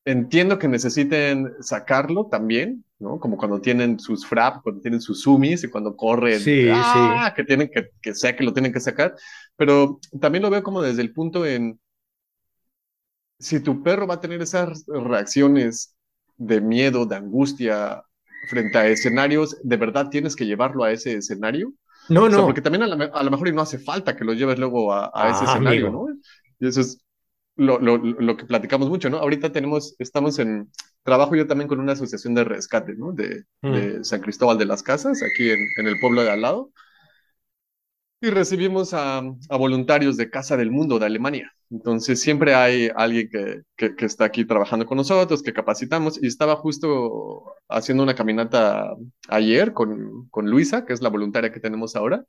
entiendo 0.04 0.60
que 0.60 0.68
necesiten 0.68 1.54
sacarlo 1.62 2.26
también, 2.26 2.84
¿no? 3.00 3.22
Como 3.22 3.38
cuando 3.38 3.62
tienen 3.62 4.02
sus 4.02 4.26
frap, 4.28 4.64
cuando 4.64 4.82
tienen 4.82 5.00
sus 5.00 5.22
sumis 5.22 5.64
y 5.64 5.70
cuando 5.70 5.96
corren, 5.96 6.42
sí, 6.42 6.68
¡ah! 6.70 7.32
que 7.34 7.46
tienen 7.46 7.70
que, 7.70 7.90
que 8.02 8.14
sea 8.14 8.36
que 8.36 8.44
lo 8.44 8.52
tienen 8.52 8.74
que 8.74 8.82
sacar, 8.82 9.16
pero 9.56 9.98
también 10.20 10.42
lo 10.42 10.50
veo 10.50 10.62
como 10.62 10.82
desde 10.82 11.02
el 11.02 11.14
punto 11.14 11.46
en 11.46 11.80
si 13.40 13.60
tu 13.60 13.84
perro 13.84 14.08
va 14.08 14.16
a 14.16 14.22
tener 14.22 14.42
esas 14.42 14.86
reacciones 14.88 15.96
de 16.38 16.62
miedo, 16.62 17.06
de 17.06 17.16
angustia 17.16 18.04
frente 18.50 18.78
a 18.78 18.88
escenarios, 18.88 19.58
¿de 19.64 19.78
verdad 19.78 20.10
tienes 20.10 20.36
que 20.36 20.46
llevarlo 20.46 20.84
a 20.84 20.92
ese 20.92 21.16
escenario? 21.16 21.74
No, 22.10 22.30
no. 22.30 22.46
porque 22.46 22.62
también 22.62 22.84
a, 22.84 22.88
lo 23.24 23.32
mejor 23.32 23.48
y 23.48 23.52
no 23.52 23.62
hace 23.62 23.80
falta 23.80 24.16
que 24.16 24.26
lo 24.26 24.34
lleves 24.34 24.60
luego 24.60 24.94
a, 24.94 25.10
ese 25.30 25.44
ah, 25.46 25.50
escenario, 25.50 25.92
¿no? 25.92 26.08
Y 26.60 26.68
eso 26.68 26.82
es 26.82 27.00
lo, 27.56 27.80
lo, 27.80 27.98
lo, 27.98 28.38
que 28.38 28.46
platicamos 28.46 28.90
mucho, 28.90 29.10
¿no? 29.10 29.18
Ahorita 29.18 29.52
tenemos, 29.52 29.96
estamos 29.98 30.38
en, 30.40 30.70
trabajo 31.04 31.36
yo 31.36 31.48
también 31.48 31.68
con 31.68 31.80
una 31.80 31.94
asociación 31.94 32.36
de 32.36 32.44
rescate, 32.44 32.96
¿no? 32.96 33.12
De, 33.12 33.46
de 33.62 34.00
mm. 34.00 34.04
San 34.04 34.22
Cristóbal 34.22 34.58
de 34.58 34.66
las 34.66 34.84
Casas, 34.84 35.24
aquí 35.24 35.50
en, 35.50 35.60
en, 35.78 35.88
el 35.88 36.00
pueblo 36.00 36.24
de 36.24 36.32
al 36.32 36.42
lado. 36.42 36.72
Y 38.26 38.32
recibimos 38.32 38.92
a, 38.96 39.20
a 39.20 39.56
voluntarios 39.56 40.18
de 40.18 40.32
Casa 40.32 40.58
del 40.58 40.72
Mundo 40.72 40.98
de 40.98 41.06
Alemania. 41.06 41.54
Entonces 41.70 42.20
siempre 42.20 42.56
hay 42.56 42.90
alguien 42.96 43.30
que, 43.30 43.62
que, 43.96 44.04
está 44.04 44.26
aquí 44.26 44.46
trabajando 44.46 44.88
con 44.88 44.98
nosotros, 44.98 45.44
que 45.44 45.54
capacitamos, 45.54 46.18
y 46.20 46.26
estaba 46.26 46.56
justo 46.56 47.54
haciendo 47.70 48.02
una 48.02 48.16
caminata 48.16 48.96
ayer 49.28 49.74
con, 49.74 50.28
con 50.32 50.50
Luisa, 50.50 50.88
que 50.88 50.94
es 50.94 51.04
la 51.04 51.10
voluntaria 51.10 51.52
que 51.52 51.60
tenemos 51.60 51.96
ahora, 51.96 52.26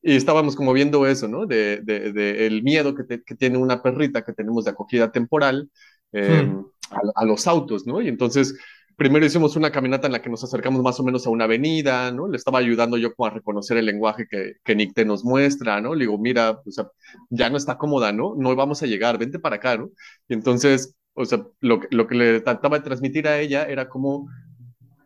y 0.00 0.14
estábamos 0.14 0.54
como 0.54 0.72
viendo 0.72 1.04
eso, 1.04 1.26
¿no? 1.26 1.46
De, 1.46 1.80
de, 1.82 2.46
el 2.46 2.62
miedo 2.62 2.94
que, 2.94 3.20
que, 3.20 3.34
tiene 3.34 3.58
una 3.58 3.82
perrita 3.82 4.22
que 4.22 4.32
tenemos 4.32 4.66
de 4.66 4.70
acogida 4.70 5.10
temporal 5.10 5.68
eh, 6.12 6.44
hmm. 6.44 6.64
a, 6.92 7.22
a, 7.22 7.24
los 7.24 7.48
autos, 7.48 7.88
¿no? 7.88 8.00
Y 8.00 8.06
entonces 8.06 8.56
primero 9.00 9.24
hicimos 9.24 9.56
una 9.56 9.72
caminata 9.72 10.08
en 10.08 10.12
la 10.12 10.20
que 10.20 10.28
nos 10.28 10.44
acercamos 10.44 10.82
más 10.82 11.00
o 11.00 11.02
menos 11.02 11.26
a 11.26 11.30
una 11.30 11.44
avenida, 11.44 12.12
¿no? 12.12 12.28
Le 12.28 12.36
estaba 12.36 12.58
ayudando 12.58 12.98
yo 12.98 13.14
como 13.14 13.28
a 13.28 13.30
reconocer 13.30 13.78
el 13.78 13.86
lenguaje 13.86 14.26
que, 14.30 14.56
que 14.62 14.76
Nicte 14.76 15.06
nos 15.06 15.24
muestra, 15.24 15.80
¿no? 15.80 15.94
Le 15.94 16.00
digo, 16.00 16.18
mira, 16.18 16.50
o 16.50 16.70
sea, 16.70 16.86
ya 17.30 17.48
no 17.48 17.56
está 17.56 17.78
cómoda, 17.78 18.12
¿no? 18.12 18.34
No 18.36 18.54
vamos 18.54 18.82
a 18.82 18.86
llegar, 18.86 19.16
vente 19.16 19.38
para 19.38 19.56
acá, 19.56 19.78
¿no? 19.78 19.88
Y 20.28 20.34
entonces, 20.34 20.94
o 21.14 21.24
sea, 21.24 21.46
lo, 21.60 21.80
lo 21.90 22.06
que 22.06 22.14
le 22.14 22.40
trataba 22.42 22.76
de 22.76 22.84
transmitir 22.84 23.26
a 23.26 23.38
ella 23.40 23.64
era 23.64 23.88
como 23.88 24.28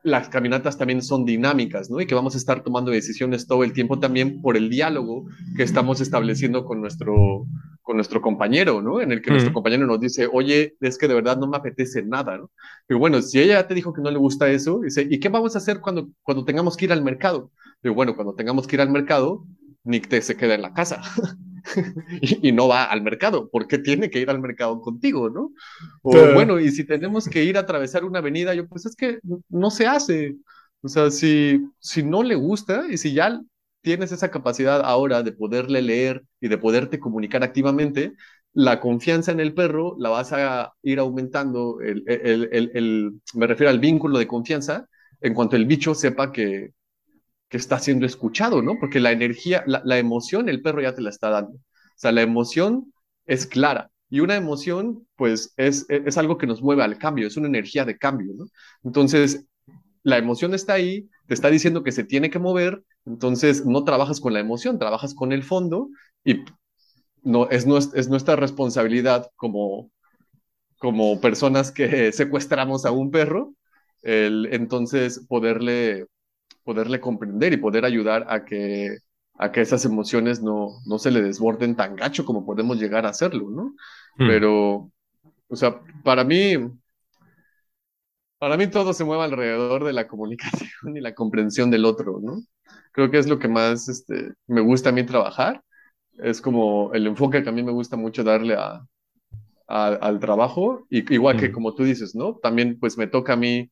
las 0.05 0.29
caminatas 0.29 0.77
también 0.77 1.01
son 1.01 1.25
dinámicas, 1.25 1.91
¿no? 1.91 1.99
Y 1.99 2.07
que 2.07 2.15
vamos 2.15 2.35
a 2.35 2.39
estar 2.39 2.63
tomando 2.63 2.91
decisiones 2.91 3.47
todo 3.47 3.65
el 3.65 3.73
tiempo 3.73 3.99
también 3.99 4.43
por 4.43 4.59
el 4.59 4.69
diálogo 4.69 5.25
que 5.57 5.63
estamos 5.63 6.03
estableciendo 6.03 6.67
con 6.67 6.83
nuestro, 6.83 7.47
con 7.81 7.97
nuestro 7.97 8.21
compañero, 8.21 8.83
¿no? 8.83 9.01
En 9.01 9.13
el 9.13 9.23
que 9.23 9.31
nuestro 9.31 9.55
compañero 9.55 9.87
nos 9.87 9.99
dice, 9.99 10.29
oye, 10.31 10.77
es 10.83 10.99
que 10.99 11.09
de 11.09 11.15
verdad 11.15 11.39
no 11.39 11.47
me 11.47 11.57
apetece 11.57 12.03
nada, 12.03 12.37
¿no? 12.37 12.51
Pero 12.87 13.01
bueno, 13.01 13.23
si 13.23 13.41
ella 13.41 13.67
te 13.67 13.73
dijo 13.73 13.95
que 13.95 14.03
no 14.03 14.11
le 14.11 14.19
gusta 14.19 14.51
eso, 14.51 14.81
dice, 14.81 15.07
¿y 15.09 15.19
qué 15.19 15.31
vamos 15.31 15.55
a 15.55 15.59
hacer 15.59 15.81
cuando, 15.81 16.11
cuando 16.23 16.45
tengamos 16.45 16.77
que 16.77 16.85
ir 16.85 16.93
al 16.93 17.03
mercado? 17.03 17.51
Digo, 17.83 17.95
bueno, 17.95 18.15
cuando 18.15 18.35
tengamos 18.35 18.67
que 18.67 18.77
ir 18.77 18.83
al 18.83 18.91
mercado, 18.91 19.47
Nick 19.85 20.09
te 20.09 20.21
se 20.21 20.37
queda 20.37 20.55
en 20.55 20.63
la 20.63 20.75
casa. 20.75 21.01
y, 22.43 22.53
no 22.53 22.69
va 22.69 22.85
al 22.85 23.03
mercado, 23.03 23.49
porque 23.51 23.79
tiene 23.79 24.11
que 24.11 24.21
ir 24.21 24.31
al 24.31 24.41
mercado 24.41 24.81
contigo, 24.81 25.31
¿no? 25.31 25.53
O 26.03 26.13
bueno, 26.35 26.61
y 26.61 26.71
si 26.71 26.85
tenemos 26.85 27.29
que 27.29 27.45
ir 27.45 27.57
a 27.57 27.61
atravesar 27.61 28.05
una 28.05 28.19
avenida, 28.19 28.55
yo 28.55 28.67
pues 28.69 28.87
es 28.87 28.97
que 28.97 29.19
no 29.49 29.71
se 29.71 29.87
hace. 29.87 30.37
O 30.83 30.89
sea, 30.89 31.11
si, 31.11 31.61
si 31.79 32.03
no 32.03 32.23
le 32.23 32.35
gusta 32.35 32.85
y 32.91 32.99
si 32.99 33.15
ya 33.15 33.41
tienes 33.81 34.13
esa 34.13 34.31
capacidad 34.31 34.83
ahora 34.85 35.23
de 35.23 35.33
poderle 35.33 35.83
leer 35.83 36.25
y 36.41 36.49
de 36.49 36.59
poderte 36.59 37.01
comunicar 37.01 37.43
activamente, 37.43 38.13
la 38.53 38.81
confianza 38.81 39.33
en 39.33 39.41
el 39.41 39.55
perro 39.55 39.97
la 39.99 40.11
vas 40.11 40.33
a 40.33 40.73
ir 40.83 40.99
aumentando, 40.99 41.81
el, 41.81 42.05
el, 42.07 42.71
el, 42.75 43.21
me 43.35 43.47
refiero 43.47 43.71
al 43.71 43.81
vínculo 43.81 44.19
de 44.19 44.27
confianza, 44.27 44.87
en 45.21 45.35
cuanto 45.35 45.57
el 45.57 45.67
bicho 45.67 45.95
sepa 45.95 46.33
que, 46.33 46.73
está 47.57 47.79
siendo 47.79 48.07
escuchado, 48.07 48.63
¿no? 48.63 48.79
Porque 48.79 49.01
la 49.01 49.13
energía, 49.13 49.65
la, 49.67 49.99
emoción, 49.99 50.49
el 50.49 50.63
perro 50.63 50.83
ya 50.83 50.95
te 50.95 51.03
la 51.03 51.11
está 51.11 51.31
dando. 51.31 51.53
O 51.53 51.61
sea, 51.97 52.13
la 52.13 52.23
emoción 52.23 52.93
es 53.27 53.47
clara. 53.47 53.91
Y 54.11 54.21
una 54.21 54.37
emoción, 54.37 55.07
pues, 55.17 55.55
es, 55.57 55.87
es 55.89 56.19
algo 56.19 56.39
que 56.39 56.47
nos 56.47 56.63
mueve 56.63 56.83
al 56.85 56.99
cambio, 56.99 57.27
es 57.27 57.37
una 57.37 57.49
energía 57.49 57.85
de 57.85 57.99
cambio, 57.99 58.33
¿no? 58.37 58.47
Entonces, 58.85 59.47
la 60.03 60.19
emoción 60.19 60.55
está 60.55 60.75
ahí, 60.75 61.09
te 61.27 61.35
está 61.35 61.51
diciendo 61.51 61.83
que 61.83 61.93
se 61.93 62.05
tiene 62.05 62.31
que 62.31 62.39
mover, 62.39 62.85
entonces 63.07 63.67
no 63.67 63.85
trabajas 63.85 64.21
con 64.21 64.33
la 64.35 64.41
emoción, 64.41 64.79
trabajas 64.79 65.15
con 65.15 65.33
el 65.33 65.43
fondo 65.43 65.89
y 66.25 66.45
no, 67.23 67.49
es, 67.51 67.67
es 67.95 68.09
nuestra 68.09 68.37
responsabilidad 68.37 69.31
como, 69.37 69.91
como 70.79 71.21
personas 71.21 71.73
que 71.73 72.13
secuestramos 72.13 72.85
a 72.85 72.93
un 72.93 73.11
perro, 73.11 73.55
el, 74.03 74.49
entonces 74.53 75.25
poderle 75.27 76.07
poderle 76.65 77.01
comprender 77.01 77.53
y 77.53 77.59
poder 77.59 77.85
ayudar 77.85 78.27
a 78.29 78.45
que, 78.45 78.99
a 79.35 79.53
que 79.53 79.61
esas 79.61 79.85
emociones 79.85 80.43
no, 80.43 80.81
no 80.87 80.99
se 80.99 81.11
le 81.11 81.23
desborden 81.23 81.77
tan 81.77 81.95
gacho 81.95 82.25
como 82.25 82.45
podemos 82.47 82.79
llegar 82.81 83.07
a 83.07 83.11
hacerlo, 83.11 83.51
¿no? 83.51 83.75
Hmm. 84.17 84.27
Pero, 84.29 84.91
o 85.49 85.57
sea, 85.57 85.81
para 86.03 86.25
mí, 86.25 86.55
para 88.39 88.57
mí 88.57 88.67
todo 88.67 88.93
se 88.93 89.05
mueve 89.05 89.25
alrededor 89.25 89.85
de 89.85 89.93
la 89.93 90.09
comunicación 90.09 90.97
y 90.97 91.01
la 91.01 91.15
comprensión 91.15 91.71
del 91.71 91.85
otro, 91.85 92.19
¿no? 92.23 92.43
Creo 92.93 93.11
que 93.11 93.19
es 93.19 93.29
lo 93.29 93.39
que 93.39 93.49
más 93.49 93.89
este, 93.89 94.33
me 94.47 94.61
gusta 94.61 94.89
a 94.89 94.93
mí 94.93 95.05
trabajar. 95.05 95.63
Es 96.15 96.41
como 96.41 96.93
el 96.95 97.07
enfoque 97.07 97.43
que 97.43 97.49
a 97.49 97.53
mí 97.53 97.63
me 97.63 97.73
gusta 97.73 97.97
mucho 97.97 98.23
darle 98.23 98.55
a, 98.55 98.87
al 99.67 100.21
trabajo, 100.21 100.87
y, 100.89 101.13
igual 101.13 101.39
que 101.39 101.49
hmm. 101.49 101.53
como 101.53 101.75
tú 101.75 101.85
dices, 101.85 102.15
¿no? 102.15 102.37
También 102.37 102.79
pues 102.79 102.97
me 102.97 103.07
toca 103.07 103.33
a 103.33 103.37
mí 103.37 103.71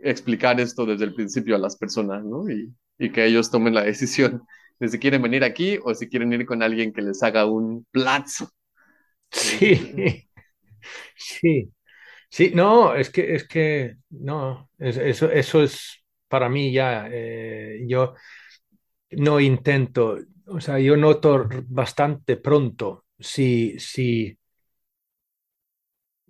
explicar 0.00 0.60
esto 0.60 0.86
desde 0.86 1.04
el 1.04 1.14
principio 1.14 1.56
a 1.56 1.58
las 1.58 1.76
personas, 1.76 2.24
¿no? 2.24 2.48
Y, 2.50 2.72
y, 2.98 3.10
que 3.12 3.24
ellos 3.26 3.50
tomen 3.50 3.74
la 3.74 3.82
decisión 3.84 4.42
de 4.80 4.88
si 4.88 4.98
quieren 4.98 5.22
venir 5.22 5.44
aquí 5.44 5.78
o 5.82 5.94
si 5.94 6.08
quieren 6.08 6.32
ir 6.32 6.46
con 6.46 6.62
alguien 6.62 6.92
que 6.92 7.02
les 7.02 7.22
haga 7.22 7.46
un 7.46 7.86
plazo. 7.90 8.50
Sí, 9.30 10.28
sí, 11.16 11.72
sí, 12.30 12.52
no, 12.54 12.94
es 12.94 13.10
que, 13.10 13.34
es 13.34 13.48
que, 13.48 13.96
no, 14.10 14.70
eso, 14.78 15.30
eso 15.30 15.62
es 15.62 16.04
para 16.28 16.48
mí 16.48 16.72
ya, 16.72 17.08
eh, 17.10 17.84
yo 17.88 18.14
no 19.12 19.40
intento, 19.40 20.18
o 20.46 20.60
sea, 20.60 20.78
yo 20.78 20.96
noto 20.96 21.48
bastante 21.68 22.36
pronto 22.36 23.04
si, 23.18 23.78
si, 23.78 24.38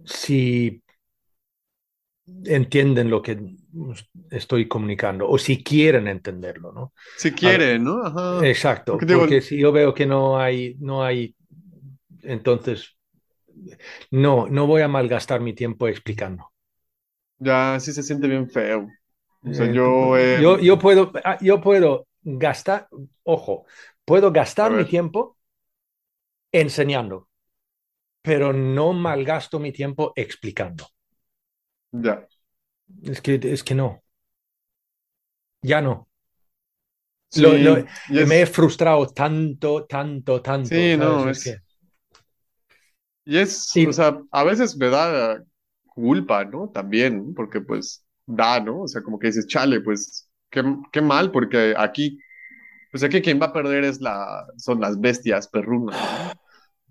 si 0.04 0.82
entienden 2.44 3.10
lo 3.10 3.22
que 3.22 3.38
estoy 4.30 4.68
comunicando 4.68 5.28
o 5.28 5.38
si 5.38 5.62
quieren 5.62 6.08
entenderlo, 6.08 6.72
¿no? 6.72 6.92
Si 7.16 7.32
quieren, 7.32 7.84
¿no? 7.84 8.42
Exacto, 8.42 8.98
porque, 8.98 9.40
si 9.40 9.58
yo 9.58 9.72
veo 9.72 9.94
que 9.94 10.06
no 10.06 10.38
hay, 10.38 10.76
no 10.80 11.04
hay, 11.04 11.34
entonces 12.22 12.96
no, 14.10 14.46
no 14.48 14.66
voy 14.66 14.82
a 14.82 14.88
malgastar 14.88 15.40
mi 15.40 15.52
tiempo 15.52 15.88
explicando. 15.88 16.52
Ya, 17.38 17.78
sí 17.80 17.92
se 17.92 18.02
siente 18.02 18.26
bien 18.26 18.48
feo. 18.50 18.88
Eh, 19.44 20.38
yo, 20.42 20.58
yo, 20.58 20.78
puedo, 20.78 21.12
ah, 21.24 21.38
yo 21.40 21.60
puedo 21.60 22.06
gastar, 22.22 22.88
ojo, 23.22 23.66
puedo 24.04 24.32
gastar 24.32 24.72
mi 24.72 24.84
tiempo 24.84 25.36
enseñando, 26.52 27.28
pero 28.22 28.52
no 28.52 28.92
malgasto 28.92 29.58
mi 29.58 29.72
tiempo 29.72 30.12
explicando. 30.16 30.86
Ya. 31.92 32.26
Es 33.02 33.20
que, 33.20 33.38
es 33.42 33.62
que 33.62 33.74
no. 33.74 34.02
Ya 35.62 35.80
no. 35.80 36.08
Me 38.08 38.40
he 38.42 38.46
frustrado 38.46 39.06
tanto, 39.08 39.84
tanto, 39.84 40.40
tanto. 40.40 40.68
Sí, 40.68 40.96
no, 40.96 41.28
es. 41.28 41.60
Y 43.24 43.36
es, 43.36 43.74
o 43.86 43.92
sea, 43.92 44.18
a 44.30 44.44
veces 44.44 44.76
me 44.76 44.88
da 44.88 45.42
culpa, 45.86 46.44
¿no? 46.46 46.70
También, 46.70 47.34
porque 47.34 47.60
pues 47.60 48.04
da, 48.24 48.58
¿no? 48.60 48.82
O 48.82 48.88
sea, 48.88 49.02
como 49.02 49.18
que 49.18 49.26
dices, 49.26 49.46
chale, 49.46 49.80
pues 49.82 50.30
qué, 50.50 50.62
qué 50.90 51.02
mal, 51.02 51.30
porque 51.30 51.74
aquí, 51.76 52.18
pues 52.90 53.02
aquí 53.02 53.20
quien 53.20 53.40
va 53.40 53.46
a 53.46 53.52
perder 53.52 53.84
es 53.84 54.00
la, 54.00 54.46
son 54.56 54.80
las 54.80 54.98
bestias 54.98 55.48
perrunas, 55.48 55.96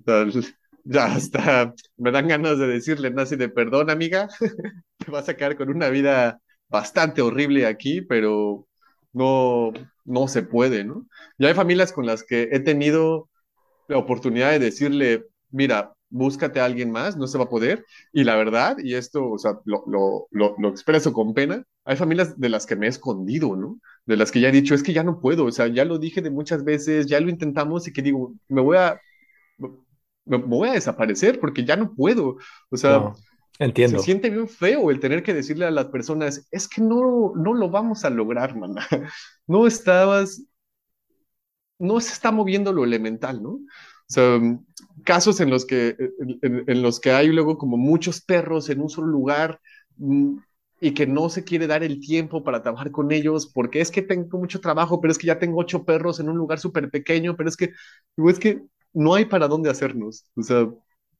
hasta 0.93 1.73
me 1.97 2.11
dan 2.11 2.27
ganas 2.27 2.57
de 2.59 2.67
decirle, 2.67 3.13
así 3.17 3.35
de 3.35 3.49
perdón, 3.49 3.89
amiga, 3.89 4.27
te 4.97 5.11
vas 5.11 5.29
a 5.29 5.35
quedar 5.35 5.57
con 5.57 5.69
una 5.69 5.89
vida 5.89 6.39
bastante 6.69 7.21
horrible 7.21 7.65
aquí, 7.65 8.01
pero 8.01 8.67
no, 9.13 9.71
no 10.05 10.27
se 10.27 10.43
puede, 10.43 10.83
¿no? 10.83 11.07
Ya 11.37 11.49
hay 11.49 11.53
familias 11.53 11.91
con 11.93 12.05
las 12.05 12.23
que 12.23 12.49
he 12.51 12.59
tenido 12.59 13.29
la 13.87 13.97
oportunidad 13.97 14.51
de 14.51 14.59
decirle, 14.59 15.25
mira, 15.49 15.93
búscate 16.09 16.59
a 16.59 16.65
alguien 16.65 16.91
más, 16.91 17.17
no 17.17 17.27
se 17.27 17.37
va 17.37 17.45
a 17.45 17.49
poder. 17.49 17.85
Y 18.13 18.23
la 18.23 18.35
verdad, 18.35 18.77
y 18.83 18.95
esto, 18.95 19.29
o 19.29 19.37
sea, 19.37 19.53
lo, 19.65 19.83
lo, 19.87 20.27
lo, 20.31 20.55
lo, 20.57 20.69
expreso 20.69 21.13
con 21.13 21.33
pena, 21.33 21.63
hay 21.85 21.95
familias 21.97 22.39
de 22.39 22.49
las 22.49 22.65
que 22.65 22.75
me 22.75 22.85
he 22.87 22.89
escondido, 22.89 23.55
¿no? 23.55 23.79
De 24.05 24.17
las 24.17 24.31
que 24.31 24.39
ya 24.39 24.49
he 24.49 24.51
dicho, 24.51 24.75
es 24.75 24.83
que 24.83 24.93
ya 24.93 25.03
no 25.03 25.19
puedo, 25.19 25.45
o 25.45 25.51
sea, 25.51 25.67
ya 25.67 25.85
lo 25.85 25.99
dije 25.99 26.21
de 26.21 26.29
muchas 26.29 26.63
veces, 26.63 27.07
ya 27.07 27.19
lo 27.19 27.29
intentamos 27.29 27.87
y 27.87 27.93
que 27.93 28.01
digo, 28.01 28.33
me 28.49 28.61
voy 28.61 28.77
a, 28.77 28.99
me 30.27 30.37
voy 30.37 30.69
a 30.69 30.73
desaparecer 30.73 31.39
porque 31.39 31.65
ya 31.65 31.75
no 31.75 31.93
puedo. 31.93 32.37
O 32.69 32.77
sea, 32.77 33.13
entiendo. 33.59 33.99
Se 33.99 34.05
siente 34.05 34.29
bien 34.29 34.47
feo 34.47 34.91
el 34.91 34.99
tener 34.99 35.23
que 35.23 35.33
decirle 35.33 35.65
a 35.65 35.71
las 35.71 35.87
personas, 35.87 36.47
es 36.51 36.67
que 36.67 36.81
no, 36.81 37.33
no 37.35 37.53
lo 37.53 37.69
vamos 37.69 38.05
a 38.05 38.09
lograr, 38.09 38.55
mamá. 38.55 38.85
No 39.47 39.65
estabas, 39.65 40.43
no 41.79 42.01
se 42.01 42.11
está 42.11 42.31
moviendo 42.31 42.73
lo 42.73 42.83
elemental, 42.83 43.41
¿no? 43.41 43.51
O 43.51 44.09
sea, 44.09 44.39
casos 45.03 45.39
en 45.39 45.49
los 45.49 45.65
que, 45.65 45.95
en, 46.41 46.81
los 46.81 46.99
que 46.99 47.11
hay 47.11 47.27
luego 47.27 47.57
como 47.57 47.77
muchos 47.77 48.21
perros 48.21 48.69
en 48.69 48.81
un 48.81 48.89
solo 48.89 49.07
lugar 49.07 49.59
mm, 49.97 50.37
y 50.79 50.91
que 50.91 51.07
no 51.07 51.29
se 51.29 51.43
quiere 51.43 51.67
dar 51.67 51.83
el 51.83 51.99
tiempo 51.99 52.43
para 52.43 52.61
trabajar 52.61 52.91
con 52.91 53.11
ellos 53.11 53.47
porque 53.47 53.81
es 53.81 53.91
que 53.91 54.01
tengo 54.01 54.37
mucho 54.37 54.61
trabajo, 54.61 55.01
pero 55.01 55.11
es 55.11 55.17
que 55.17 55.27
ya 55.27 55.39
tengo 55.39 55.59
ocho 55.59 55.83
perros 55.83 56.19
en 56.19 56.29
un 56.29 56.37
lugar 56.37 56.59
súper 56.59 56.89
pequeño, 56.89 57.35
pero 57.35 57.49
es 57.49 57.57
que, 57.57 57.73
es 58.29 58.39
que 58.39 58.61
no 58.97 59.13
hay 59.15 59.25
para 59.25 59.47
dónde 59.47 59.69
hacernos. 59.69 60.25
O 60.35 60.43
sea, 60.43 60.67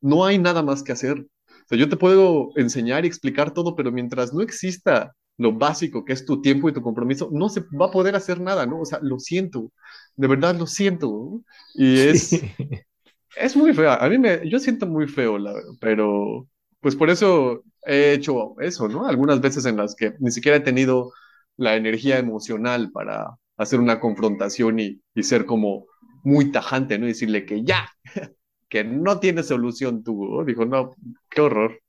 no 0.02 0.26
hay 0.26 0.38
nada 0.40 0.64
más 0.64 0.84
que 0.84 0.92
hacer. 0.92 1.20
O 1.20 1.68
sea, 1.70 1.78
yo 1.78 1.90
te 1.90 1.98
puedo 1.98 2.50
enseñar 2.56 3.06
y 3.06 3.08
explicar 3.08 3.54
todo, 3.54 3.76
pero 3.76 3.92
mientras 3.92 4.34
no 4.34 4.42
exista 4.42 5.14
lo 5.38 5.54
básico 5.54 6.04
que 6.04 6.14
es 6.14 6.26
tu 6.26 6.42
tiempo 6.42 6.68
y 6.70 6.74
tu 6.74 6.82
compromiso, 6.82 7.30
no 7.32 7.50
se 7.50 7.62
va 7.80 7.88
a 7.88 7.92
poder 7.92 8.16
hacer 8.16 8.42
nada, 8.42 8.66
¿no? 8.66 8.82
O 8.82 8.86
sea, 8.86 9.00
lo 9.04 9.20
siento, 9.20 9.72
de 10.16 10.28
verdad 10.28 10.56
lo 10.58 10.66
siento. 10.68 11.42
Y 11.76 12.00
es, 12.00 12.32
es 13.36 13.56
muy 13.56 13.74
feo. 13.74 13.92
A 13.92 14.10
mí 14.10 14.18
me, 14.18 14.50
yo 14.50 14.60
siento 14.60 14.88
muy 14.88 15.08
feo, 15.08 15.38
la, 15.38 15.54
pero 15.80 16.48
pues 16.82 16.96
por 16.96 17.10
eso 17.10 17.64
he 17.86 18.14
hecho 18.14 18.60
eso, 18.60 18.88
¿no? 18.88 19.06
Algunas 19.08 19.42
veces 19.42 19.66
en 19.66 19.78
las 19.78 19.96
que 19.96 20.14
ni 20.20 20.32
siquiera 20.32 20.58
he 20.58 20.62
tenido 20.62 21.12
la 21.58 21.76
energía 21.76 22.18
emocional 22.20 22.92
para 22.92 23.38
hacer 23.58 23.80
una 23.80 24.00
confrontación 24.00 24.80
y, 24.80 25.02
y 25.16 25.24
ser 25.24 25.46
como 25.46 25.86
muy 26.24 26.52
tajante, 26.52 26.98
¿no? 26.98 27.06
decirle 27.06 27.46
que 27.46 27.64
ya, 27.64 27.90
que 28.70 28.84
no 28.84 29.20
tiene 29.20 29.44
solución 29.44 30.04
tú. 30.04 30.44
Dijo, 30.46 30.66
no, 30.66 30.96
qué 31.30 31.42
horror. 31.42 31.80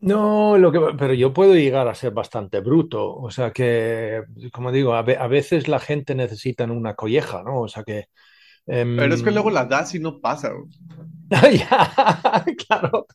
No, 0.00 0.56
lo 0.58 0.70
que, 0.70 0.80
pero 0.96 1.12
yo 1.12 1.32
puedo 1.32 1.54
llegar 1.54 1.88
a 1.88 1.94
ser 1.94 2.12
bastante 2.12 2.60
bruto. 2.60 3.16
O 3.16 3.30
sea 3.30 3.50
que, 3.50 4.22
como 4.52 4.70
digo, 4.70 4.94
a, 4.94 5.02
veces 5.02 5.66
la 5.66 5.80
gente 5.80 6.14
necesita 6.14 6.64
una 6.64 6.94
colleja, 6.94 7.42
¿no? 7.42 7.62
O 7.62 7.68
sea 7.68 7.82
que. 7.82 8.06
Em, 8.66 8.96
pero 8.96 9.14
es 9.14 9.22
que 9.22 9.32
luego 9.32 9.50
la 9.50 9.64
das 9.64 9.94
y 9.94 9.98
no 9.98 10.20
pasa. 10.20 10.52
ya, 11.30 12.44
claro. 12.68 13.06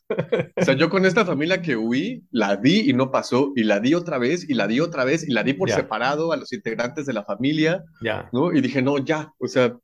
O 0.56 0.64
sea, 0.64 0.74
yo 0.74 0.90
con 0.90 1.06
esta 1.06 1.24
familia 1.24 1.62
que 1.62 1.74
huí, 1.76 2.24
la 2.30 2.56
di 2.56 2.90
y 2.90 2.92
no 2.92 3.10
pasó, 3.10 3.52
y 3.56 3.64
la 3.64 3.80
di 3.80 3.94
otra 3.94 4.18
vez, 4.18 4.48
y 4.48 4.54
la 4.54 4.66
di 4.66 4.80
otra 4.80 5.04
vez, 5.04 5.26
y 5.26 5.32
la 5.32 5.42
di 5.42 5.54
por 5.54 5.70
separado 5.70 6.32
a 6.32 6.36
los 6.36 6.52
integrantes 6.52 7.06
de 7.06 7.12
la 7.14 7.24
familia, 7.24 7.82
Ya. 8.02 8.28
¿no? 8.32 8.52
Y 8.52 8.60
dije, 8.60 8.82
no, 8.82 8.98
ya, 8.98 9.32
o 9.38 9.46
sea, 9.46 9.74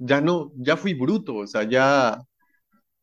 ya 0.00 0.20
no, 0.22 0.52
ya 0.56 0.76
fui 0.78 0.94
bruto, 0.94 1.36
o 1.36 1.48
sea, 1.48 1.64
ya, 1.64 2.22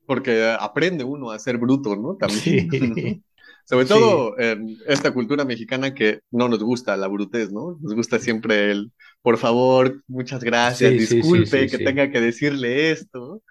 porque 0.06 0.56
aprende 0.60 1.04
uno 1.04 1.32
a 1.32 1.40
ser 1.40 1.58
bruto, 1.58 1.96
¿no? 1.96 2.16
También. 2.18 2.44
Sí. 2.44 2.70
Sobre 3.66 3.86
Sí. 3.86 3.94
todo 3.94 4.40
en 4.40 4.78
esta 4.88 5.14
cultura 5.14 5.46
mexicana 5.46 5.94
que 5.94 6.22
no 6.32 6.50
nos 6.50 6.64
gusta 6.64 6.98
la 6.98 7.08
brutez, 7.08 7.52
¿no? 7.52 7.78
Nos 7.82 7.96
gusta 7.96 8.20
siempre 8.20 8.72
el, 8.72 8.94
por 9.22 9.38
favor, 9.38 10.04
muchas 10.08 10.44
gracias, 10.44 10.92
Sí, 10.92 11.00
sí, 11.02 11.24
sí, 11.24 11.46
disculpe 11.46 11.46
sí, 11.46 11.70
que 11.70 11.78
sí. 11.78 11.84
tenga 11.84 12.12
que 12.12 12.22
decirle 12.22 12.92
esto, 12.92 13.44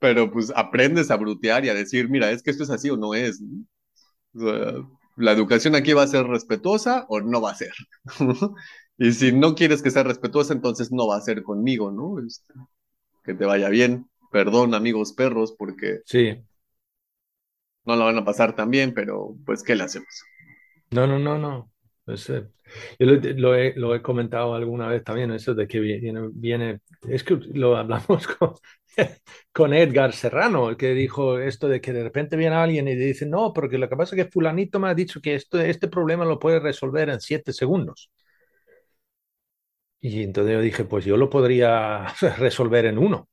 pero 0.00 0.30
pues 0.32 0.52
aprendes 0.56 1.10
a 1.10 1.16
brutear 1.16 1.64
y 1.64 1.70
a 1.70 1.74
decir, 1.74 2.08
mira, 2.10 2.30
es 2.30 2.42
que 2.42 2.50
esto 2.52 2.64
es 2.64 2.70
así 2.70 2.90
o 2.90 2.96
no 2.96 3.14
es, 3.14 3.40
¿no? 3.40 3.64
O 4.34 4.40
sea, 4.40 4.74
la 5.16 5.32
educación 5.32 5.74
aquí 5.74 5.92
va 5.94 6.02
a 6.04 6.06
ser 6.08 6.26
respetuosa 6.26 7.06
o 7.08 7.20
no 7.20 7.40
va 7.42 7.52
a 7.52 7.54
ser. 7.56 7.72
Y 8.98 9.12
si 9.12 9.32
no 9.32 9.54
quieres 9.54 9.82
que 9.82 9.90
sea 9.90 10.02
respetuosa, 10.02 10.52
entonces 10.52 10.92
no 10.92 11.06
va 11.08 11.16
a 11.16 11.20
ser 11.22 11.42
conmigo, 11.42 11.90
¿no? 11.90 12.18
Este, 12.24 12.52
que 13.24 13.34
te 13.34 13.44
vaya 13.46 13.68
bien. 13.70 14.08
Perdón, 14.32 14.74
amigos 14.74 15.12
perros, 15.14 15.54
porque 15.58 16.02
Sí. 16.04 16.44
no 17.86 17.96
la 17.96 18.04
van 18.04 18.18
a 18.18 18.24
pasar 18.24 18.54
tan 18.54 18.70
bien, 18.70 18.94
pero 18.94 19.36
pues, 19.44 19.64
¿qué 19.64 19.74
le 19.74 19.82
hacemos? 19.82 20.22
No, 20.90 21.06
no, 21.06 21.18
no, 21.18 21.38
no. 21.38 21.70
Es, 22.06 22.30
eh, 22.30 22.48
yo 22.98 23.06
lo, 23.06 23.14
lo 23.36 23.54
he, 23.54 23.74
lo 23.76 23.94
he 23.94 24.00
comentado 24.02 24.54
alguna 24.54 24.88
vez 24.88 25.04
también, 25.04 25.30
eso 25.32 25.54
de 25.54 25.68
que 25.68 25.78
viene, 25.80 26.28
viene, 26.32 26.80
es 27.06 27.22
que 27.22 27.34
lo 27.52 27.76
hablamos 27.76 28.26
con, 28.38 28.54
con 29.52 29.74
Edgar 29.74 30.12
Serrano, 30.14 30.70
el 30.70 30.76
que 30.78 30.94
dijo 30.94 31.38
esto 31.38 31.68
de 31.68 31.80
que 31.82 31.92
de 31.92 32.02
repente 32.04 32.36
viene 32.36 32.56
alguien 32.56 32.88
y 32.88 32.94
dice, 32.96 33.26
no, 33.26 33.52
porque 33.52 33.76
lo 33.78 33.88
que 33.90 33.96
pasa 33.96 34.16
es 34.16 34.24
que 34.24 34.30
fulanito 34.30 34.80
me 34.80 34.88
ha 34.88 34.94
dicho 34.94 35.20
que 35.20 35.34
esto, 35.34 35.60
este 35.60 35.88
problema 35.88 36.24
lo 36.24 36.38
puede 36.38 36.60
resolver 36.60 37.10
en 37.10 37.20
siete 37.20 37.52
segundos. 37.52 38.10
Y 40.00 40.22
entonces 40.22 40.54
yo 40.54 40.60
dije, 40.60 40.84
pues 40.84 41.04
yo 41.04 41.16
lo 41.16 41.30
podría 41.30 42.06
resolver 42.38 42.86
en 42.86 42.98
uno. 42.98 43.28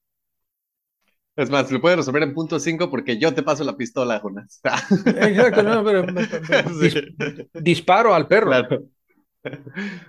Es 1.36 1.50
más, 1.50 1.70
lo 1.70 1.82
puedes 1.82 1.98
resolver 1.98 2.24
en 2.24 2.34
punto 2.34 2.60
5 2.60 2.90
porque 2.90 3.18
yo 3.18 3.34
te 3.34 3.44
paso 3.44 3.64
la 3.66 3.76
pistola, 3.76 4.20
Jonas. 4.22 4.62
Exacto, 5.06 5.64
no, 5.64 5.84
pero, 5.84 6.06
pero- 6.06 6.70
dis- 6.80 6.94
Sí, 6.94 7.50
disparo 7.54 8.14
al 8.14 8.28
perro. 8.28 8.48
claro. 8.52 8.86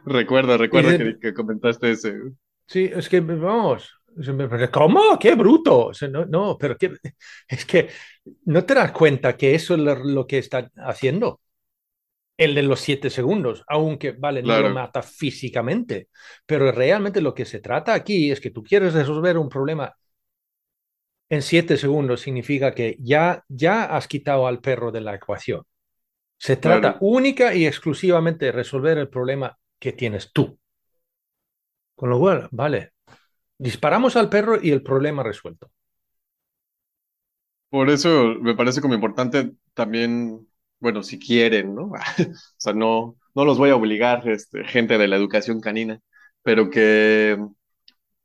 Recuerdo, 0.05 0.57
recuerdo 0.57 0.97
que, 0.97 1.19
que 1.21 1.35
comentaste 1.35 1.91
ese. 1.91 2.15
Sí, 2.67 2.91
es 2.93 3.09
que 3.09 3.21
vamos. 3.21 3.91
¿Cómo? 4.73 5.19
¡Qué 5.21 5.35
bruto! 5.35 5.87
O 5.89 5.95
sea, 5.95 6.09
no, 6.09 6.25
no, 6.25 6.57
pero 6.59 6.77
qué- 6.79 6.93
es 7.49 7.65
que 7.67 7.91
no 8.47 8.65
te 8.65 8.75
das 8.75 8.93
cuenta 8.93 9.37
que 9.37 9.55
eso 9.55 9.75
es 9.75 9.81
lo, 9.81 9.95
lo 9.97 10.27
que 10.27 10.39
está 10.39 10.71
haciendo. 10.77 11.41
El 12.39 12.55
de 12.55 12.62
los 12.62 12.80
siete 12.80 13.11
segundos, 13.11 13.64
aunque, 13.68 14.12
vale, 14.12 14.43
no 14.43 14.59
lo 14.59 14.70
mata 14.70 15.03
físicamente, 15.03 16.09
pero 16.47 16.70
realmente 16.72 17.20
lo 17.22 17.34
que 17.34 17.47
se 17.47 17.61
trata 17.61 17.95
aquí 17.95 18.30
es 18.30 18.41
que 18.41 18.51
tú 18.51 18.62
quieres 18.62 18.93
resolver 18.95 19.39
un 19.39 19.49
problema 19.49 19.95
en 21.28 21.43
siete 21.43 21.76
segundos, 21.76 22.20
significa 22.20 22.74
que 22.74 22.97
ya, 23.01 23.45
ya 23.49 23.84
has 23.84 24.07
quitado 24.09 24.47
al 24.47 24.61
perro 24.61 24.93
de 24.93 25.01
la 25.01 25.14
ecuación. 25.14 25.62
Se 26.39 26.57
trata 26.57 26.97
Claro. 26.97 27.01
única 27.01 27.55
y 27.55 27.66
exclusivamente 27.66 28.47
de 28.47 28.53
resolver 28.53 28.99
el 28.99 29.09
problema 29.11 29.59
que 29.80 29.93
tienes 29.93 30.32
tú. 30.32 30.59
Con 31.95 32.09
lo 32.11 32.18
cual, 32.18 32.49
vale, 32.53 32.93
disparamos 33.59 34.16
al 34.16 34.30
perro 34.30 34.59
y 34.62 34.70
el 34.72 34.82
problema 34.82 35.22
resuelto. 35.24 35.72
Por 37.70 37.91
eso 37.91 38.34
me 38.41 38.55
parece 38.55 38.80
como 38.80 38.95
importante 38.95 39.53
también, 39.74 40.49
bueno, 40.81 41.03
si 41.03 41.18
quieren, 41.18 41.74
¿no? 41.74 41.93
O 42.33 42.35
sea, 42.59 42.72
no, 42.72 43.16
no 43.35 43.45
los 43.45 43.59
voy 43.59 43.70
a 43.70 43.77
obligar, 43.77 44.29
este, 44.29 44.64
gente 44.64 44.99
de 44.99 45.09
la 45.09 45.16
educación 45.16 45.61
canina, 45.61 46.01
pero 46.43 46.70
que, 46.70 47.39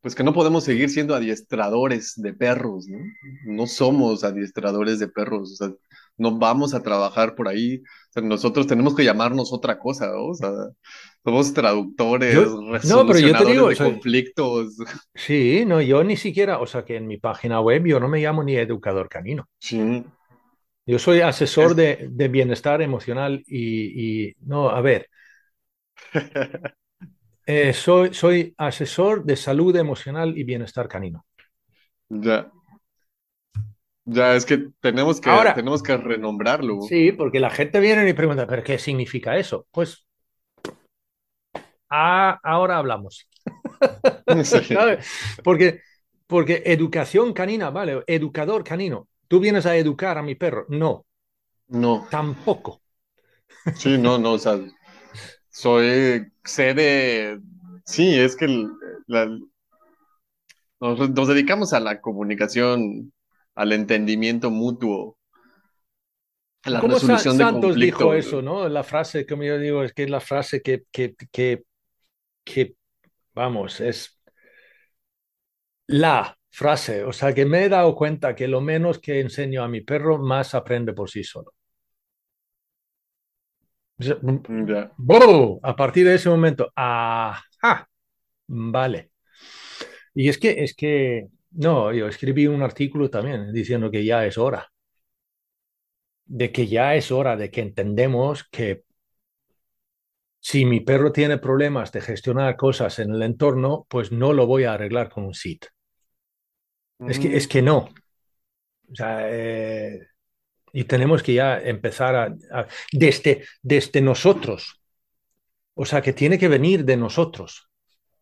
pues 0.02 0.16
que 0.16 0.24
no 0.24 0.34
podemos 0.34 0.64
seguir 0.64 0.90
siendo 0.90 1.14
adiestradores 1.16 2.14
de 2.18 2.34
perros, 2.34 2.88
¿no? 2.88 2.98
No 3.46 3.68
somos 3.68 4.24
adiestradores 4.24 5.00
de 5.00 5.08
perros, 5.08 5.54
o 5.54 5.56
sea, 5.56 5.76
no 6.18 6.38
vamos 6.38 6.74
a 6.74 6.82
trabajar 6.82 7.36
por 7.36 7.48
ahí. 7.48 7.78
O 7.78 8.14
sea, 8.14 8.24
nosotros 8.24 8.68
tenemos 8.68 8.96
que 8.96 9.04
llamarnos 9.04 9.54
otra 9.54 9.78
cosa, 9.80 10.08
¿no? 10.08 10.26
O 10.28 10.34
sea, 10.34 10.50
somos 11.24 11.54
traductores, 11.54 12.36
Yo- 12.36 12.62
no, 12.62 13.06
pero 13.08 13.20
yo 13.20 13.38
te 13.38 13.46
digo, 13.46 13.68
de 13.68 13.74
o 13.74 13.76
sea, 13.76 13.86
conflictos. 13.86 14.76
Sí, 15.14 15.64
no, 15.66 15.82
yo 15.82 16.04
ni 16.04 16.18
siquiera, 16.18 16.60
o 16.60 16.66
sea 16.66 16.84
que 16.84 16.96
en 16.98 17.08
mi 17.08 17.18
página 17.18 17.62
web 17.62 17.86
yo 17.86 18.00
no 18.00 18.08
me 18.08 18.20
llamo 18.22 18.44
ni 18.44 18.56
educador 18.56 19.08
canino. 19.08 19.48
Sí, 19.60 20.04
Yo 20.92 21.00
soy 21.00 21.22
asesor 21.22 21.72
Es- 21.72 21.76
de, 21.78 22.08
de 22.12 22.28
bienestar 22.28 22.82
emocional 22.82 23.44
y, 23.48 24.28
y- 24.30 24.36
no, 24.42 24.70
a 24.70 24.82
ver, 24.82 25.08
eh, 27.46 27.74
soy, 27.74 28.14
soy 28.14 28.54
asesor 28.58 29.24
de 29.24 29.36
salud 29.36 29.76
emocional 29.76 30.38
y 30.38 30.44
bienestar 30.44 30.88
canino. 30.88 31.26
ya. 32.10 32.52
Ya, 34.06 34.36
es 34.36 34.46
que 34.46 34.58
tenemos 34.80 35.22
que, 35.22 35.30
Ahora- 35.30 35.54
tenemos 35.54 35.84
que 35.84 35.96
renombrarlo. 35.96 36.80
Sí, 36.82 37.12
porque 37.12 37.40
la 37.40 37.50
gente 37.52 37.80
viene 37.80 38.08
y 38.10 38.14
pregunta, 38.14 38.48
¿pero 38.48 38.64
qué 38.64 38.78
significa 38.80 39.38
eso? 39.38 39.68
Pues 39.72 40.06
ah, 41.90 42.40
ahora 42.44 42.78
hablamos. 42.78 43.28
Sí. 44.46 44.64
¿sabes? 44.74 45.08
Porque, 45.44 45.82
porque 46.28 46.64
educación 46.66 47.34
canina, 47.34 47.70
vale, 47.70 48.04
educador 48.08 48.64
canino. 48.64 49.08
¿Tú 49.32 49.40
vienes 49.40 49.66
a 49.66 49.76
educar 49.78 50.20
a 50.20 50.22
mi 50.24 50.36
perro? 50.36 50.66
No, 50.70 51.08
No, 51.70 52.08
tampoco. 52.10 52.82
sí, 53.74 53.98
no, 53.98 54.18
no, 54.18 54.34
o 54.34 54.40
sea, 54.40 54.60
soy, 55.50 56.28
sé 56.46 56.74
de, 56.74 57.42
sí, 57.86 58.16
es 58.20 58.36
que 58.36 58.48
la- 59.08 59.30
nos, 60.80 61.10
nos 61.10 61.28
dedicamos 61.28 61.74
a 61.74 61.80
la 61.80 62.02
comunicación, 62.02 63.14
al 63.56 63.72
entendimiento 63.74 64.50
mutuo, 64.50 65.18
a 66.64 66.70
la 66.70 66.82
¿Cómo 66.82 67.00
Sa- 67.00 67.26
resolución 67.26 67.38
de 67.38 67.46
Santos 67.46 67.80
dijo 67.80 68.14
eso, 68.14 68.42
no? 68.42 68.68
La 68.70 68.84
frase, 68.84 69.26
como 69.26 69.44
yo 69.44 69.58
digo, 69.60 69.84
es 69.84 69.94
que 69.94 70.04
es 70.04 70.10
la 70.10 70.20
frase 70.20 70.62
que, 70.62 70.84
que, 70.92 71.16
que, 71.32 71.64
que, 72.44 72.76
vamos, 73.36 73.82
es 73.82 74.20
la 75.88 76.38
frase. 76.52 77.04
O 77.04 77.14
sea, 77.14 77.34
que 77.34 77.46
me 77.46 77.66
he 77.66 77.70
dado 77.70 77.96
cuenta 77.96 78.36
que 78.36 78.48
lo 78.48 78.62
menos 78.62 79.00
que 79.00 79.20
enseño 79.22 79.64
a 79.64 79.68
mi 79.68 79.82
perro, 79.82 80.20
más 80.20 80.54
aprende 80.54 80.94
por 80.94 81.10
sí 81.10 81.24
solo. 81.24 81.54
Sea, 84.00 84.18
Ya, 84.68 84.92
¡boom! 84.98 85.60
A 85.64 85.76
partir 85.76 86.06
de 86.06 86.16
ese 86.16 86.30
momento, 86.30 86.72
¡ajá! 86.76 87.88
Vale. 88.48 89.12
Y 90.14 90.30
es 90.30 90.38
que, 90.38 90.64
es 90.64 90.76
que, 90.76 91.28
no, 91.52 91.94
yo 91.94 92.08
escribí 92.08 92.48
un 92.48 92.62
artículo 92.62 93.10
también 93.10 93.54
diciendo 93.54 93.92
que 93.92 94.04
ya 94.04 94.26
es 94.26 94.38
hora. 94.38 94.68
De 96.26 96.52
que 96.52 96.68
ya 96.68 96.96
es 96.96 97.12
hora 97.12 97.36
de 97.36 97.52
que 97.52 97.62
entendemos 97.62 98.46
que 98.50 98.84
si 100.40 100.66
mi 100.66 100.80
perro 100.80 101.12
tiene 101.12 101.38
problemas 101.38 101.92
de 101.92 102.02
gestionar 102.02 102.56
cosas 102.58 102.98
en 103.00 103.14
el 103.14 103.22
entorno, 103.22 103.86
pues 103.90 104.12
no 104.12 104.34
lo 104.34 104.48
voy 104.48 104.64
a 104.64 104.74
arreglar 104.74 105.10
con 105.10 105.26
un 105.26 105.36
SIT. 105.36 105.66
Es 107.06 107.20
que, 107.20 107.36
es 107.36 107.48
que 107.48 107.62
no. 107.62 107.90
O 108.92 108.96
sea, 108.96 109.20
eh, 109.30 110.08
y 110.74 110.86
tenemos 110.86 111.24
que 111.24 111.36
ya 111.36 111.60
empezar 111.60 112.16
a, 112.16 112.26
a- 112.54 112.68
desde, 112.94 113.46
desde 113.62 114.02
nosotros. 114.02 114.82
O 115.76 115.86
sea, 115.86 116.02
que 116.02 116.14
tiene 116.14 116.40
que 116.40 116.48
venir 116.48 116.86
de 116.86 116.98
nosotros 116.98 117.70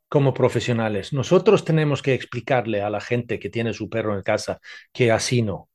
como 0.10 0.34
profesionales. 0.34 1.14
Nosotros 1.14 1.66
tenemos 1.66 2.02
que 2.04 2.14
explicarle 2.16 2.82
a 2.84 2.90
la 2.92 3.02
gente 3.02 3.40
que 3.40 3.50
tiene 3.52 3.74
su 3.74 3.90
perro 3.90 4.16
en 4.16 4.24
casa 4.24 4.60
que 4.94 5.12
así 5.12 5.42
no. 5.44 5.70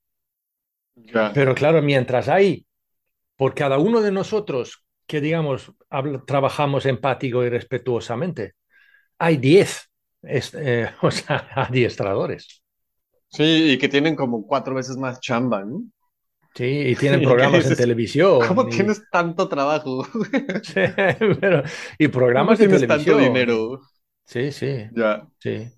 Pero 1.32 1.54
claro, 1.54 1.82
mientras 1.82 2.28
hay 2.28 2.66
por 3.36 3.54
cada 3.54 3.78
uno 3.78 4.02
de 4.02 4.12
nosotros 4.12 4.84
que, 5.06 5.22
digamos, 5.22 5.72
trabajamos 6.26 6.86
empático 6.86 7.44
y 7.44 7.50
respetuosamente, 7.50 8.54
hay 9.18 9.38
10 9.38 9.90
es- 10.22 10.54
eh, 10.54 10.92
o 11.02 11.12
sea, 11.12 11.48
adiestradores. 11.56 12.63
Sí, 13.34 13.72
y 13.72 13.78
que 13.78 13.88
tienen 13.88 14.16
como 14.16 14.46
cuatro 14.46 14.74
veces 14.74 14.96
más 14.96 15.20
chamba, 15.20 15.64
¿no? 15.64 15.82
Sí, 16.54 16.64
y 16.64 16.96
tienen 16.96 17.20
¿Y 17.22 17.26
qué 17.26 17.32
programas 17.32 17.66
en 17.66 17.74
televisión. 17.76 18.38
¿Cómo 18.48 18.68
y- 18.68 18.68
tienes 18.68 19.08
tanto 19.10 19.48
trabajo? 19.48 20.06
Sí, 20.62 20.80
pero- 21.40 21.62
y 21.98 22.08
¿Cómo 22.32 22.54
programas 22.54 22.58
de 22.58 22.66
tienes 22.66 22.86
tanto 22.86 23.16
televisión. 23.16 23.18
dinero? 23.18 23.80
Sí, 24.26 24.52
sí, 24.52 24.90
Ya. 24.90 25.28
sí. 25.38 25.72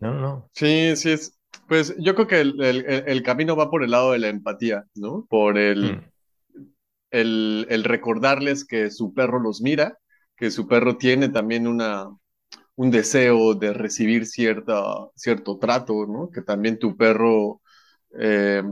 No, 0.00 0.14
no. 0.14 0.50
Sí, 0.54 0.94
sí 0.96 1.10
es. 1.10 1.38
Pues 1.68 1.94
yo 1.98 2.14
creo 2.14 2.26
que 2.26 2.40
el, 2.40 2.60
el- 2.62 2.84
el- 2.86 3.04
el 3.08 3.22
camino 3.22 3.56
va 3.56 3.70
por 3.70 3.82
el 3.84 3.90
lado 3.90 4.12
de 4.12 4.18
la 4.20 4.28
empatía, 4.28 4.84
¿no? 4.94 5.26
Por 5.28 5.58
el, 5.58 5.98
Mm. 5.98 6.10
el, 7.10 7.66
el 7.70 7.84
recordarles 7.84 8.64
que 8.64 8.90
su 8.90 9.12
perro 9.14 9.40
los 9.40 9.60
mira, 9.62 9.98
que 10.36 10.50
su 10.50 10.66
perro 10.68 10.96
tiene 10.96 11.28
también 11.28 11.66
una, 11.66 12.08
un 12.80 12.90
deseo 12.90 13.54
de 13.54 13.74
recibir 13.74 14.24
cierta, 14.24 14.82
cierto 15.14 15.58
trato, 15.58 16.06
¿no? 16.06 16.30
Que 16.30 16.40
también 16.40 16.78
tu 16.78 16.96
perro 16.96 17.60
eh, 18.18 18.62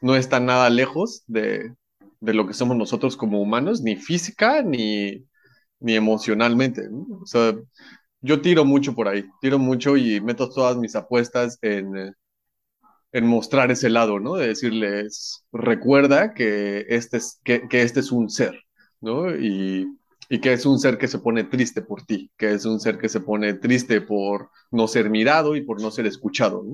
no 0.00 0.16
está 0.16 0.40
nada 0.40 0.68
lejos 0.68 1.22
de, 1.28 1.72
de, 2.20 2.34
lo 2.34 2.48
que 2.48 2.54
somos 2.54 2.76
nosotros 2.76 3.16
como 3.16 3.40
humanos, 3.40 3.80
ni 3.80 3.94
física 3.94 4.62
ni, 4.64 5.24
ni 5.78 5.94
emocionalmente. 5.94 6.88
O 7.22 7.24
sea, 7.24 7.54
yo 8.20 8.40
tiro 8.40 8.64
mucho 8.64 8.96
por 8.96 9.06
ahí, 9.06 9.24
tiro 9.40 9.60
mucho 9.60 9.96
y 9.96 10.20
meto 10.20 10.48
todas 10.50 10.76
mis 10.76 10.96
apuestas 10.96 11.58
en, 11.62 12.16
en 13.12 13.26
mostrar 13.26 13.70
ese 13.70 13.90
lado, 13.90 14.18
¿no? 14.18 14.34
De 14.34 14.48
decirles, 14.48 15.44
recuerda 15.52 16.34
que 16.34 16.84
este 16.88 17.18
es, 17.18 17.40
que, 17.44 17.68
que 17.68 17.82
este 17.82 18.00
es 18.00 18.10
un 18.10 18.28
ser, 18.28 18.60
¿no? 19.00 19.30
Y, 19.36 19.86
y, 20.28 20.40
que 20.40 20.52
es 20.52 20.66
un 20.66 20.78
ser 20.78 20.98
que 20.98 21.08
se 21.08 21.18
pone 21.18 21.44
triste 21.44 21.82
por 21.82 22.02
ti, 22.02 22.30
que 22.36 22.52
es 22.52 22.64
un 22.64 22.80
ser 22.80 22.98
que 22.98 23.08
se 23.08 23.20
pone 23.20 23.54
triste 23.54 24.00
por 24.00 24.50
no 24.70 24.88
ser 24.88 25.10
mirado 25.10 25.56
y 25.56 25.62
por 25.62 25.80
no 25.80 25.90
ser 25.90 26.06
escuchado. 26.06 26.64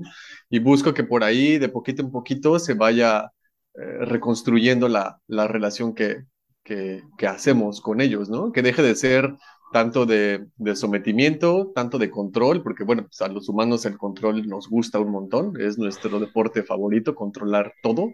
Y 0.49 0.59
busco 0.59 0.93
que 0.93 1.03
por 1.03 1.23
ahí, 1.23 1.57
de 1.57 1.69
poquito 1.69 2.01
en 2.01 2.11
poquito, 2.11 2.59
se 2.59 2.73
vaya 2.73 3.31
eh, 3.75 4.05
reconstruyendo 4.05 4.87
la, 4.87 5.19
la 5.27 5.47
relación 5.47 5.93
que, 5.93 6.23
que, 6.63 7.03
que, 7.17 7.27
hacemos 7.27 7.81
con 7.81 8.01
ellos, 8.01 8.29
¿no? 8.29 8.51
Que 8.51 8.61
deje 8.61 8.81
de 8.81 8.95
ser 8.95 9.35
tanto 9.71 10.05
de, 10.05 10.47
de, 10.57 10.75
sometimiento, 10.75 11.71
tanto 11.75 11.97
de 11.97 12.09
control, 12.09 12.63
porque 12.63 12.83
bueno, 12.83 13.03
pues 13.03 13.21
a 13.21 13.27
los 13.27 13.47
humanos 13.49 13.85
el 13.85 13.97
control 13.97 14.47
nos 14.47 14.67
gusta 14.67 14.99
un 14.99 15.11
montón, 15.11 15.53
es 15.61 15.77
nuestro 15.77 16.19
deporte 16.19 16.63
favorito, 16.63 17.15
controlar 17.15 17.73
todo, 17.83 18.13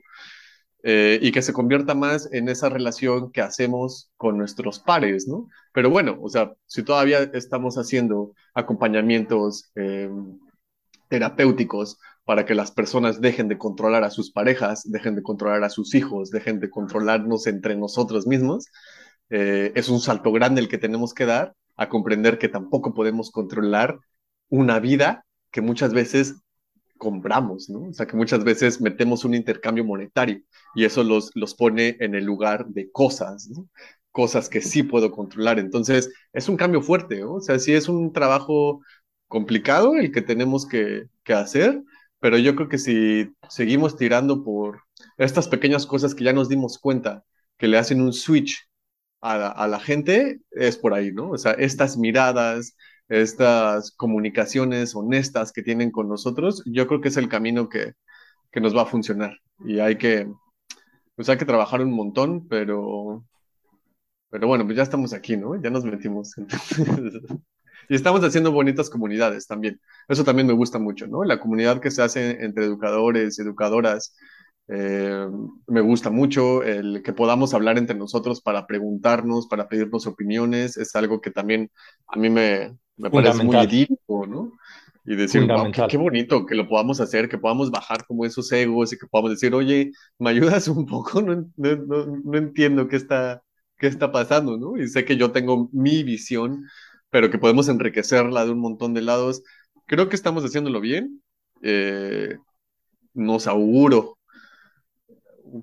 eh, 0.88 1.18
y 1.20 1.32
que 1.32 1.42
se 1.42 1.52
convierta 1.52 1.96
más 1.96 2.30
en 2.32 2.48
esa 2.48 2.70
relación 2.70 3.32
que 3.32 3.42
hacemos 3.42 4.12
con 4.18 4.38
nuestros 4.38 4.80
pares, 4.80 5.28
¿no? 5.28 5.50
Pero 5.74 5.90
bueno, 5.90 6.16
o 6.22 6.30
sea, 6.30 6.54
si 6.68 6.84
todavía 6.84 7.24
estamos 7.34 7.80
haciendo 7.80 8.34
acompañamientos 8.54 9.72
eh, 9.76 10.12
terapéuticos 11.10 11.98
para 12.24 12.46
que 12.46 12.54
las 12.54 12.70
personas 12.70 13.20
dejen 13.20 13.48
de 13.48 13.58
controlar 13.58 14.04
a 14.04 14.12
sus 14.12 14.32
parejas, 14.32 14.84
dejen 14.86 15.16
de 15.16 15.24
controlar 15.24 15.64
a 15.64 15.72
sus 15.72 15.96
hijos, 15.96 16.30
dejen 16.30 16.60
de 16.60 16.70
controlarnos 16.70 17.48
entre 17.48 17.76
nosotros 17.76 18.28
mismos, 18.28 18.68
eh, 19.32 19.72
es 19.74 19.90
un 19.90 20.00
salto 20.00 20.32
grande 20.32 20.62
el 20.62 20.70
que 20.70 20.78
tenemos 20.78 21.16
que 21.16 21.26
dar 21.26 21.56
a 21.78 21.90
comprender 21.90 22.38
que 22.38 22.48
tampoco 22.48 22.94
podemos 22.94 23.32
controlar 23.32 23.98
una 24.50 24.80
vida 24.80 25.26
que 25.50 25.62
muchas 25.62 25.94
veces 25.94 26.36
compramos, 26.98 27.70
¿no? 27.70 27.90
O 27.90 27.94
sea, 27.94 28.06
que 28.06 28.18
muchas 28.18 28.44
veces 28.44 28.82
metemos 28.82 29.26
un 29.26 29.34
intercambio 29.34 29.84
monetario 29.86 30.42
y 30.76 30.86
eso 30.86 31.04
los, 31.04 31.32
los 31.36 31.56
pone 31.56 31.98
en 32.00 32.16
el 32.16 32.26
lugar 32.26 32.68
de 32.68 32.92
cosas, 32.92 33.50
¿no? 33.50 33.68
Cosas 34.12 34.50
que 34.50 34.62
sí 34.62 34.84
puedo 34.84 35.12
controlar. 35.12 35.60
Entonces, 35.60 36.12
es 36.34 36.50
un 36.50 36.58
cambio 36.58 36.82
fuerte, 36.82 37.20
¿no? 37.20 37.36
O 37.36 37.42
sea, 37.42 37.60
sí 37.60 37.74
es 37.74 37.90
un 37.90 38.14
trabajo 38.14 38.82
complicado 39.28 39.96
el 39.96 40.12
que 40.12 40.22
tenemos 40.22 40.68
que, 40.68 41.08
que 41.24 41.34
hacer, 41.34 41.82
pero 42.20 42.38
yo 42.38 42.56
creo 42.56 42.70
que 42.70 42.78
si 42.78 43.34
seguimos 43.50 43.98
tirando 43.98 44.44
por 44.44 44.82
estas 45.18 45.48
pequeñas 45.48 45.86
cosas 45.86 46.16
que 46.16 46.24
ya 46.24 46.34
nos 46.34 46.50
dimos 46.50 46.78
cuenta, 46.80 47.24
que 47.58 47.68
le 47.68 47.78
hacen 47.78 48.02
un 48.02 48.14
switch 48.14 48.70
a 49.22 49.38
la, 49.38 49.48
a 49.50 49.68
la, 49.68 49.80
gente 49.80 50.42
es 50.52 50.78
por 50.78 50.94
ahí, 50.94 51.12
¿no? 51.12 51.32
O 51.32 51.38
sea, 51.38 51.52
estas 51.54 51.98
miradas, 51.98 52.76
estas 53.10 53.92
comunicaciones 53.92 54.96
honestas 54.96 55.52
que 55.52 55.62
tienen 55.64 55.92
con 55.92 56.10
nosotros, 56.10 56.64
yo 56.66 56.88
creo 56.88 57.02
que 57.02 57.10
es 57.10 57.18
el 57.18 57.30
camino 57.30 57.70
que, 57.70 57.94
que 58.52 58.62
nos 58.62 58.76
va 58.76 58.84
a 58.84 58.88
funcionar. 58.88 59.38
Y 59.66 59.80
hay 59.80 59.98
que, 59.98 60.28
pues 61.16 61.30
hay 61.30 61.38
que 61.38 61.46
trabajar 61.46 61.82
un 61.82 61.94
montón, 61.94 62.48
pero, 62.48 63.26
pero 64.30 64.48
bueno, 64.48 64.66
pues 64.66 64.78
ya 64.78 64.84
estamos 64.84 65.14
aquí, 65.14 65.38
¿no? 65.38 65.62
Ya 65.62 65.70
nos 65.70 65.86
metimos. 65.86 66.34
y 67.90 67.96
estamos 67.96 68.24
haciendo 68.24 68.52
bonitas 68.52 68.90
comunidades 68.90 69.48
también. 69.48 69.80
Eso 70.08 70.24
también 70.24 70.48
me 70.48 70.54
gusta 70.54 70.80
mucho, 70.80 71.08
¿no? 71.08 71.24
La 71.24 71.40
comunidad 71.40 71.80
que 71.80 71.92
se 71.92 72.02
hace 72.02 72.44
entre 72.44 72.66
educadores, 72.66 73.40
educadoras, 73.40 74.16
eh, 74.68 75.28
me 75.68 75.82
gusta 75.82 76.10
mucho 76.10 76.64
el 76.64 77.04
que 77.04 77.14
podamos 77.14 77.54
hablar 77.54 77.78
entre 77.78 77.96
nosotros 77.96 78.42
para 78.42 78.66
preguntarnos, 78.66 79.48
para 79.48 79.68
pedirnos 79.68 80.08
opiniones, 80.08 80.78
es 80.78 80.96
algo 80.96 81.22
que 81.22 81.32
también 81.32 81.70
a 82.08 82.18
mí 82.18 82.30
me, 82.30 82.76
me 82.98 83.10
parece 83.12 83.44
muy 83.44 83.58
idílico, 83.58 84.26
¿no? 84.26 84.52
Y 85.08 85.16
decir, 85.16 85.46
wow, 85.46 85.72
qué, 85.72 85.86
qué, 85.88 85.98
bonito 85.98 86.48
que 86.48 86.56
lo 86.56 86.68
podamos 86.68 87.00
hacer, 87.00 87.30
que 87.30 87.38
podamos 87.38 87.70
bajar 87.70 88.08
como 88.08 88.26
esos 88.26 88.52
egos 88.52 88.92
y 88.92 88.98
que 88.98 89.06
podamos 89.06 89.32
decir, 89.32 89.54
oye, 89.54 89.92
¿me 90.18 90.32
ayudas 90.32 90.68
un 90.68 90.88
poco? 90.88 91.22
No, 91.22 91.46
no, 91.56 91.76
no, 91.76 92.06
no 92.24 92.38
entiendo 92.38 92.88
qué 92.88 92.96
está, 92.96 93.44
qué 93.78 93.86
está 93.86 94.12
pasando, 94.12 94.58
¿no? 94.58 94.78
Y 94.78 94.88
sé 94.88 95.06
que 95.06 95.16
yo 95.16 95.32
tengo 95.32 95.70
mi 95.72 96.04
visión, 96.04 96.66
pero 97.12 97.30
que 97.30 97.38
podemos 97.38 97.70
enriquecerla 97.70 98.46
de 98.46 98.52
un 98.52 98.60
montón 98.60 98.96
de 98.96 99.04
lados. 99.04 99.44
Creo 99.86 100.10
que 100.10 100.16
estamos 100.16 100.44
haciéndolo 100.44 100.82
bien. 100.82 101.22
Eh, 101.62 102.38
nos 103.14 103.46
auguro 103.48 104.15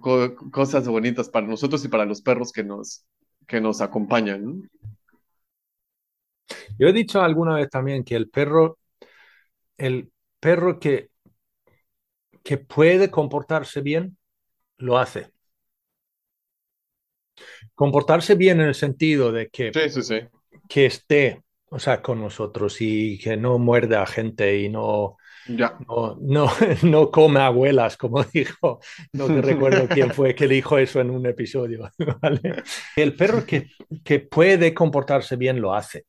co 0.00 0.34
cosas 0.50 0.86
bonitas 0.88 1.28
para 1.28 1.46
nosotros 1.46 1.84
y 1.84 1.88
para 1.88 2.04
los 2.04 2.22
perros 2.22 2.52
que 2.52 2.64
nos, 2.64 3.04
que 3.46 3.60
nos 3.60 3.80
acompañan. 3.80 4.70
Yo 6.78 6.88
he 6.88 6.92
dicho 6.92 7.20
alguna 7.22 7.56
vez 7.56 7.68
también 7.70 8.04
que 8.04 8.16
el 8.16 8.28
perro, 8.28 8.78
el 9.76 10.10
perro 10.40 10.78
que, 10.78 11.10
que 12.42 12.58
puede 12.58 13.10
comportarse 13.10 13.80
bien, 13.80 14.16
lo 14.78 14.98
hace. 14.98 15.30
Comportarse 17.74 18.34
bien 18.34 18.60
en 18.60 18.68
el 18.68 18.74
sentido 18.74 19.32
de 19.32 19.48
que, 19.48 19.72
sí, 19.72 19.88
sí, 19.88 20.02
sí. 20.02 20.20
que 20.68 20.86
esté, 20.86 21.42
o 21.70 21.78
sea, 21.78 22.02
con 22.02 22.20
nosotros 22.20 22.76
y 22.80 23.18
que 23.18 23.36
no 23.36 23.58
muerda 23.58 24.02
a 24.02 24.06
gente 24.06 24.58
y 24.60 24.68
no, 24.68 25.16
ya. 25.48 25.76
No, 25.86 26.16
no, 26.20 26.46
no 26.82 27.10
come 27.10 27.40
abuelas, 27.40 27.96
como 27.96 28.22
dijo, 28.32 28.80
no 29.12 29.26
te 29.26 29.42
recuerdo 29.42 29.88
quién 29.88 30.12
fue 30.12 30.34
que 30.34 30.48
dijo 30.48 30.78
eso 30.78 31.00
en 31.00 31.10
un 31.10 31.26
episodio. 31.26 31.90
¿vale? 32.20 32.62
El 32.96 33.14
perro 33.14 33.44
que, 33.44 33.70
que 34.04 34.20
puede 34.20 34.74
comportarse 34.74 35.36
bien 35.36 35.60
lo 35.60 35.74
hace. 35.74 36.06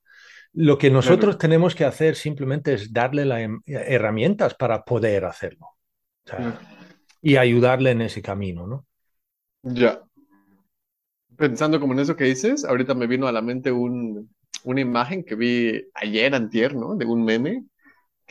Lo 0.55 0.77
que 0.77 0.91
nosotros 0.91 1.39
tenemos 1.39 1.73
que 1.73 1.83
hacer 1.83 2.15
simplemente 2.15 2.75
es 2.75 2.93
darle 2.93 3.25
las 3.25 3.41
herramientas 3.65 4.53
para 4.53 4.83
poder 4.83 5.25
hacerlo. 5.25 5.65
O 6.25 6.29
sea, 6.29 6.59
y 7.23 7.37
ayudarle 7.37 7.89
en 7.91 8.01
ese 8.01 8.21
camino, 8.21 8.67
¿no? 8.67 8.85
Ya. 9.63 10.03
Pensando 11.35 11.79
como 11.79 11.93
en 11.93 11.99
eso 11.99 12.15
que 12.15 12.25
dices, 12.25 12.65
ahorita 12.65 12.93
me 12.93 13.07
vino 13.07 13.27
a 13.27 13.31
la 13.31 13.41
mente 13.41 13.71
un, 13.71 14.29
una 14.63 14.81
imagen 14.81 15.23
que 15.23 15.33
vi 15.33 15.87
ayer, 15.95 16.35
antier, 16.35 16.75
¿no? 16.75 16.95
De 16.95 17.05
un 17.05 17.23
meme 17.23 17.65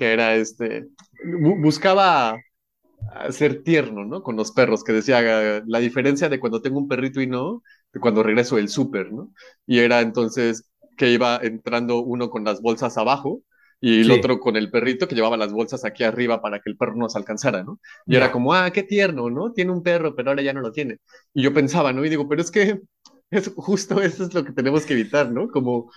que 0.03 0.13
era 0.13 0.35
este, 0.35 0.89
buscaba 1.61 2.37
ser 3.31 3.63
tierno, 3.63 4.05
¿no? 4.05 4.25
Con 4.25 4.35
los 4.35 4.51
perros, 4.51 4.83
que 4.83 4.93
decía 4.93 5.63
la 5.65 5.79
diferencia 5.79 6.29
de 6.29 6.41
cuando 6.41 6.61
tengo 6.61 6.81
un 6.81 6.89
perrito 6.89 7.21
y 7.21 7.29
no, 7.29 7.63
de 7.93 8.01
cuando 8.01 8.25
regreso 8.25 8.57
del 8.57 8.69
súper, 8.69 9.13
¿no? 9.13 9.33
Y 9.65 9.79
era 9.79 10.01
entonces 10.01 10.69
que 10.97 11.13
iba 11.13 11.39
entrando 11.41 12.03
uno 12.03 12.31
con 12.31 12.43
las 12.43 12.61
bolsas 12.61 12.99
abajo 12.99 13.43
y 13.81 14.01
el 14.01 14.07
sí. 14.07 14.11
otro 14.11 14.41
con 14.41 14.57
el 14.57 14.73
perrito 14.73 15.07
que 15.07 15.15
llevaba 15.15 15.37
las 15.37 15.53
bolsas 15.53 15.85
aquí 15.85 16.03
arriba 16.03 16.43
para 16.43 16.59
que 16.59 16.71
el 16.71 16.77
perro 16.77 16.97
nos 16.97 17.15
alcanzara, 17.15 17.63
¿no? 17.63 17.79
Y 18.05 18.13
yeah. 18.13 18.25
era 18.25 18.33
como, 18.33 18.55
ah, 18.55 18.73
qué 18.73 18.83
tierno, 18.83 19.31
¿no? 19.31 19.53
Tiene 19.53 19.71
un 19.71 19.85
perro, 19.85 20.17
pero 20.17 20.31
ahora 20.31 20.43
ya 20.43 20.53
no 20.53 20.63
lo 20.63 20.73
tiene. 20.73 20.99
Y 21.33 21.45
yo 21.45 21.55
pensaba, 21.55 21.93
¿no? 21.93 22.05
Y 22.05 22.09
digo, 22.09 22.29
pero 22.29 22.43
es 22.43 22.51
que 22.51 22.81
es 23.31 23.53
justo 23.55 24.03
eso 24.03 24.25
es 24.25 24.35
lo 24.35 24.45
que 24.45 24.51
tenemos 24.51 24.85
que 24.85 24.95
evitar, 24.95 25.31
¿no? 25.31 25.47
Como 25.47 25.93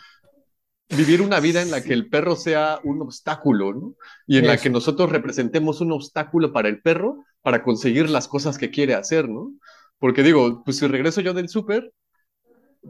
vivir 0.89 1.21
una 1.21 1.39
vida 1.39 1.61
en 1.61 1.71
la 1.71 1.83
que 1.83 1.93
el 1.93 2.09
perro 2.09 2.35
sea 2.35 2.79
un 2.83 3.01
obstáculo, 3.01 3.73
¿no? 3.73 3.95
Y 4.27 4.37
en 4.37 4.45
Eso. 4.45 4.47
la 4.47 4.57
que 4.61 4.69
nosotros 4.69 5.11
representemos 5.11 5.81
un 5.81 5.91
obstáculo 5.91 6.53
para 6.53 6.69
el 6.69 6.81
perro 6.81 7.23
para 7.41 7.63
conseguir 7.63 8.09
las 8.09 8.27
cosas 8.27 8.57
que 8.57 8.71
quiere 8.71 8.95
hacer, 8.95 9.29
¿no? 9.29 9.53
Porque 9.99 10.23
digo, 10.23 10.63
pues 10.63 10.77
si 10.77 10.87
regreso 10.87 11.21
yo 11.21 11.33
del 11.33 11.49
súper, 11.49 11.91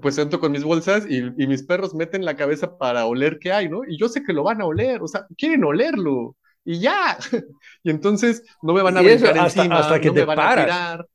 pues 0.01 0.17
entro 0.17 0.39
con 0.39 0.51
mis 0.51 0.63
bolsas 0.63 1.05
y, 1.09 1.19
y, 1.19 1.47
mis 1.47 1.63
perros 1.63 1.93
meten 1.95 2.25
la 2.25 2.35
cabeza 2.35 2.77
para 2.77 3.05
oler 3.05 3.39
qué 3.39 3.51
hay, 3.53 3.69
¿no? 3.69 3.81
Y 3.87 3.97
yo 3.97 4.09
sé 4.09 4.23
que 4.23 4.33
lo 4.33 4.43
van 4.43 4.61
a 4.61 4.65
oler, 4.65 5.01
o 5.01 5.07
sea, 5.07 5.25
quieren 5.37 5.63
olerlo. 5.63 6.35
Y 6.65 6.79
ya. 6.79 7.17
y 7.83 7.89
entonces 7.91 8.43
no 8.61 8.73
me 8.73 8.81
van 8.81 8.97
a 8.97 9.01
brincar 9.01 9.37
hasta, 9.37 9.67
encima, 9.67 9.79
hasta 9.79 10.01
que 10.01 10.11
no 10.11 10.13
te 10.13 10.21
me 10.21 10.25
van 10.25 10.35
paras. 10.35 10.55
a 10.55 10.59
tirar. 10.65 11.07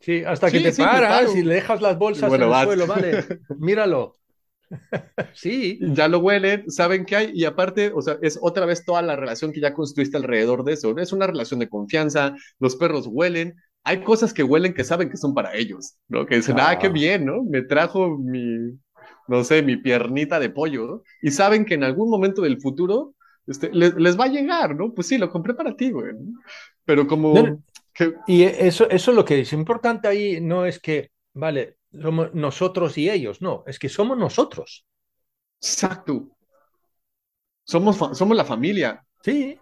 Sí, 0.00 0.24
hasta 0.24 0.50
que 0.52 0.60
Sí, 0.60 0.62
te 0.62 0.72
sí, 0.72 0.82
paras 0.82 1.34
y 1.34 1.42
le 1.42 1.54
dejas 1.56 1.80
las 1.82 1.98
bolsas 1.98 2.36
Bueno, 2.36 2.46
en 2.46 2.50
el 2.52 2.58
vas. 2.58 2.60
suelo, 2.60 2.86
vale, 2.86 3.26
míralo. 3.58 4.14
Sí, 5.32 5.78
ya 5.94 6.08
lo 6.08 6.18
huelen, 6.20 6.70
saben 6.70 7.04
qué 7.04 7.16
hay 7.16 7.30
y 7.34 7.44
aparte, 7.44 7.92
o 7.94 8.02
sea, 8.02 8.18
es 8.22 8.38
otra 8.40 8.66
vez 8.66 8.84
toda 8.84 9.02
la 9.02 9.16
relación 9.16 9.52
que 9.52 9.60
ya 9.60 9.74
construiste 9.74 10.16
alrededor 10.16 10.64
de 10.64 10.74
eso. 10.74 10.96
Es 10.98 11.12
una 11.12 11.26
relación 11.26 11.60
de 11.60 11.68
confianza, 11.68 12.34
los 12.58 12.76
perros 12.76 13.06
huelen, 13.06 13.54
hay 13.84 14.02
cosas 14.02 14.34
que 14.34 14.42
huelen 14.42 14.74
que 14.74 14.84
saben 14.84 15.10
que 15.10 15.16
son 15.16 15.34
para 15.34 15.54
ellos, 15.54 15.96
¿no? 16.08 16.26
Que 16.26 16.36
dicen, 16.36 16.58
ah, 16.60 16.70
Ah. 16.72 16.78
qué 16.78 16.88
bien, 16.88 17.24
¿no? 17.24 17.42
Me 17.44 17.62
trajo 17.62 18.18
mi, 18.18 18.78
no 19.28 19.44
sé, 19.44 19.62
mi 19.62 19.76
piernita 19.76 20.38
de 20.40 20.50
pollo, 20.50 20.86
¿no? 20.86 21.02
Y 21.22 21.30
saben 21.30 21.64
que 21.64 21.74
en 21.74 21.84
algún 21.84 22.10
momento 22.10 22.42
del 22.42 22.60
futuro 22.60 23.14
este, 23.46 23.70
les, 23.72 23.94
les 23.94 24.18
va 24.18 24.24
a 24.24 24.28
llegar, 24.28 24.76
¿no? 24.76 24.92
Pues 24.92 25.06
sí, 25.06 25.16
lo 25.18 25.30
compré 25.30 25.54
para 25.54 25.74
ti, 25.74 25.90
güey. 25.90 26.12
¿no? 26.12 26.40
Pero 26.84 27.06
como 27.06 27.62
que, 27.94 28.14
y 28.26 28.42
eso, 28.42 28.88
eso 28.90 29.10
es 29.10 29.16
lo 29.16 29.24
que 29.24 29.40
es 29.40 29.52
importante 29.52 30.06
ahí, 30.08 30.40
no 30.40 30.66
es 30.66 30.78
que, 30.78 31.10
vale, 31.34 31.77
somos 31.92 32.34
nosotros 32.34 32.98
y 32.98 33.08
ellos, 33.08 33.40
no, 33.40 33.64
es 33.66 33.78
que 33.78 33.88
somos 33.88 34.18
nosotros. 34.18 34.86
exacto. 35.60 36.28
Somos, 37.64 37.96
somos 38.16 38.36
la 38.36 38.44
familia. 38.44 39.04
Sí, 39.22 39.58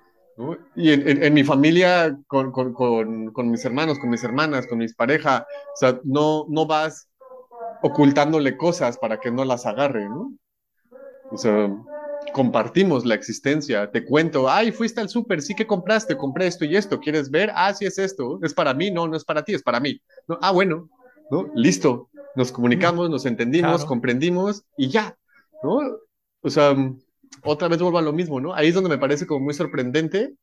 Y 0.76 0.92
en, 0.92 1.34
mi 1.34 1.42
familia, 1.42 2.16
con, 2.28 2.52
con, 2.52 3.50
mis 3.50 3.64
hermanos, 3.64 3.98
con 3.98 4.10
mis 4.10 4.22
hermanas, 4.22 4.66
con 4.66 4.78
mis 4.78 4.94
parejas, 4.94 5.42
o 5.42 5.76
sea, 5.76 6.00
no, 6.04 6.46
no 6.48 6.66
vas 6.66 7.08
ocultándole 7.82 8.56
cosas 8.56 8.96
para 8.98 9.18
que 9.18 9.30
no 9.30 9.44
las 9.44 9.66
agarre, 9.66 10.08
¿no? 10.08 10.32
O 11.30 11.36
sea, 11.36 11.68
compartimos 12.32 13.04
la 13.04 13.14
existencia. 13.14 13.90
Te 13.90 14.04
cuento, 14.04 14.48
ay, 14.48 14.72
fuiste 14.72 15.00
al 15.00 15.08
súper, 15.08 15.42
sí 15.42 15.54
que 15.54 15.66
compraste, 15.66 16.16
compré 16.16 16.46
esto 16.46 16.64
y 16.64 16.76
esto, 16.76 17.00
¿quieres 17.00 17.30
ver? 17.30 17.50
Ah, 17.54 17.72
sí 17.74 17.86
es 17.86 17.98
esto, 17.98 18.38
es 18.42 18.54
para 18.54 18.74
mí, 18.74 18.90
no, 18.90 19.08
no 19.08 19.16
es 19.16 19.24
para 19.24 19.42
ti, 19.42 19.54
es 19.54 19.62
para 19.62 19.80
mí. 19.80 20.00
¿No? 20.28 20.38
Ah, 20.40 20.52
bueno, 20.52 20.88
¿no? 21.30 21.50
Listo, 21.54 22.10
nos 22.36 22.52
comunicamos, 22.52 23.10
nos 23.10 23.26
entendimos, 23.26 23.84
comprendimos 23.84 24.62
y 24.76 24.90
ya, 24.90 25.16
¿no? 25.62 25.80
O 26.42 26.50
sea, 26.50 26.76
otra 27.42 27.68
vez 27.68 27.80
vuelvo 27.80 27.98
a 27.98 28.02
lo 28.02 28.12
mismo, 28.12 28.40
¿no? 28.40 28.54
Ahí 28.54 28.68
es 28.68 28.74
donde 28.74 28.90
me 28.90 28.98
parece 28.98 29.26
como 29.26 29.40
muy 29.40 29.54
sorprendente 29.54 30.34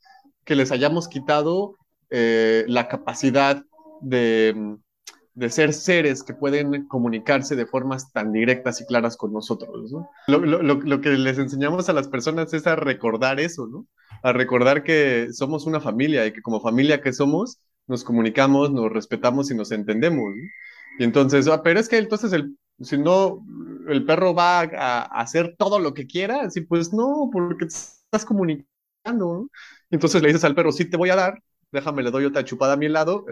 que 0.43 0.55
les 0.55 0.71
hayamos 0.71 1.07
quitado 1.07 1.75
eh, 2.09 2.65
la 2.67 2.87
capacidad 2.87 3.63
de, 4.01 4.75
de, 5.35 5.49
ser 5.49 5.71
seres 5.71 6.23
que 6.23 6.33
pueden 6.33 6.87
comunicarse 6.87 7.55
de 7.55 7.65
formas 7.65 8.11
tan 8.11 8.33
directas 8.33 8.81
y 8.81 8.85
claras 8.85 9.15
con 9.15 9.31
nosotros, 9.31 9.91
¿no? 9.91 10.09
Lo, 10.27 10.39
lo, 10.39 10.61
lo, 10.61 11.01
que 11.01 11.11
les 11.11 11.37
enseñamos 11.37 11.89
a 11.89 11.93
las 11.93 12.07
personas 12.07 12.53
es 12.53 12.67
a 12.67 12.75
recordar 12.75 13.39
eso, 13.39 13.67
¿no? 13.67 13.85
A 14.23 14.33
recordar 14.33 14.83
que 14.83 15.29
somos 15.31 15.65
una 15.65 15.79
familia 15.79 16.25
y 16.25 16.33
que 16.33 16.41
como 16.41 16.59
familia 16.59 17.01
que 17.01 17.13
somos, 17.13 17.59
nos 17.87 18.03
comunicamos, 18.03 18.71
nos 18.71 18.91
respetamos 18.91 19.51
y 19.51 19.55
nos 19.55 19.71
entendemos, 19.71 20.25
¿no? 20.35 20.49
Y 20.99 21.03
entonces, 21.03 21.47
ah, 21.47 21.61
pero 21.63 21.79
es 21.79 21.89
que 21.89 21.97
entonces 21.97 22.33
el, 22.33 22.57
si 22.79 22.97
no, 22.97 23.45
el 23.87 24.05
perro 24.05 24.33
va 24.33 24.61
a, 24.61 25.01
hacer 25.19 25.55
todo 25.57 25.79
lo 25.79 25.93
que 25.93 26.07
quiera, 26.07 26.41
así 26.43 26.61
pues 26.61 26.93
no, 26.93 27.29
porque 27.31 27.65
estás 27.65 28.25
comunicando, 28.25 28.67
¿no? 29.05 29.49
Entonces 29.89 30.21
le 30.21 30.29
dices 30.29 30.43
al 30.43 30.55
perro, 30.55 30.71
sí 30.71 30.85
te 30.85 30.97
voy 30.97 31.09
a 31.09 31.15
dar, 31.15 31.41
déjame, 31.71 32.03
le 32.03 32.11
doy 32.11 32.25
otra 32.25 32.45
chupada 32.45 32.73
a 32.73 32.77
mi 32.77 32.87
lado, 32.87 33.25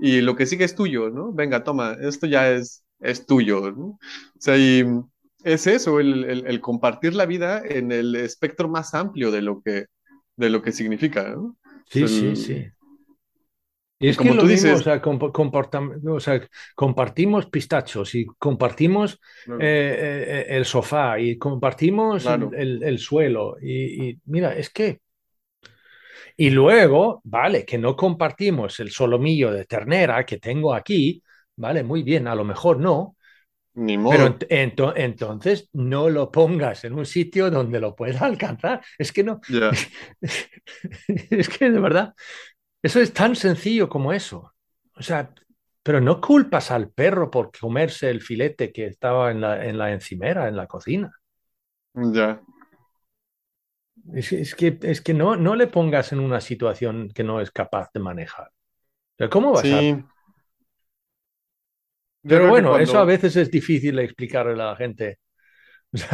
y 0.00 0.20
lo 0.20 0.36
que 0.36 0.46
sigue 0.46 0.64
es 0.64 0.74
tuyo, 0.74 1.10
¿no? 1.10 1.32
Venga, 1.32 1.64
toma, 1.64 1.96
esto 2.00 2.26
ya 2.26 2.50
es, 2.50 2.84
es 3.00 3.26
tuyo, 3.26 3.72
¿no? 3.72 3.84
O 3.84 3.98
sea, 4.38 4.56
y 4.56 4.84
es 5.44 5.66
eso, 5.66 6.00
el, 6.00 6.24
el, 6.24 6.60
compartir 6.60 7.14
la 7.14 7.26
vida 7.26 7.62
en 7.64 7.92
el 7.92 8.14
espectro 8.16 8.68
más 8.68 8.94
amplio 8.94 9.30
de 9.30 9.42
lo 9.42 9.62
que, 9.62 9.86
de 10.36 10.50
lo 10.50 10.62
que 10.62 10.72
significa, 10.72 11.30
¿no? 11.30 11.56
Sí, 11.88 12.08
sí, 12.08 12.36
sí. 12.36 12.66
Y 13.98 14.08
es 14.08 14.16
como 14.16 14.30
que 14.30 14.36
lo 14.36 14.42
tú 14.42 14.48
mismo, 14.48 14.68
dices, 14.68 14.80
o 14.80 14.84
sea, 14.84 16.12
o 16.12 16.20
sea, 16.20 16.48
compartimos 16.74 17.46
pistachos 17.46 18.14
y 18.14 18.26
compartimos 18.26 19.18
eh, 19.48 19.56
eh, 19.58 20.46
el 20.50 20.66
sofá 20.66 21.18
y 21.18 21.38
compartimos 21.38 22.26
el, 22.26 22.82
el, 22.82 22.98
suelo. 22.98 23.56
Y, 23.60 24.18
mira, 24.26 24.54
es 24.54 24.68
que. 24.68 25.00
Y 26.36 26.50
luego, 26.50 27.22
vale, 27.24 27.64
que 27.64 27.78
no 27.78 27.96
compartimos 27.96 28.78
el 28.80 28.90
solomillo 28.90 29.50
de 29.50 29.64
ternera 29.64 30.26
que 30.26 30.36
tengo 30.36 30.74
aquí, 30.74 31.22
vale, 31.56 31.82
muy 31.82 32.02
bien, 32.02 32.28
a 32.28 32.34
lo 32.34 32.44
mejor 32.44 32.78
no. 32.78 33.16
Ni 33.72 33.96
modo. 33.96 34.36
Pero 34.38 34.92
entonces 34.96 35.70
no 35.72 36.10
lo 36.10 36.30
pongas 36.30 36.84
en 36.84 36.92
un 36.92 37.06
sitio 37.06 37.50
donde 37.50 37.80
lo 37.80 37.96
pueda 37.96 38.20
alcanzar. 38.26 38.82
Es 38.98 39.10
que 39.12 39.24
no. 39.24 39.40
es 41.08 41.48
que 41.48 41.70
de 41.70 41.80
verdad, 41.80 42.14
eso 42.82 43.00
es 43.00 43.12
tan 43.12 43.36
sencillo 43.36 43.88
como 43.88 44.12
eso. 44.12 44.54
O 44.94 45.02
sea, 45.02 45.32
pero 45.82 46.00
no 46.00 46.20
culpas 46.20 46.70
al 46.70 46.90
perro 46.90 47.30
por 47.30 47.50
comerse 47.56 48.10
el 48.10 48.20
filete 48.20 48.72
que 48.72 48.86
estaba 48.86 49.30
en 49.30 49.40
la, 49.40 49.64
en 49.64 49.78
la 49.78 49.92
encimera, 49.92 50.48
en 50.48 50.56
la 50.56 50.66
cocina. 50.66 51.12
Ya. 51.94 52.40
Es, 54.12 54.54
que, 54.54 54.78
es 54.82 55.00
que 55.00 55.14
no, 55.14 55.36
no 55.36 55.56
le 55.56 55.66
pongas 55.66 56.12
en 56.12 56.20
una 56.20 56.40
situación 56.40 57.10
que 57.14 57.24
no 57.24 57.40
es 57.40 57.50
capaz 57.50 57.90
de 57.92 58.00
manejar. 58.00 58.50
¿Cómo 59.30 59.52
vas 59.52 59.62
sí. 59.62 60.04
Pero 62.22 62.48
bueno, 62.48 62.76
eso 62.78 62.98
a 62.98 63.04
veces 63.04 63.36
es 63.36 63.50
difícil 63.50 63.96
de 63.96 64.04
explicarle 64.04 64.52
a 64.52 64.66
la 64.66 64.76
gente. 64.76 65.18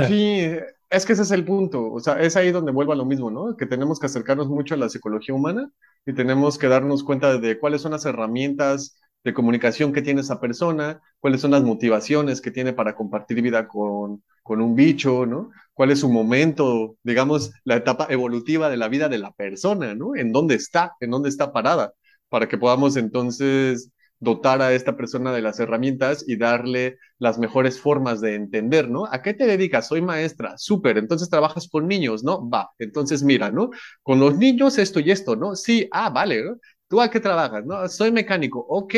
Sí, 0.06 0.50
es 0.92 1.06
que 1.06 1.14
ese 1.14 1.22
es 1.22 1.30
el 1.30 1.44
punto, 1.44 1.90
o 1.92 2.00
sea, 2.00 2.20
es 2.20 2.36
ahí 2.36 2.52
donde 2.52 2.70
vuelvo 2.72 2.92
a 2.92 2.96
lo 2.96 3.06
mismo, 3.06 3.30
¿no? 3.30 3.56
Que 3.56 3.66
tenemos 3.66 3.98
que 3.98 4.06
acercarnos 4.06 4.48
mucho 4.48 4.74
a 4.74 4.76
la 4.78 4.90
psicología 4.90 5.34
humana 5.34 5.70
y 6.06 6.12
tenemos 6.14 6.58
que 6.58 6.68
darnos 6.68 7.02
cuenta 7.02 7.38
de 7.38 7.58
cuáles 7.58 7.82
son 7.82 7.92
las 7.92 8.04
herramientas 8.04 8.98
de 9.24 9.32
comunicación 9.34 9.92
que 9.92 10.02
tiene 10.02 10.20
esa 10.20 10.40
persona, 10.40 11.00
cuáles 11.20 11.40
son 11.40 11.52
las 11.52 11.62
motivaciones 11.62 12.40
que 12.42 12.50
tiene 12.50 12.74
para 12.74 12.94
compartir 12.94 13.40
vida 13.40 13.68
con, 13.68 14.22
con 14.42 14.60
un 14.60 14.74
bicho, 14.74 15.24
¿no? 15.26 15.50
Cuál 15.72 15.92
es 15.92 16.00
su 16.00 16.10
momento, 16.10 16.96
digamos, 17.02 17.52
la 17.64 17.76
etapa 17.76 18.06
evolutiva 18.10 18.68
de 18.68 18.76
la 18.76 18.88
vida 18.88 19.08
de 19.08 19.18
la 19.18 19.32
persona, 19.32 19.94
¿no? 19.94 20.14
En 20.16 20.32
dónde 20.32 20.56
está, 20.56 20.94
en 21.00 21.10
dónde 21.10 21.30
está 21.30 21.52
parada, 21.52 21.92
para 22.28 22.48
que 22.48 22.58
podamos 22.58 22.96
entonces 22.96 23.90
dotar 24.22 24.62
a 24.62 24.72
esta 24.72 24.96
persona 24.96 25.32
de 25.32 25.42
las 25.42 25.58
herramientas 25.58 26.24
y 26.28 26.36
darle 26.36 26.98
las 27.18 27.38
mejores 27.38 27.80
formas 27.80 28.20
de 28.20 28.36
entender, 28.36 28.88
¿no? 28.88 29.06
¿A 29.06 29.20
qué 29.20 29.34
te 29.34 29.46
dedicas? 29.46 29.88
Soy 29.88 30.00
maestra, 30.00 30.56
súper, 30.58 30.96
entonces 30.96 31.28
trabajas 31.28 31.68
con 31.68 31.88
niños, 31.88 32.22
¿no? 32.22 32.48
Va, 32.48 32.70
entonces 32.78 33.24
mira, 33.24 33.50
¿no? 33.50 33.70
Con 34.02 34.20
los 34.20 34.38
niños 34.38 34.78
esto 34.78 35.00
y 35.00 35.10
esto, 35.10 35.34
¿no? 35.34 35.56
Sí, 35.56 35.88
ah, 35.90 36.08
vale, 36.10 36.44
¿no? 36.44 36.56
¿Tú 36.88 37.00
a 37.00 37.10
qué 37.10 37.18
trabajas? 37.18 37.64
No, 37.66 37.88
soy 37.88 38.12
mecánico, 38.12 38.64
ok, 38.68 38.94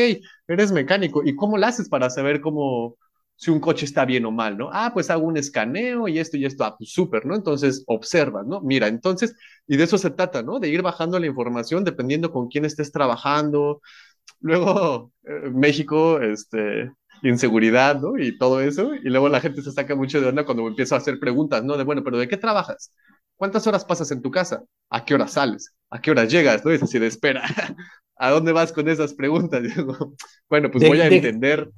eres 0.46 0.72
mecánico, 0.72 1.22
¿y 1.24 1.34
cómo 1.34 1.56
lo 1.56 1.66
haces 1.66 1.88
para 1.88 2.10
saber 2.10 2.40
cómo, 2.42 2.96
si 3.36 3.50
un 3.50 3.60
coche 3.60 3.86
está 3.86 4.04
bien 4.04 4.26
o 4.26 4.30
mal, 4.30 4.58
¿no? 4.58 4.68
Ah, 4.72 4.90
pues 4.92 5.08
hago 5.10 5.26
un 5.26 5.38
escaneo 5.38 6.06
y 6.08 6.18
esto 6.18 6.36
y 6.36 6.44
esto, 6.44 6.64
ah, 6.64 6.76
pues 6.76 6.92
súper, 6.92 7.24
¿no? 7.24 7.34
Entonces 7.34 7.82
observas, 7.86 8.46
¿no? 8.46 8.60
Mira, 8.60 8.88
entonces, 8.88 9.34
y 9.66 9.76
de 9.78 9.84
eso 9.84 9.96
se 9.96 10.10
trata, 10.10 10.42
¿no? 10.42 10.60
De 10.60 10.68
ir 10.68 10.82
bajando 10.82 11.18
la 11.18 11.26
información 11.26 11.82
dependiendo 11.84 12.30
con 12.30 12.48
quién 12.48 12.64
estés 12.66 12.92
trabajando, 12.92 13.80
Luego, 14.40 15.12
eh, 15.24 15.50
México, 15.52 16.20
este, 16.20 16.90
inseguridad, 17.22 18.00
¿no? 18.00 18.18
Y 18.18 18.36
todo 18.36 18.60
eso. 18.60 18.94
Y 18.94 19.08
luego 19.08 19.28
la 19.28 19.40
gente 19.40 19.62
se 19.62 19.72
saca 19.72 19.94
mucho 19.94 20.20
de 20.20 20.28
onda 20.28 20.44
cuando 20.44 20.66
empiezo 20.66 20.94
a 20.94 20.98
hacer 20.98 21.18
preguntas, 21.18 21.64
¿no? 21.64 21.76
De, 21.76 21.84
bueno, 21.84 22.02
pero 22.04 22.18
¿de 22.18 22.28
qué 22.28 22.36
trabajas? 22.36 22.92
¿Cuántas 23.36 23.66
horas 23.66 23.84
pasas 23.84 24.10
en 24.10 24.22
tu 24.22 24.30
casa? 24.30 24.62
¿A 24.90 25.04
qué 25.04 25.14
hora 25.14 25.28
sales? 25.28 25.74
¿A 25.90 26.00
qué 26.00 26.10
hora 26.10 26.24
llegas? 26.24 26.64
¿No? 26.64 26.70
Es 26.70 26.82
así 26.82 26.98
de 26.98 27.06
espera. 27.06 27.42
¿A 28.16 28.30
dónde 28.30 28.52
vas 28.52 28.72
con 28.72 28.88
esas 28.88 29.14
preguntas? 29.14 29.62
Digo, 29.76 30.14
bueno, 30.48 30.70
pues 30.70 30.86
voy 30.86 31.00
a 31.00 31.08
entender 31.08 31.70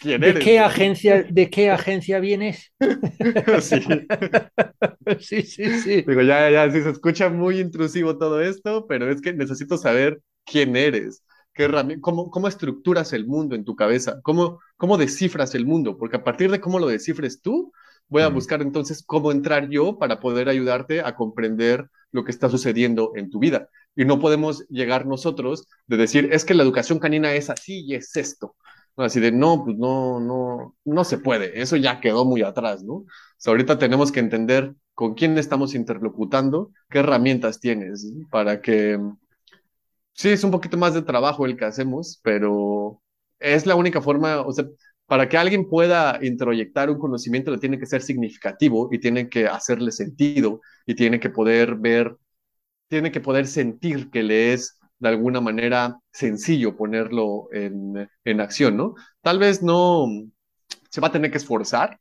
quién 0.00 0.20
¿de 0.20 0.30
eres. 0.30 0.44
Qué 0.44 0.58
agencia, 0.58 1.24
¿De 1.28 1.50
qué 1.50 1.70
agencia 1.70 2.18
vienes? 2.20 2.72
sí. 3.60 3.80
sí, 5.20 5.42
sí, 5.42 5.80
sí. 5.80 6.02
Digo, 6.02 6.22
ya, 6.22 6.50
ya, 6.50 6.70
sí 6.70 6.80
se 6.80 6.90
escucha 6.90 7.28
muy 7.28 7.58
intrusivo 7.58 8.16
todo 8.16 8.40
esto, 8.40 8.86
pero 8.86 9.10
es 9.10 9.20
que 9.20 9.32
necesito 9.32 9.76
saber 9.76 10.20
quién 10.44 10.76
eres 10.76 11.22
cómo, 12.00 12.30
cómo 12.30 12.48
estructuras 12.48 13.12
el 13.12 13.26
mundo 13.26 13.54
en 13.54 13.64
tu 13.64 13.76
cabeza, 13.76 14.20
cómo, 14.22 14.60
cómo 14.76 14.98
descifras 14.98 15.54
el 15.54 15.66
mundo, 15.66 15.98
porque 15.98 16.16
a 16.16 16.24
partir 16.24 16.50
de 16.50 16.60
cómo 16.60 16.78
lo 16.78 16.86
descifres 16.86 17.40
tú, 17.40 17.72
voy 18.08 18.22
a 18.22 18.28
buscar 18.28 18.62
entonces 18.62 19.02
cómo 19.04 19.32
entrar 19.32 19.68
yo 19.68 19.98
para 19.98 20.20
poder 20.20 20.48
ayudarte 20.48 21.00
a 21.00 21.14
comprender 21.14 21.88
lo 22.10 22.24
que 22.24 22.30
está 22.30 22.48
sucediendo 22.50 23.12
en 23.16 23.30
tu 23.30 23.38
vida. 23.38 23.68
Y 23.96 24.04
no 24.04 24.20
podemos 24.20 24.66
llegar 24.68 25.06
nosotros 25.06 25.66
de 25.86 25.96
decir, 25.96 26.28
es 26.32 26.44
que 26.44 26.54
la 26.54 26.62
educación 26.62 26.98
canina 26.98 27.32
es 27.34 27.50
así 27.50 27.84
y 27.86 27.94
es 27.94 28.16
esto. 28.16 28.54
Así 28.96 29.20
de, 29.20 29.32
no, 29.32 29.64
pues 29.64 29.78
no, 29.78 30.20
no, 30.20 30.76
no 30.84 31.04
se 31.04 31.16
puede, 31.16 31.62
eso 31.62 31.76
ya 31.76 32.00
quedó 32.00 32.26
muy 32.26 32.42
atrás, 32.42 32.84
¿no? 32.84 32.94
O 32.94 33.06
sea, 33.38 33.52
ahorita 33.52 33.78
tenemos 33.78 34.12
que 34.12 34.20
entender 34.20 34.74
con 34.94 35.14
quién 35.14 35.38
estamos 35.38 35.74
interlocutando, 35.74 36.70
qué 36.90 36.98
herramientas 36.98 37.58
tienes 37.58 38.12
para 38.30 38.60
que 38.60 38.98
sí, 40.12 40.30
es 40.30 40.44
un 40.44 40.50
poquito 40.50 40.76
más 40.76 40.94
de 40.94 41.02
trabajo 41.02 41.46
el 41.46 41.56
que 41.56 41.64
hacemos, 41.64 42.20
pero 42.22 43.02
es 43.38 43.66
la 43.66 43.74
única 43.76 44.00
forma, 44.02 44.40
o 44.42 44.52
sea, 44.52 44.66
para 45.06 45.28
que 45.28 45.36
alguien 45.36 45.68
pueda 45.68 46.18
introyectar 46.22 46.90
un 46.90 46.98
conocimiento 46.98 47.50
le 47.50 47.58
tiene 47.58 47.78
que 47.78 47.86
ser 47.86 48.02
significativo 48.02 48.88
y 48.92 48.98
tiene 49.00 49.28
que 49.28 49.46
hacerle 49.46 49.92
sentido 49.92 50.60
y 50.86 50.94
tiene 50.94 51.20
que 51.20 51.30
poder 51.30 51.76
ver, 51.76 52.16
tiene 52.88 53.12
que 53.12 53.20
poder 53.20 53.46
sentir 53.46 54.10
que 54.10 54.22
le 54.22 54.52
es 54.54 54.78
de 54.98 55.08
alguna 55.08 55.40
manera 55.40 55.98
sencillo 56.12 56.76
ponerlo 56.76 57.48
en, 57.52 58.08
en 58.24 58.40
acción, 58.40 58.76
¿no? 58.76 58.94
Tal 59.22 59.38
vez 59.38 59.62
no 59.62 60.06
se 60.90 61.00
va 61.00 61.08
a 61.08 61.12
tener 61.12 61.30
que 61.30 61.38
esforzar, 61.38 62.00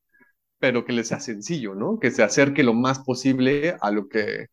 pero 0.60 0.86
que 0.86 0.94
le 0.94 1.04
sea 1.04 1.20
sencillo, 1.20 1.76
¿no? 1.76 2.00
Que 2.00 2.12
se 2.12 2.24
acerque 2.24 2.64
lo 2.64 2.74
más 2.74 3.00
posible 3.00 3.78
a 3.82 3.92
lo 3.92 4.08
que, 4.10 4.48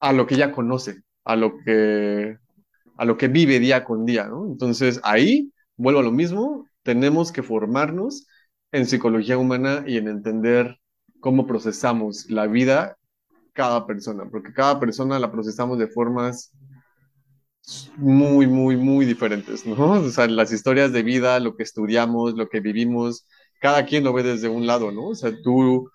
a 0.00 0.12
lo 0.12 0.26
que 0.26 0.36
ya 0.36 0.52
conoce 0.52 1.02
a 1.24 1.36
lo 1.36 1.58
que, 1.64 2.36
a 2.96 3.04
lo 3.04 3.16
que 3.16 3.28
vive 3.28 3.60
día 3.60 3.84
con 3.84 4.04
día, 4.04 4.26
¿no? 4.28 4.46
Entonces 4.46 5.00
ahí, 5.04 5.52
vuelvo 5.76 6.00
a 6.00 6.04
lo 6.04 6.12
mismo, 6.12 6.66
tenemos 6.82 7.32
que 7.32 7.42
formarnos 7.42 8.26
en 8.72 8.86
psicología 8.86 9.38
humana 9.38 9.84
y 9.86 9.98
en 9.98 10.08
entender 10.08 10.78
cómo 11.20 11.46
procesamos 11.46 12.30
la 12.30 12.46
vida 12.46 12.96
cada 13.52 13.86
persona, 13.86 14.24
porque 14.30 14.52
cada 14.52 14.80
persona 14.80 15.18
la 15.18 15.30
procesamos 15.30 15.78
de 15.78 15.88
formas 15.88 16.52
muy, 17.96 18.46
muy, 18.46 18.76
muy 18.76 19.04
diferentes, 19.06 19.66
¿no? 19.66 19.92
O 19.92 20.10
sea, 20.10 20.26
las 20.26 20.52
historias 20.52 20.92
de 20.92 21.02
vida, 21.02 21.38
lo 21.38 21.54
que 21.56 21.62
estudiamos, 21.62 22.34
lo 22.34 22.48
que 22.48 22.60
vivimos, 22.60 23.26
cada 23.60 23.86
quien 23.86 24.04
lo 24.04 24.12
ve 24.12 24.22
desde 24.22 24.48
un 24.48 24.66
lado, 24.66 24.90
¿no? 24.90 25.08
O 25.08 25.14
sea, 25.14 25.32
tú 25.42 25.88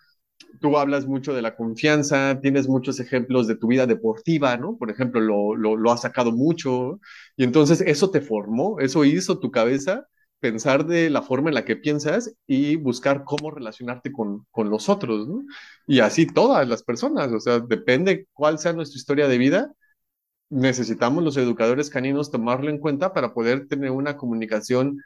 tú 0.60 0.78
hablas 0.78 1.06
mucho 1.08 1.34
de 1.34 1.42
la 1.42 1.56
confianza, 1.56 2.40
tienes 2.42 2.68
muchos 2.68 3.00
ejemplos 3.00 3.48
de 3.48 3.56
tu 3.56 3.68
vida 3.68 3.88
deportiva, 3.88 4.58
¿no? 4.58 4.78
Por 4.78 4.90
ejemplo, 4.92 5.20
lo, 5.22 5.56
lo, 5.56 5.92
has 5.92 6.02
sacado 6.02 6.32
mucho 6.32 7.00
y 7.36 7.44
entonces 7.44 7.82
eso 7.82 8.12
te 8.12 8.22
formó, 8.22 8.80
eso 8.80 9.06
hizo 9.06 9.40
tu 9.40 9.52
cabeza 9.52 10.08
pensar 10.40 10.86
de 10.86 11.10
la 11.10 11.22
forma 11.24 11.50
en 11.50 11.56
la 11.56 11.66
que 11.66 11.76
piensas 11.76 12.36
y 12.46 12.76
buscar 12.76 13.24
cómo 13.24 13.52
relacionarte 13.52 14.12
con, 14.12 14.46
con 14.52 14.70
los 14.70 14.90
otros. 14.90 15.28
Y 15.88 16.00
así 16.00 16.28
todas 16.28 16.68
las 16.68 16.84
personas, 16.84 17.32
o 17.32 17.40
sea, 17.40 17.60
depende 17.60 18.28
cuál 18.34 18.60
sea 18.60 18.74
nuestra 18.74 18.98
historia 18.98 19.28
de 19.28 19.38
vida, 19.38 19.72
necesitamos 20.50 21.24
los 21.24 21.38
educadores 21.38 21.90
caninos 21.90 22.32
tomarlo 22.32 22.70
en 22.70 22.80
cuenta 22.80 23.14
para 23.14 23.34
poder 23.34 23.68
tener 23.68 23.92
una 23.92 24.18
comunicación 24.18 25.02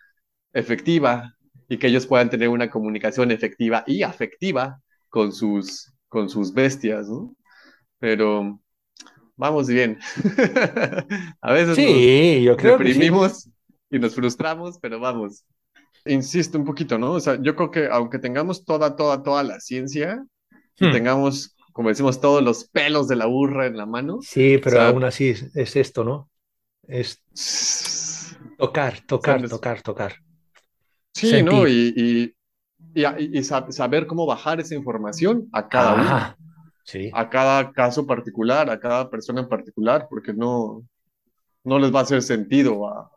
efectiva 0.53 1.35
y 1.69 1.77
que 1.77 1.87
ellos 1.87 2.07
puedan 2.07 2.29
tener 2.29 2.49
una 2.49 2.69
comunicación 2.69 3.31
efectiva 3.31 3.83
y 3.87 4.03
afectiva 4.03 4.81
con 5.11 5.31
sus, 5.31 5.93
con 6.07 6.29
sus 6.29 6.51
bestias, 6.51 7.07
¿no? 7.07 7.35
Pero 7.99 8.59
vamos 9.35 9.67
bien. 9.67 9.99
A 11.41 11.53
veces 11.53 11.75
sí, 11.75 12.41
yo 12.41 12.57
creo 12.57 12.79
deprimimos 12.79 13.47
y 13.91 13.99
nos 13.99 14.15
frustramos, 14.15 14.79
pero 14.81 14.99
vamos. 14.99 15.43
Insisto 16.05 16.57
un 16.57 16.65
poquito, 16.65 16.97
¿no? 16.97 17.11
O 17.11 17.19
sea, 17.19 17.37
yo 17.39 17.55
creo 17.55 17.69
que 17.69 17.87
aunque 17.91 18.17
tengamos 18.17 18.65
toda, 18.65 18.95
toda, 18.95 19.21
toda 19.21 19.43
la 19.43 19.59
ciencia, 19.59 20.25
y 20.79 20.91
tengamos, 20.91 21.55
como 21.73 21.89
decimos, 21.89 22.19
todos 22.19 22.41
los 22.41 22.63
pelos 22.63 23.07
de 23.07 23.17
la 23.17 23.27
burra 23.27 23.67
en 23.67 23.77
la 23.77 23.85
mano. 23.85 24.19
Sí, 24.21 24.57
pero 24.63 24.81
aún 24.81 25.03
así 25.03 25.29
es, 25.29 25.75
esto, 25.75 26.03
¿no? 26.03 26.31
Es 26.87 27.21
tocar, 28.57 29.01
tocar, 29.05 29.47
tocar, 29.47 29.81
tocar. 29.83 30.15
Sí, 31.13 31.43
¿no? 31.43 31.67
Y, 31.67 31.93
y, 31.95 32.35
y, 32.93 33.43
saber 33.43 34.07
cómo 34.07 34.25
bajar 34.25 34.59
esa 34.59 34.75
información 34.75 35.47
a 35.51 35.67
cada 35.67 35.93
uno. 35.95 36.35
Sí. 36.83 37.09
A 37.13 37.29
cada 37.29 37.71
caso 37.71 38.05
particular, 38.05 38.69
a 38.69 38.79
cada 38.79 39.09
persona 39.09 39.41
en 39.41 39.47
particular, 39.47 40.07
porque 40.09 40.33
no, 40.33 40.83
no 41.63 41.79
les 41.79 41.93
va 41.93 41.99
a 41.99 42.03
hacer 42.03 42.21
sentido 42.21 42.87
a, 42.87 43.09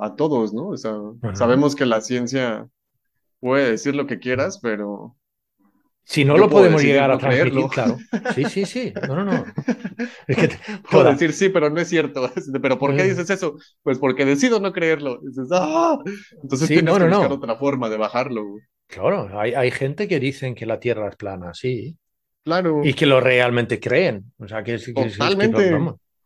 a, 0.00 0.14
todos, 0.16 0.52
¿no? 0.52 0.68
O 0.68 0.76
sea, 0.76 0.94
sabemos 1.34 1.76
que 1.76 1.86
la 1.86 2.00
ciencia 2.00 2.66
puede 3.40 3.70
decir 3.70 3.94
lo 3.94 4.06
que 4.06 4.18
quieras, 4.18 4.58
pero... 4.60 5.16
Si 6.04 6.24
no 6.24 6.36
lo 6.36 6.50
podemos 6.50 6.82
llegar 6.82 7.12
a 7.12 7.18
transmitir, 7.18 7.68
claro. 7.68 7.96
Sí, 8.34 8.44
sí, 8.46 8.64
sí. 8.64 8.92
No, 9.06 9.14
no, 9.16 9.24
no. 9.24 9.44
Es 10.26 10.36
que 10.36 10.50
Puedo 10.90 11.04
decir 11.04 11.32
sí, 11.32 11.48
pero 11.48 11.70
no 11.70 11.80
es 11.80 11.88
cierto. 11.88 12.28
Pero 12.60 12.76
¿por 12.76 12.96
qué 12.96 13.04
dices 13.04 13.30
eso? 13.30 13.56
Pues 13.84 13.98
porque 13.98 14.24
decido 14.24 14.58
no 14.58 14.72
creerlo. 14.72 15.20
Dices, 15.22 15.48
¡ah! 15.52 15.98
Entonces 16.42 16.66
tienes 16.66 16.92
que 16.92 17.04
buscar 17.04 17.32
otra 17.32 17.56
forma 17.56 17.88
de 17.88 17.98
bajarlo. 17.98 18.56
Claro, 18.92 19.40
hay, 19.40 19.54
hay 19.54 19.70
gente 19.70 20.06
que 20.06 20.20
dicen 20.20 20.54
que 20.54 20.66
la 20.66 20.78
Tierra 20.78 21.08
es 21.08 21.16
plana, 21.16 21.54
sí. 21.54 21.96
Claro. 22.44 22.82
Y 22.84 22.92
que 22.92 23.06
lo 23.06 23.20
realmente 23.20 23.80
creen. 23.80 24.34
O 24.36 24.46
sea, 24.46 24.62
que, 24.62 24.76
que 24.76 24.92
Totalmente. 24.92 25.80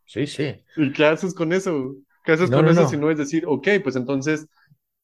sí, 0.04 0.26
sí. 0.26 0.52
¿Y 0.76 0.92
qué 0.92 1.04
haces 1.04 1.32
con 1.32 1.52
eso? 1.52 1.94
¿Qué 2.24 2.32
haces 2.32 2.50
con 2.50 2.66
eso 2.66 2.88
si 2.88 2.96
no 2.96 3.08
es 3.08 3.18
decir, 3.18 3.44
ok, 3.46 3.68
pues 3.84 3.94
entonces 3.94 4.48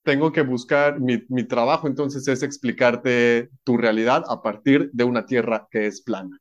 tengo 0.03 0.33
que 0.33 0.43
buscar, 0.43 0.99
mi, 0.99 1.23
mi, 1.29 1.45
trabajo 1.45 1.87
entonces 1.87 2.27
es 2.27 2.43
explicarte 2.43 3.49
tu 3.63 3.77
realidad 3.77 4.25
a 4.29 4.43
partir 4.43 4.91
de 4.93 5.05
una 5.05 5.25
tierra 5.25 5.69
que 5.71 5.87
es 5.87 6.03
plana. 6.03 6.37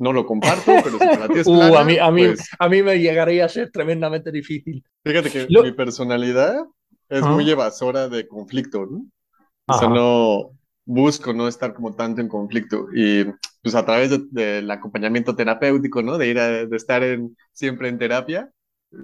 No 0.00 0.12
lo 0.12 0.26
comparto, 0.26 0.72
pero 0.82 0.98
si 0.98 1.06
para 1.06 1.28
ti 1.28 1.38
es 1.38 1.46
uh, 1.46 1.54
plana, 1.56 1.78
a, 1.78 1.84
mí, 1.84 1.98
a, 1.98 2.10
mí, 2.10 2.26
pues 2.26 2.48
a 2.58 2.68
mí 2.68 2.82
me 2.82 2.98
llegaría 2.98 3.44
a 3.44 3.48
ser 3.48 3.70
tremendamente 3.70 4.32
difícil. 4.32 4.82
Fíjate 5.04 5.30
que 5.30 5.46
mi 5.48 5.70
personalidad 5.70 6.64
es 7.08 7.22
muy 7.22 7.48
evasora 7.48 8.08
de 8.08 8.26
conflicto, 8.26 8.86
¿no? 8.86 9.06
O 9.66 9.78
sea, 9.78 9.88
no 9.88 10.50
busco 10.84 11.32
no 11.32 11.48
estar 11.48 11.74
como 11.74 11.94
tanto 11.94 12.20
en 12.20 12.28
conflicto 12.28 12.88
y 12.94 13.24
pues 13.62 13.74
a 13.74 13.84
través 13.84 14.10
del 14.32 14.70
acompañamiento 14.70 15.34
terapéutico, 15.34 16.02
¿no? 16.02 16.18
De 16.18 16.28
ir 16.28 16.38
a, 16.38 16.66
de 16.66 16.76
estar 16.76 17.02
en, 17.02 17.36
siempre 17.52 17.88
en 17.88 17.98
terapia, 17.98 18.50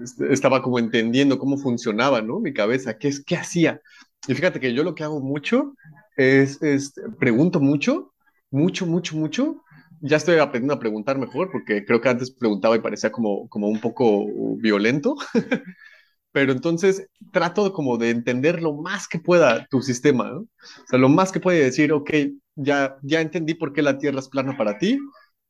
este, 0.02 0.32
estaba 0.32 0.62
como 0.62 0.78
entendiendo 0.78 1.38
cómo 1.38 1.56
funcionaba, 1.56 2.20
¿no? 2.22 2.40
Mi 2.40 2.52
cabeza, 2.52 2.98
qué 2.98 3.08
es, 3.08 3.24
qué 3.24 3.36
hacía. 3.36 3.80
Y 4.28 4.34
fíjate 4.34 4.60
que 4.60 4.74
yo 4.74 4.84
lo 4.84 4.94
que 4.94 5.04
hago 5.04 5.20
mucho 5.20 5.74
es, 6.16 6.62
es 6.62 6.92
pregunto 7.18 7.60
mucho, 7.60 8.12
mucho, 8.50 8.86
mucho, 8.86 9.16
mucho. 9.16 9.62
Ya 10.02 10.16
estoy 10.18 10.38
aprendiendo 10.38 10.74
a 10.74 10.78
preguntar 10.80 11.18
mejor 11.18 11.50
porque 11.50 11.84
creo 11.84 12.00
que 12.00 12.08
antes 12.08 12.30
preguntaba 12.30 12.76
y 12.76 12.80
parecía 12.80 13.10
como, 13.10 13.48
como 13.48 13.68
un 13.68 13.80
poco 13.80 14.26
violento. 14.58 15.16
Pero 16.32 16.52
entonces 16.52 17.06
trato 17.32 17.72
como 17.72 17.98
de 17.98 18.10
entender 18.10 18.62
lo 18.62 18.74
más 18.74 19.08
que 19.08 19.18
pueda 19.18 19.66
tu 19.70 19.82
sistema, 19.82 20.30
¿no? 20.30 20.40
O 20.40 20.86
sea, 20.88 20.98
lo 20.98 21.08
más 21.08 21.32
que 21.32 21.40
puede 21.40 21.64
decir, 21.64 21.92
ok, 21.92 22.10
ya, 22.54 22.96
ya 23.02 23.20
entendí 23.20 23.54
por 23.54 23.72
qué 23.72 23.82
la 23.82 23.98
Tierra 23.98 24.20
es 24.20 24.28
plana 24.28 24.56
para 24.56 24.78
ti, 24.78 24.98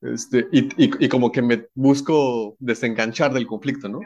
este, 0.01 0.47
y, 0.51 0.65
y, 0.83 0.91
y, 0.99 1.09
como 1.09 1.31
que 1.31 1.43
me 1.43 1.67
busco 1.75 2.57
desenganchar 2.59 3.35
del 3.35 3.47
conflicto, 3.47 3.89
¿no? 3.89 4.01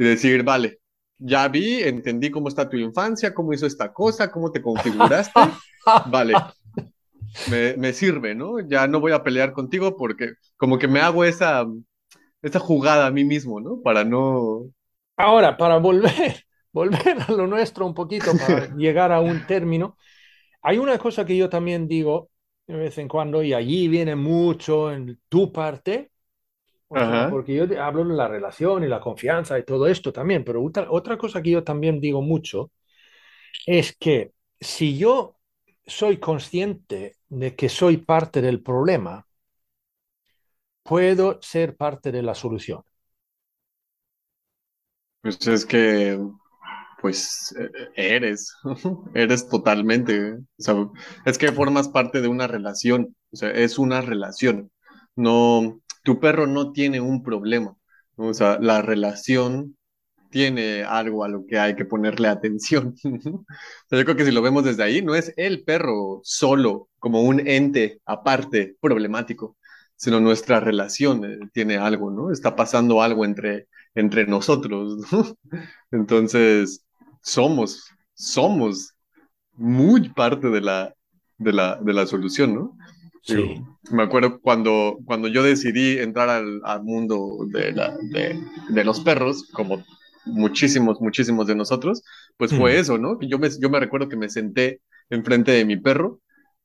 y 0.00 0.04
decir, 0.04 0.42
vale, 0.42 0.80
ya 1.18 1.46
vi, 1.48 1.82
entendí 1.82 2.30
cómo 2.30 2.48
está 2.48 2.68
tu 2.70 2.78
infancia, 2.78 3.34
cómo 3.34 3.52
hizo 3.52 3.66
esta 3.66 3.92
cosa, 3.92 4.30
cómo 4.30 4.50
te 4.50 4.62
configuraste, 4.62 5.38
vale, 6.10 6.34
me, 7.50 7.76
me, 7.76 7.92
sirve, 7.92 8.34
¿no? 8.34 8.60
Ya 8.60 8.88
no 8.88 8.98
voy 8.98 9.12
a 9.12 9.22
pelear 9.22 9.52
contigo 9.52 9.98
porque 9.98 10.32
como 10.56 10.78
que 10.78 10.88
me 10.88 11.00
hago 11.00 11.22
esa, 11.24 11.66
esa 12.40 12.58
jugada 12.58 13.06
a 13.06 13.10
mí 13.10 13.24
mismo, 13.24 13.60
¿no? 13.60 13.82
Para 13.82 14.04
no... 14.04 14.70
Ahora, 15.24 15.56
para 15.56 15.78
volver, 15.78 16.44
volver 16.72 17.16
a 17.28 17.32
lo 17.32 17.46
nuestro 17.46 17.86
un 17.86 17.94
poquito, 17.94 18.38
para 18.38 18.66
llegar 18.76 19.12
a 19.12 19.20
un 19.20 19.46
término, 19.46 19.96
hay 20.62 20.78
una 20.78 20.98
cosa 20.98 21.24
que 21.26 21.36
yo 21.36 21.48
también 21.50 21.88
digo 21.88 22.30
de 22.66 22.76
vez 22.76 22.98
en 22.98 23.08
cuando, 23.08 23.42
y 23.42 23.52
allí 23.54 23.88
viene 23.88 24.16
mucho 24.16 24.92
en 24.92 25.20
tu 25.28 25.52
parte, 25.52 26.12
porque 27.28 27.54
yo 27.54 27.64
hablo 27.82 28.04
de 28.04 28.14
la 28.14 28.28
relación 28.28 28.84
y 28.84 28.88
la 28.88 29.00
confianza 29.00 29.58
y 29.58 29.64
todo 29.64 29.86
esto 29.86 30.12
también, 30.12 30.44
pero 30.44 30.62
otra, 30.64 30.90
otra 30.90 31.16
cosa 31.18 31.42
que 31.42 31.50
yo 31.50 31.64
también 31.64 32.00
digo 32.00 32.22
mucho 32.22 32.72
es 33.66 33.96
que 33.96 34.32
si 34.60 34.98
yo 34.98 35.36
soy 35.86 36.18
consciente 36.18 37.16
de 37.28 37.56
que 37.56 37.68
soy 37.68 37.98
parte 37.98 38.42
del 38.42 38.62
problema, 38.62 39.26
puedo 40.82 41.38
ser 41.42 41.74
parte 41.76 42.12
de 42.12 42.22
la 42.22 42.34
solución. 42.34 42.82
Pues 45.22 45.46
es 45.46 45.66
que, 45.66 46.18
pues, 47.00 47.54
e, 47.96 48.16
eres, 48.16 48.54
eres 49.14 49.48
totalmente, 49.48 50.34
o 50.34 50.42
sea, 50.58 50.74
es 51.26 51.38
que 51.38 51.52
formas 51.52 51.88
parte 51.88 52.20
de 52.20 52.28
una 52.28 52.46
relación, 52.46 53.14
o 53.32 53.36
sea, 53.36 53.50
es 53.50 53.78
una 53.78 54.00
relación, 54.00 54.70
no, 55.16 55.80
tu 56.04 56.20
perro 56.20 56.46
no 56.46 56.72
tiene 56.72 57.00
un 57.00 57.22
problema. 57.22 57.76
O 58.16 58.34
sea, 58.34 58.58
la 58.60 58.82
relación 58.82 59.76
tiene 60.30 60.84
algo 60.84 61.24
a 61.24 61.28
lo 61.28 61.46
que 61.46 61.58
hay 61.58 61.74
que 61.76 61.84
ponerle 61.84 62.28
atención. 62.28 62.94
yo 63.04 64.04
creo 64.04 64.16
que 64.16 64.24
si 64.24 64.32
lo 64.32 64.42
vemos 64.42 64.64
desde 64.64 64.82
ahí, 64.84 65.02
no 65.02 65.14
es 65.14 65.32
el 65.36 65.64
perro 65.64 66.20
solo 66.24 66.88
como 66.98 67.22
un 67.22 67.46
ente 67.48 68.00
aparte 68.06 68.76
problemático, 68.80 69.56
sino 69.96 70.20
nuestra 70.20 70.60
relación 70.60 71.24
eh, 71.24 71.38
tiene 71.52 71.76
algo, 71.78 72.10
¿no? 72.10 72.30
Está 72.32 72.56
pasando 72.56 73.02
algo 73.02 73.24
entre, 73.24 73.68
entre 73.94 74.26
nosotros, 74.26 75.04
Entonces, 75.90 76.84
somos, 77.22 77.84
somos 78.14 78.94
muy 79.52 80.08
parte 80.10 80.48
de 80.48 80.60
la, 80.60 80.94
de 81.38 81.52
la, 81.52 81.76
de 81.76 81.92
la 81.92 82.06
solución, 82.06 82.54
¿no? 82.54 82.76
Sí. 83.22 83.60
Me 83.90 84.02
acuerdo 84.02 84.40
cuando, 84.40 84.98
cuando 85.04 85.28
yo 85.28 85.42
decidí 85.42 85.98
entrar 85.98 86.30
al, 86.30 86.60
al 86.64 86.82
mundo 86.82 87.46
de, 87.48 87.72
la, 87.72 87.96
de, 88.10 88.40
de, 88.70 88.84
los 88.84 89.00
perros, 89.00 89.46
como 89.52 89.84
muchísimos, 90.24 91.00
muchísimos 91.00 91.46
de 91.46 91.54
nosotros, 91.54 92.02
pues 92.38 92.54
fue 92.54 92.78
eso, 92.78 92.96
¿no? 92.96 93.18
Yo 93.20 93.38
me, 93.38 93.48
yo 93.60 93.68
me 93.68 93.80
recuerdo 93.80 94.08
que 94.08 94.16
me 94.16 94.30
senté 94.30 94.80
enfrente 95.10 95.52
de 95.52 95.64
mi 95.64 95.76
perro 95.76 96.20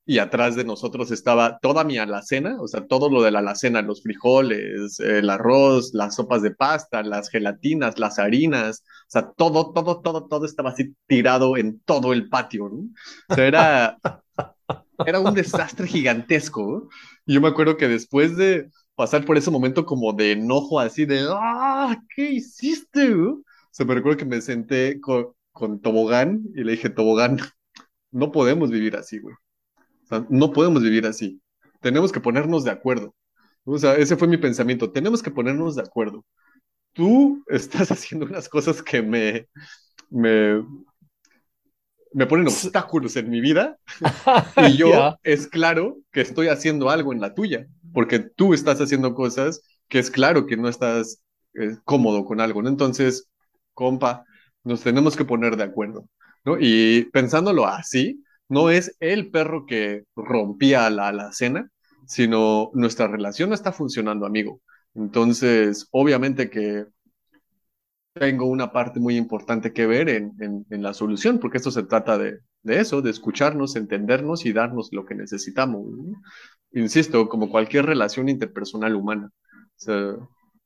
y 0.05 0.19
atrás 0.19 0.55
de 0.55 0.63
nosotros 0.63 1.11
estaba 1.11 1.57
toda 1.59 1.83
mi 1.83 1.97
alacena, 1.97 2.57
o 2.61 2.67
sea, 2.67 2.85
todo 2.85 3.09
lo 3.09 3.23
de 3.23 3.31
la 3.31 3.39
alacena, 3.39 3.81
los 3.81 4.03
frijoles, 4.03 4.99
el 4.99 5.29
arroz, 5.29 5.93
las 5.93 6.15
sopas 6.15 6.43
de 6.43 6.51
pasta, 6.51 7.01
las 7.01 7.29
gelatinas, 7.29 7.97
las 7.97 8.19
harinas, 8.19 8.83
o 8.85 9.09
sea, 9.09 9.31
todo, 9.31 9.73
todo, 9.73 10.01
todo, 10.01 10.27
todo 10.27 10.45
estaba 10.45 10.69
así 10.71 10.95
tirado 11.07 11.57
en 11.57 11.79
todo 11.81 12.13
el 12.13 12.29
patio, 12.29 12.69
¿no? 12.69 12.89
O 13.29 13.35
sea, 13.35 13.47
era, 13.47 13.97
era 15.07 15.19
un 15.19 15.33
desastre 15.33 15.87
gigantesco. 15.87 16.87
Y 17.25 17.33
yo 17.33 17.41
me 17.41 17.47
acuerdo 17.47 17.77
que 17.77 17.87
después 17.87 18.37
de 18.37 18.69
pasar 18.95 19.25
por 19.25 19.37
ese 19.37 19.51
momento 19.51 19.85
como 19.85 20.13
de 20.13 20.33
enojo, 20.33 20.79
así 20.79 21.05
de, 21.05 21.27
¡ah! 21.29 21.97
¿Qué 22.15 22.31
hiciste? 22.31 23.15
Se 23.71 23.85
me 23.85 23.95
recuerdo 23.95 24.17
que 24.19 24.25
me 24.25 24.41
senté 24.41 24.99
con, 25.01 25.33
con 25.51 25.81
Tobogán 25.81 26.43
y 26.55 26.63
le 26.63 26.73
dije, 26.73 26.89
Tobogán, 26.89 27.39
no 28.11 28.31
podemos 28.31 28.69
vivir 28.69 28.95
así, 28.95 29.19
güey. 29.19 29.35
O 30.05 30.07
sea, 30.07 30.25
no 30.29 30.53
podemos 30.53 30.83
vivir 30.83 31.05
así. 31.05 31.41
Tenemos 31.81 32.11
que 32.11 32.19
ponernos 32.19 32.63
de 32.63 32.71
acuerdo. 32.71 33.15
O 33.63 33.77
sea, 33.77 33.95
ese 33.95 34.15
fue 34.15 34.27
mi 34.27 34.37
pensamiento. 34.37 34.91
Tenemos 34.91 35.23
que 35.23 35.31
ponernos 35.31 35.75
de 35.75 35.81
acuerdo. 35.81 36.25
Tú 36.93 37.43
estás 37.49 37.91
haciendo 37.91 38.25
unas 38.25 38.47
cosas 38.49 38.81
que 38.81 39.01
me, 39.01 39.47
me, 40.09 40.63
me 42.13 42.27
ponen 42.27 42.47
obstáculos 42.47 43.15
en 43.15 43.29
mi 43.29 43.41
vida 43.41 43.77
y 44.69 44.77
yo 44.77 45.17
es 45.23 45.47
claro 45.47 45.97
que 46.11 46.21
estoy 46.21 46.47
haciendo 46.47 46.89
algo 46.89 47.11
en 47.11 47.21
la 47.21 47.33
tuya, 47.33 47.67
porque 47.93 48.19
tú 48.19 48.53
estás 48.53 48.79
haciendo 48.79 49.13
cosas 49.13 49.61
que 49.87 49.99
es 49.99 50.11
claro 50.11 50.45
que 50.45 50.57
no 50.57 50.69
estás 50.69 51.21
eh, 51.55 51.77
cómodo 51.83 52.25
con 52.25 52.41
algo, 52.41 52.61
¿no? 52.61 52.69
Entonces, 52.69 53.27
compa, 53.73 54.25
nos 54.63 54.81
tenemos 54.81 55.15
que 55.15 55.25
poner 55.25 55.57
de 55.57 55.63
acuerdo, 55.63 56.07
¿no? 56.43 56.57
Y 56.59 57.05
pensándolo 57.11 57.65
así, 57.65 58.23
no 58.49 58.69
es 58.69 58.95
el 58.99 59.31
perro 59.31 59.65
que 59.65 60.03
rompía 60.15 60.89
la, 60.89 61.11
la 61.11 61.31
cena, 61.31 61.69
sino 62.07 62.71
nuestra 62.73 63.07
relación 63.07 63.49
no 63.49 63.55
está 63.55 63.71
funcionando, 63.71 64.25
amigo. 64.25 64.61
Entonces, 64.93 65.87
obviamente 65.91 66.49
que 66.49 66.85
tengo 68.13 68.45
una 68.45 68.71
parte 68.71 68.99
muy 68.99 69.17
importante 69.17 69.73
que 69.73 69.85
ver 69.85 70.07
en, 70.09 70.33
en, 70.39 70.83
la 70.83 70.93
solución, 70.93 71.39
porque 71.39 71.57
esto 71.57 71.69
se 71.71 71.83
trata 71.83 72.17
de, 72.17 72.39
de, 72.63 72.79
eso, 72.79 73.01
de 73.01 73.09
escucharnos, 73.11 73.75
entendernos 73.75 74.45
y 74.45 74.53
darnos 74.53 74.89
lo 74.93 75.05
que 75.05 75.15
necesitamos. 75.15 75.85
Insisto, 76.71 77.27
como 77.27 77.49
cualquier 77.49 77.85
relación 77.85 78.29
interpersonal 78.29 78.95
humana. 78.95 79.31
Se, 79.75 79.91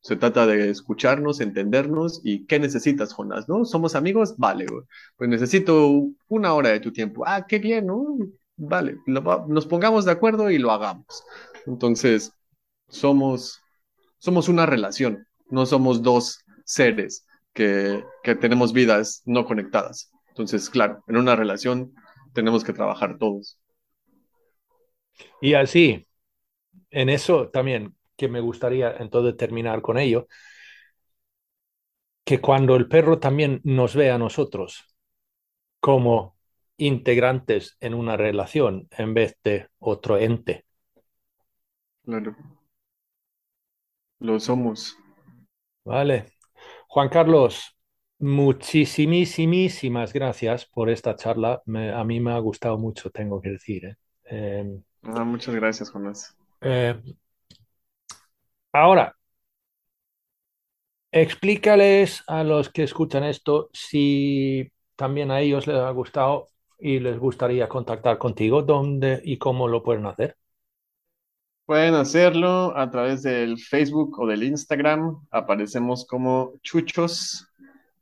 se, 0.02 0.16
trata 0.16 0.45
de 0.45 0.70
escucharnos, 0.70 1.41
entendernos 1.41 2.22
y 2.24 2.45
qué 2.45 2.60
necesitas, 2.60 3.14
Jonas, 3.14 3.47
¿no? 3.50 3.66
¿Somos 3.66 3.95
amigos? 3.95 4.36
Vale, 4.38 4.66
pues 5.18 5.30
necesito 5.30 6.08
una 6.28 6.54
hora 6.54 6.70
de 6.70 6.80
tu 6.80 6.91
tiempo. 6.91 7.24
Ah, 7.26 7.45
qué 7.47 7.60
bien, 7.60 7.88
¿no? 7.88 8.18
Vale, 8.58 8.97
nos 9.06 9.66
pongamos 9.66 10.06
de 10.06 10.12
acuerdo 10.12 10.50
y 10.52 10.58
lo 10.58 10.72
hagamos. 10.72 11.24
Entonces, 11.66 12.34
somos, 12.89 13.62
somos 14.18 14.50
una 14.50 14.66
relación, 14.66 15.26
no 15.50 15.66
somos 15.66 16.02
dos 16.02 16.43
seres 16.66 17.26
que, 17.54 18.04
tenemos 18.39 18.74
vidas 18.74 19.22
no 19.26 19.45
conectadas. 19.45 20.12
Entonces, 20.30 20.70
claro, 20.70 21.04
en 21.08 21.18
una 21.18 21.36
relación 21.36 21.93
tenemos 22.34 22.64
que 22.64 22.74
trabajar 22.74 23.18
todos. 23.18 23.60
Y 25.41 25.54
así, 25.54 26.08
en 26.91 27.10
eso 27.10 27.50
también, 27.50 27.95
que 28.20 28.28
me 28.28 28.41
gustaría 28.41 28.97
entonces 28.99 29.38
terminar 29.38 29.82
con 29.82 29.97
ello, 29.97 30.28
que 32.26 32.41
cuando 32.41 32.76
el 32.76 32.89
perro 32.89 33.17
también 33.17 33.61
nos 33.63 33.95
ve 33.95 34.11
a 34.11 34.17
nosotros 34.17 34.84
como 35.80 36.36
integrantes 36.76 37.78
en 37.80 37.93
una 37.93 38.17
relación 38.17 38.89
en 38.97 39.13
vez 39.13 39.38
de 39.41 39.70
otro 39.80 40.17
ente. 40.17 40.65
Claro. 42.03 42.36
Lo 44.20 44.38
somos. 44.41 44.97
Vale. 45.86 46.26
Juan 46.89 47.07
Carlos, 47.07 47.74
muchísimas 48.20 50.11
gracias 50.11 50.65
por 50.65 50.89
esta 50.89 51.15
charla. 51.15 51.61
a 51.65 52.03
mí 52.03 52.20
me 52.20 52.34
ha 52.34 52.39
gustado 52.39 52.78
mucho, 52.78 53.11
tengo 53.11 53.39
que 53.39 53.51
decir. 53.51 53.86
¿eh? 53.86 53.95
Em, 54.26 54.84
ah, 55.03 55.24
muchas 55.24 55.55
gracias, 55.55 55.89
Juan. 55.89 56.11
Eh, 56.61 57.01
ahora, 58.74 59.15
explícales 61.11 62.24
a 62.28 62.43
los 62.43 62.70
que 62.70 62.84
escuchan 62.84 63.24
esto 63.24 63.70
si 63.74 64.72
también 64.95 65.32
a 65.32 65.39
ellos 65.41 65.67
les 65.67 65.78
ha 65.78 65.89
gustado 65.91 66.47
y 66.78 66.99
les 66.99 67.17
gustaría 67.20 67.67
contactar 67.67 68.17
contigo, 68.17 68.61
dónde 68.61 69.22
y 69.24 69.38
cómo 69.38 69.67
lo 69.67 69.84
pueden 69.84 70.05
hacer. 70.05 70.38
Pueden 71.65 71.93
hacerlo 71.93 72.76
a 72.76 72.89
través 72.89 73.22
del 73.22 73.59
Facebook 73.59 74.20
o 74.20 74.26
del 74.26 74.43
Instagram. 74.43 75.24
Aparecemos 75.30 76.05
como 76.07 76.53
Chuchos, 76.63 77.47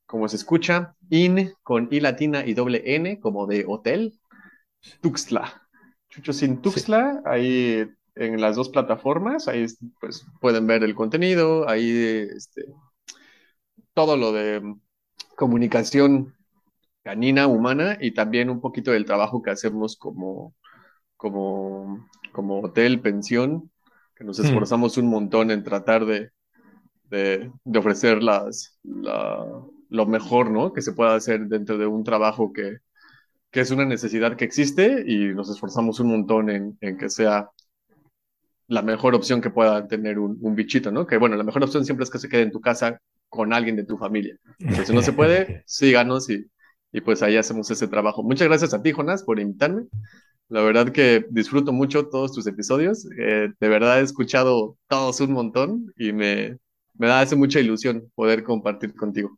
como 0.06 0.28
se 0.30 0.38
escucha, 0.38 0.96
in 1.10 1.54
con 1.64 1.90
i 1.92 2.00
latina 2.00 2.46
y 2.46 2.54
doble 2.54 2.82
n, 2.86 3.20
como 3.20 3.46
de 3.46 3.66
hotel, 3.68 4.18
Tuxtla. 5.02 5.68
Chuchos 6.10 6.38
sin 6.38 6.62
Tuxtla, 6.62 7.22
ahí 7.26 7.86
en 8.20 8.42
las 8.42 8.56
dos 8.56 8.70
plataformas, 8.70 9.48
ahí 9.48 9.66
pues 10.00 10.26
pueden 10.42 10.68
ver 10.68 10.84
el 10.84 10.96
contenido, 10.96 11.68
ahí 11.70 12.28
este, 12.36 12.66
todo 13.94 14.18
lo 14.18 14.32
de 14.32 14.76
comunicación 15.36 16.36
canina, 17.04 17.48
humana 17.48 17.98
y 18.02 18.14
también 18.14 18.50
un 18.50 18.62
poquito 18.62 18.92
del 18.92 19.06
trabajo 19.06 19.42
que 19.42 19.52
hacemos 19.52 19.96
como, 19.98 20.54
como 21.16 22.08
como 22.38 22.60
hotel, 22.62 23.02
pensión, 23.02 23.72
que 24.16 24.24
nos 24.24 24.38
hmm. 24.38 24.46
esforzamos 24.46 24.98
un 25.00 25.08
montón 25.08 25.50
en 25.50 25.64
tratar 25.64 26.06
de, 26.06 26.30
de, 27.10 27.52
ofrecer 27.76 28.22
las, 28.22 28.80
lo 28.84 30.06
mejor, 30.06 30.52
¿no? 30.52 30.72
Que 30.72 30.84
se 30.84 30.94
pueda 30.94 31.16
hacer 31.16 31.48
dentro 31.48 31.80
de 31.80 31.88
un 31.88 32.04
trabajo 32.04 32.54
que, 32.54 32.78
que 33.50 33.62
es 33.62 33.72
una 33.72 33.86
necesidad 33.86 34.36
que 34.36 34.46
existe 34.46 35.04
y 35.08 35.34
nos 35.34 35.50
esforzamos 35.50 36.00
un 36.00 36.10
montón 36.10 36.52
en, 36.52 36.78
en 36.80 36.96
que 37.00 37.10
sea 37.10 37.50
la 38.68 38.82
mejor 38.82 39.16
opción 39.16 39.42
que 39.42 39.50
pueda 39.50 39.88
tener 39.88 40.20
un, 40.20 40.38
un, 40.42 40.56
bichito, 40.56 40.92
¿no? 40.92 41.08
Que 41.08 41.18
bueno, 41.18 41.36
la 41.36 41.44
mejor 41.44 41.64
opción 41.64 41.86
siempre 41.86 42.04
es 42.04 42.10
que 42.10 42.20
se 42.20 42.30
quede 42.30 42.44
en 42.44 42.52
tu 42.52 42.62
casa 42.62 43.00
con 43.30 43.54
alguien 43.54 43.76
de 43.76 43.86
tu 43.86 43.98
familia. 43.98 44.38
Entonces, 44.60 44.88
si 44.88 44.94
no 44.94 45.02
se 45.02 45.14
puede, 45.14 45.64
síganos 45.66 46.30
y, 46.30 46.46
y 46.92 47.02
pues 47.02 47.24
ahí 47.24 47.38
hacemos 47.38 47.70
ese 47.72 47.88
trabajo. 47.88 48.24
Muchas 48.24 48.48
gracias 48.48 48.74
a 48.74 48.82
ti, 48.82 48.92
Jonas, 48.92 49.24
por 49.24 49.40
invitarme. 49.40 49.84
La 50.50 50.62
verdad 50.62 50.92
que 50.92 51.26
disfruto 51.30 51.74
mucho 51.74 52.08
todos 52.08 52.34
tus 52.34 52.48
episodios. 52.48 53.08
Eh, 53.18 53.50
de 53.60 53.70
verdad 53.70 54.00
he 54.00 54.04
escuchado 54.04 54.78
todos 54.88 55.20
un 55.22 55.34
montón 55.34 55.94
y 55.98 56.14
me, 56.14 56.58
me 56.94 57.08
da 57.08 57.22
hace 57.22 57.36
mucha 57.36 57.60
ilusión 57.60 58.12
poder 58.16 58.44
compartir 58.44 58.96
contigo. 58.96 59.38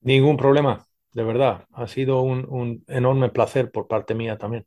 Ningún 0.00 0.36
problema, 0.36 0.86
de 1.12 1.24
verdad. 1.24 1.64
Ha 1.72 1.88
sido 1.88 2.22
un, 2.22 2.46
un 2.48 2.84
enorme 2.86 3.28
placer 3.28 3.70
por 3.72 3.88
parte 3.88 4.14
mía 4.14 4.38
también. 4.38 4.66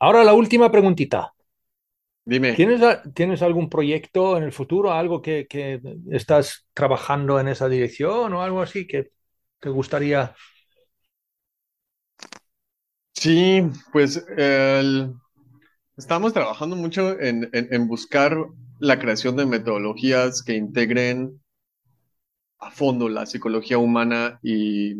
Ahora 0.00 0.24
la 0.24 0.34
última 0.34 0.70
preguntita. 0.70 1.32
Dime. 2.28 2.52
¿Tienes, 2.52 2.82
¿Tienes 3.14 3.40
algún 3.40 3.70
proyecto 3.70 4.36
en 4.36 4.42
el 4.42 4.52
futuro, 4.52 4.92
algo 4.92 5.22
que, 5.22 5.46
que 5.46 5.80
estás 6.10 6.68
trabajando 6.74 7.40
en 7.40 7.48
esa 7.48 7.70
dirección 7.70 8.34
o 8.34 8.42
algo 8.42 8.60
así 8.60 8.86
que 8.86 9.12
te 9.58 9.70
gustaría 9.70 10.34
Sí, 13.14 13.62
pues 13.92 14.24
estamos 15.96 16.32
trabajando 16.32 16.76
mucho 16.76 17.18
en, 17.18 17.88
buscar 17.88 18.36
la 18.78 19.00
creación 19.00 19.34
de 19.34 19.44
metodologías 19.44 20.44
que 20.44 20.54
integren 20.54 21.40
a 22.60 22.70
fondo 22.70 23.08
la 23.08 23.26
psicología 23.26 23.78
humana 23.78 24.38
y, 24.42 24.96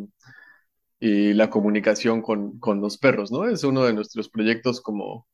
la 1.01 1.49
comunicación 1.49 2.22
con, 2.22 2.81
los 2.81 2.99
perros, 2.99 3.31
¿no? 3.31 3.47
Es 3.47 3.62
uno 3.62 3.85
de 3.85 3.93
nuestros 3.93 4.29
proyectos 4.29 4.81
como 4.81 5.29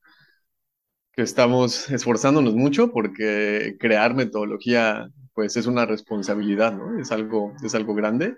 que 1.17 1.23
estamos 1.23 1.91
esforzándonos 1.91 2.55
mucho 2.55 2.91
porque 2.93 3.77
crear 3.79 4.15
metodología 4.15 5.09
pues 5.35 5.57
es 5.57 5.67
una 5.67 5.85
responsabilidad, 5.87 6.77
¿no? 6.77 6.99
Es 6.99 7.11
algo, 7.11 7.55
es 7.65 7.75
algo 7.75 7.95
grande, 7.95 8.37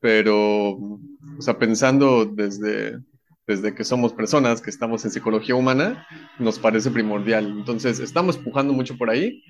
pero, 0.00 0.70
o 0.70 1.00
sea, 1.40 1.58
pensando 1.58 2.24
desde 2.24 2.98
desde 3.46 3.74
que 3.74 3.84
somos 3.84 4.12
personas 4.12 4.60
que 4.60 4.70
estamos 4.70 5.04
en 5.04 5.10
psicología 5.12 5.54
humana, 5.54 6.06
nos 6.38 6.58
parece 6.58 6.90
primordial. 6.90 7.46
Entonces, 7.46 8.00
estamos 8.00 8.36
pujando 8.38 8.72
mucho 8.72 8.98
por 8.98 9.08
ahí, 9.08 9.42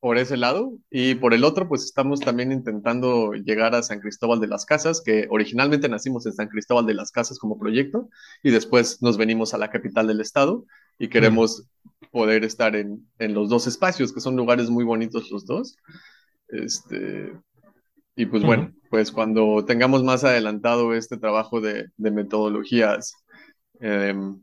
por 0.00 0.18
ese 0.18 0.36
lado, 0.36 0.76
y 0.90 1.14
por 1.14 1.32
el 1.32 1.44
otro, 1.44 1.68
pues 1.68 1.84
estamos 1.84 2.20
también 2.20 2.52
intentando 2.52 3.32
llegar 3.32 3.74
a 3.74 3.82
San 3.82 4.00
Cristóbal 4.00 4.40
de 4.40 4.48
las 4.48 4.66
Casas, 4.66 5.00
que 5.00 5.28
originalmente 5.30 5.88
nacimos 5.88 6.26
en 6.26 6.34
San 6.34 6.48
Cristóbal 6.48 6.86
de 6.86 6.94
las 6.94 7.10
Casas 7.10 7.38
como 7.38 7.58
proyecto, 7.58 8.10
y 8.42 8.50
después 8.50 9.00
nos 9.00 9.16
venimos 9.16 9.54
a 9.54 9.58
la 9.58 9.70
capital 9.70 10.08
del 10.08 10.20
estado 10.20 10.66
y 11.02 11.08
queremos 11.08 11.68
poder 12.10 12.44
estar 12.44 12.76
en, 12.76 13.06
en 13.18 13.34
los 13.34 13.48
dos 13.48 13.66
espacios, 13.66 14.12
que 14.12 14.20
son 14.20 14.36
lugares 14.36 14.70
muy 14.70 14.84
bonitos 14.84 15.30
los 15.30 15.44
dos. 15.46 15.76
Este, 16.48 17.32
y 18.16 18.26
pues 18.26 18.42
bueno, 18.42 18.72
pues 18.90 19.10
cuando 19.10 19.64
tengamos 19.64 20.04
más 20.04 20.24
adelantado 20.24 20.94
este 20.94 21.16
trabajo 21.16 21.60
de, 21.60 21.88
de 21.96 22.10
metodologías 22.10 23.14
Em, 23.82 24.40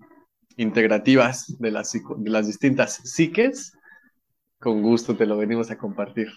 integrativas 0.57 1.57
de 1.59 1.71
las, 1.71 1.93
de 1.93 2.29
las 2.29 2.45
distintas 2.45 2.99
psiques, 3.05 3.71
con 4.59 4.81
gusto 4.81 5.15
te 5.15 5.25
lo 5.25 5.37
venimos 5.37 5.71
a 5.71 5.77
compartir. 5.77 6.33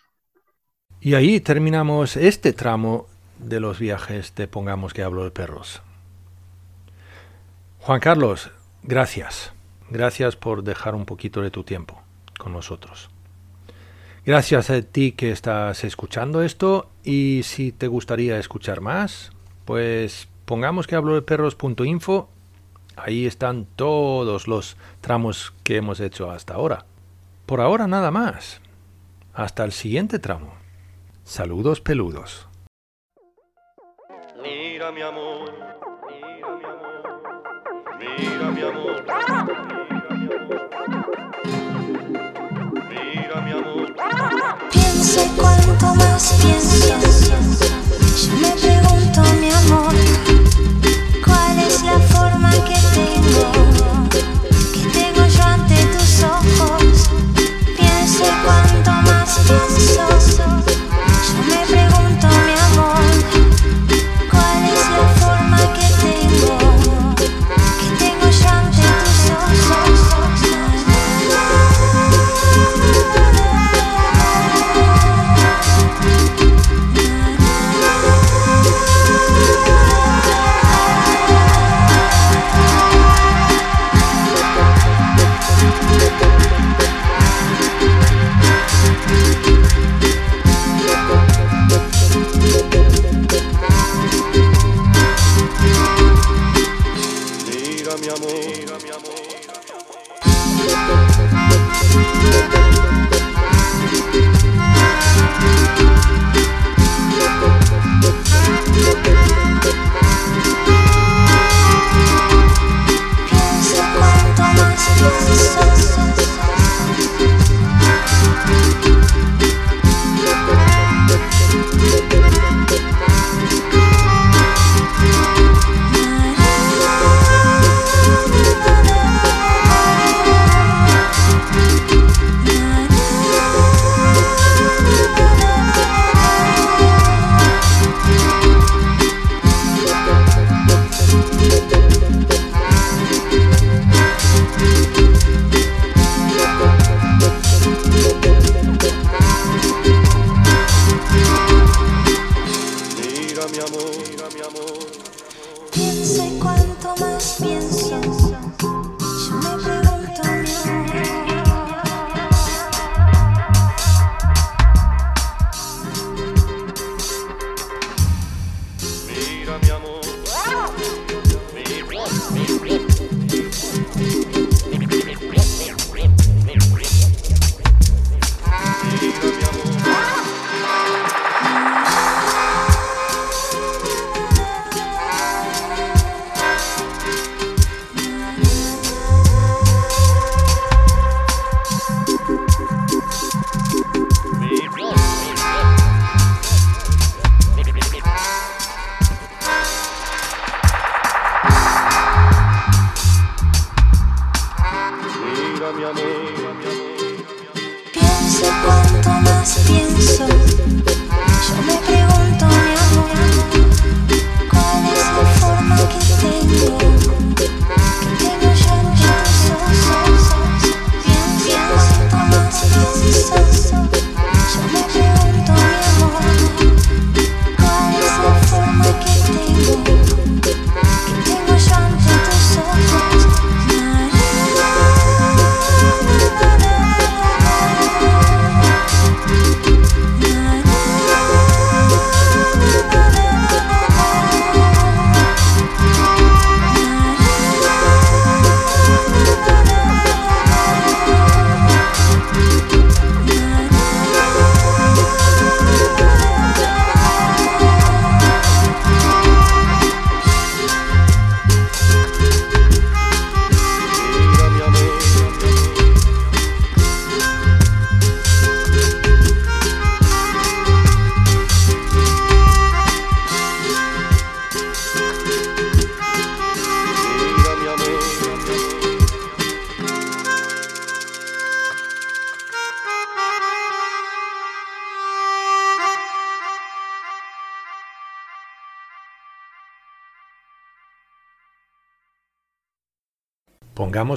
Y 1.00 1.14
ahí 1.14 1.40
terminamos 1.40 2.16
este 2.16 2.52
tramo 2.52 3.08
de 3.40 3.58
los 3.58 3.80
viajes 3.80 4.36
de 4.36 4.46
Pongamos 4.46 4.94
que 4.94 5.02
hablo 5.02 5.24
de 5.24 5.32
perros. 5.32 5.82
Juan 7.80 7.98
Carlos, 7.98 8.52
gracias. 8.84 9.52
Gracias 9.92 10.36
por 10.36 10.64
dejar 10.64 10.94
un 10.94 11.04
poquito 11.04 11.42
de 11.42 11.50
tu 11.50 11.64
tiempo 11.64 12.00
con 12.38 12.54
nosotros. 12.54 13.10
Gracias 14.24 14.70
a 14.70 14.80
ti 14.80 15.12
que 15.12 15.30
estás 15.30 15.84
escuchando 15.84 16.42
esto 16.42 16.88
y 17.04 17.42
si 17.44 17.72
te 17.72 17.88
gustaría 17.88 18.38
escuchar 18.38 18.80
más, 18.80 19.32
pues 19.66 20.28
pongamos 20.46 20.86
que 20.86 20.94
hablo 20.94 21.14
de 21.14 21.20
perros.info. 21.20 22.30
Ahí 22.96 23.26
están 23.26 23.66
todos 23.66 24.48
los 24.48 24.78
tramos 25.02 25.52
que 25.62 25.76
hemos 25.76 26.00
hecho 26.00 26.30
hasta 26.30 26.54
ahora. 26.54 26.86
Por 27.44 27.60
ahora 27.60 27.86
nada 27.86 28.10
más. 28.10 28.62
Hasta 29.34 29.62
el 29.62 29.72
siguiente 29.72 30.18
tramo. 30.18 30.54
Saludos 31.22 31.82
peludos. 31.82 32.48
Mira 34.42 34.90
mi 34.90 35.02
amor, 35.02 35.52
mira 36.08 36.56
mi 36.56 36.64
amor, 36.64 37.22
mira 37.98 38.50
mi 38.50 38.62
amor. 38.62 39.71
Yes, 46.22 46.88
yes. 46.88 47.21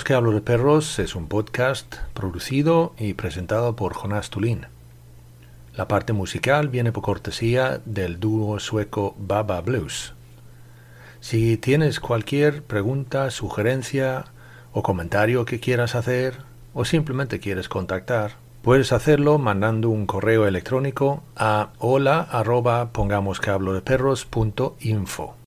que 0.06 0.14
hablo 0.14 0.32
de 0.34 0.41
perros 0.41 0.99
es 0.99 1.15
un 1.15 1.27
podcast 1.27 1.95
producido 2.14 2.94
y 2.99 3.15
presentado 3.15 3.76
por 3.76 3.95
Jonas 3.95 4.30
Tulin. 4.30 4.68
La 5.73 5.88
parte 5.88 6.14
musical 6.14 6.69
viene 6.69 6.91
por 6.91 7.02
cortesía 7.02 7.82
del 7.86 8.19
dúo 8.19 8.60
sueco 8.60 9.15
Baba 9.18 9.60
Blues. 9.61 10.14
Si 11.22 11.57
tienes 11.57 11.99
cualquier 11.99 12.61
pregunta, 12.61 13.32
sugerencia 13.32 14.26
o 14.73 14.84
comentario 14.84 15.44
que 15.44 15.60
quieras 15.60 15.95
hacer 15.95 16.36
o 16.76 16.86
simplemente 16.86 17.40
quieres 17.40 17.68
contactar, 17.68 18.34
puedes 18.61 18.94
hacerlo 18.94 19.40
mandando 19.40 19.90
un 19.90 20.06
correo 20.06 20.45
electrónico 20.45 21.23
a 21.36 21.69
hola 21.80 22.22
arroba 22.22 22.91
pongamos 22.91 23.41
de 23.41 23.82
perros 23.82 24.26
punto 24.26 24.76
info. 24.82 25.36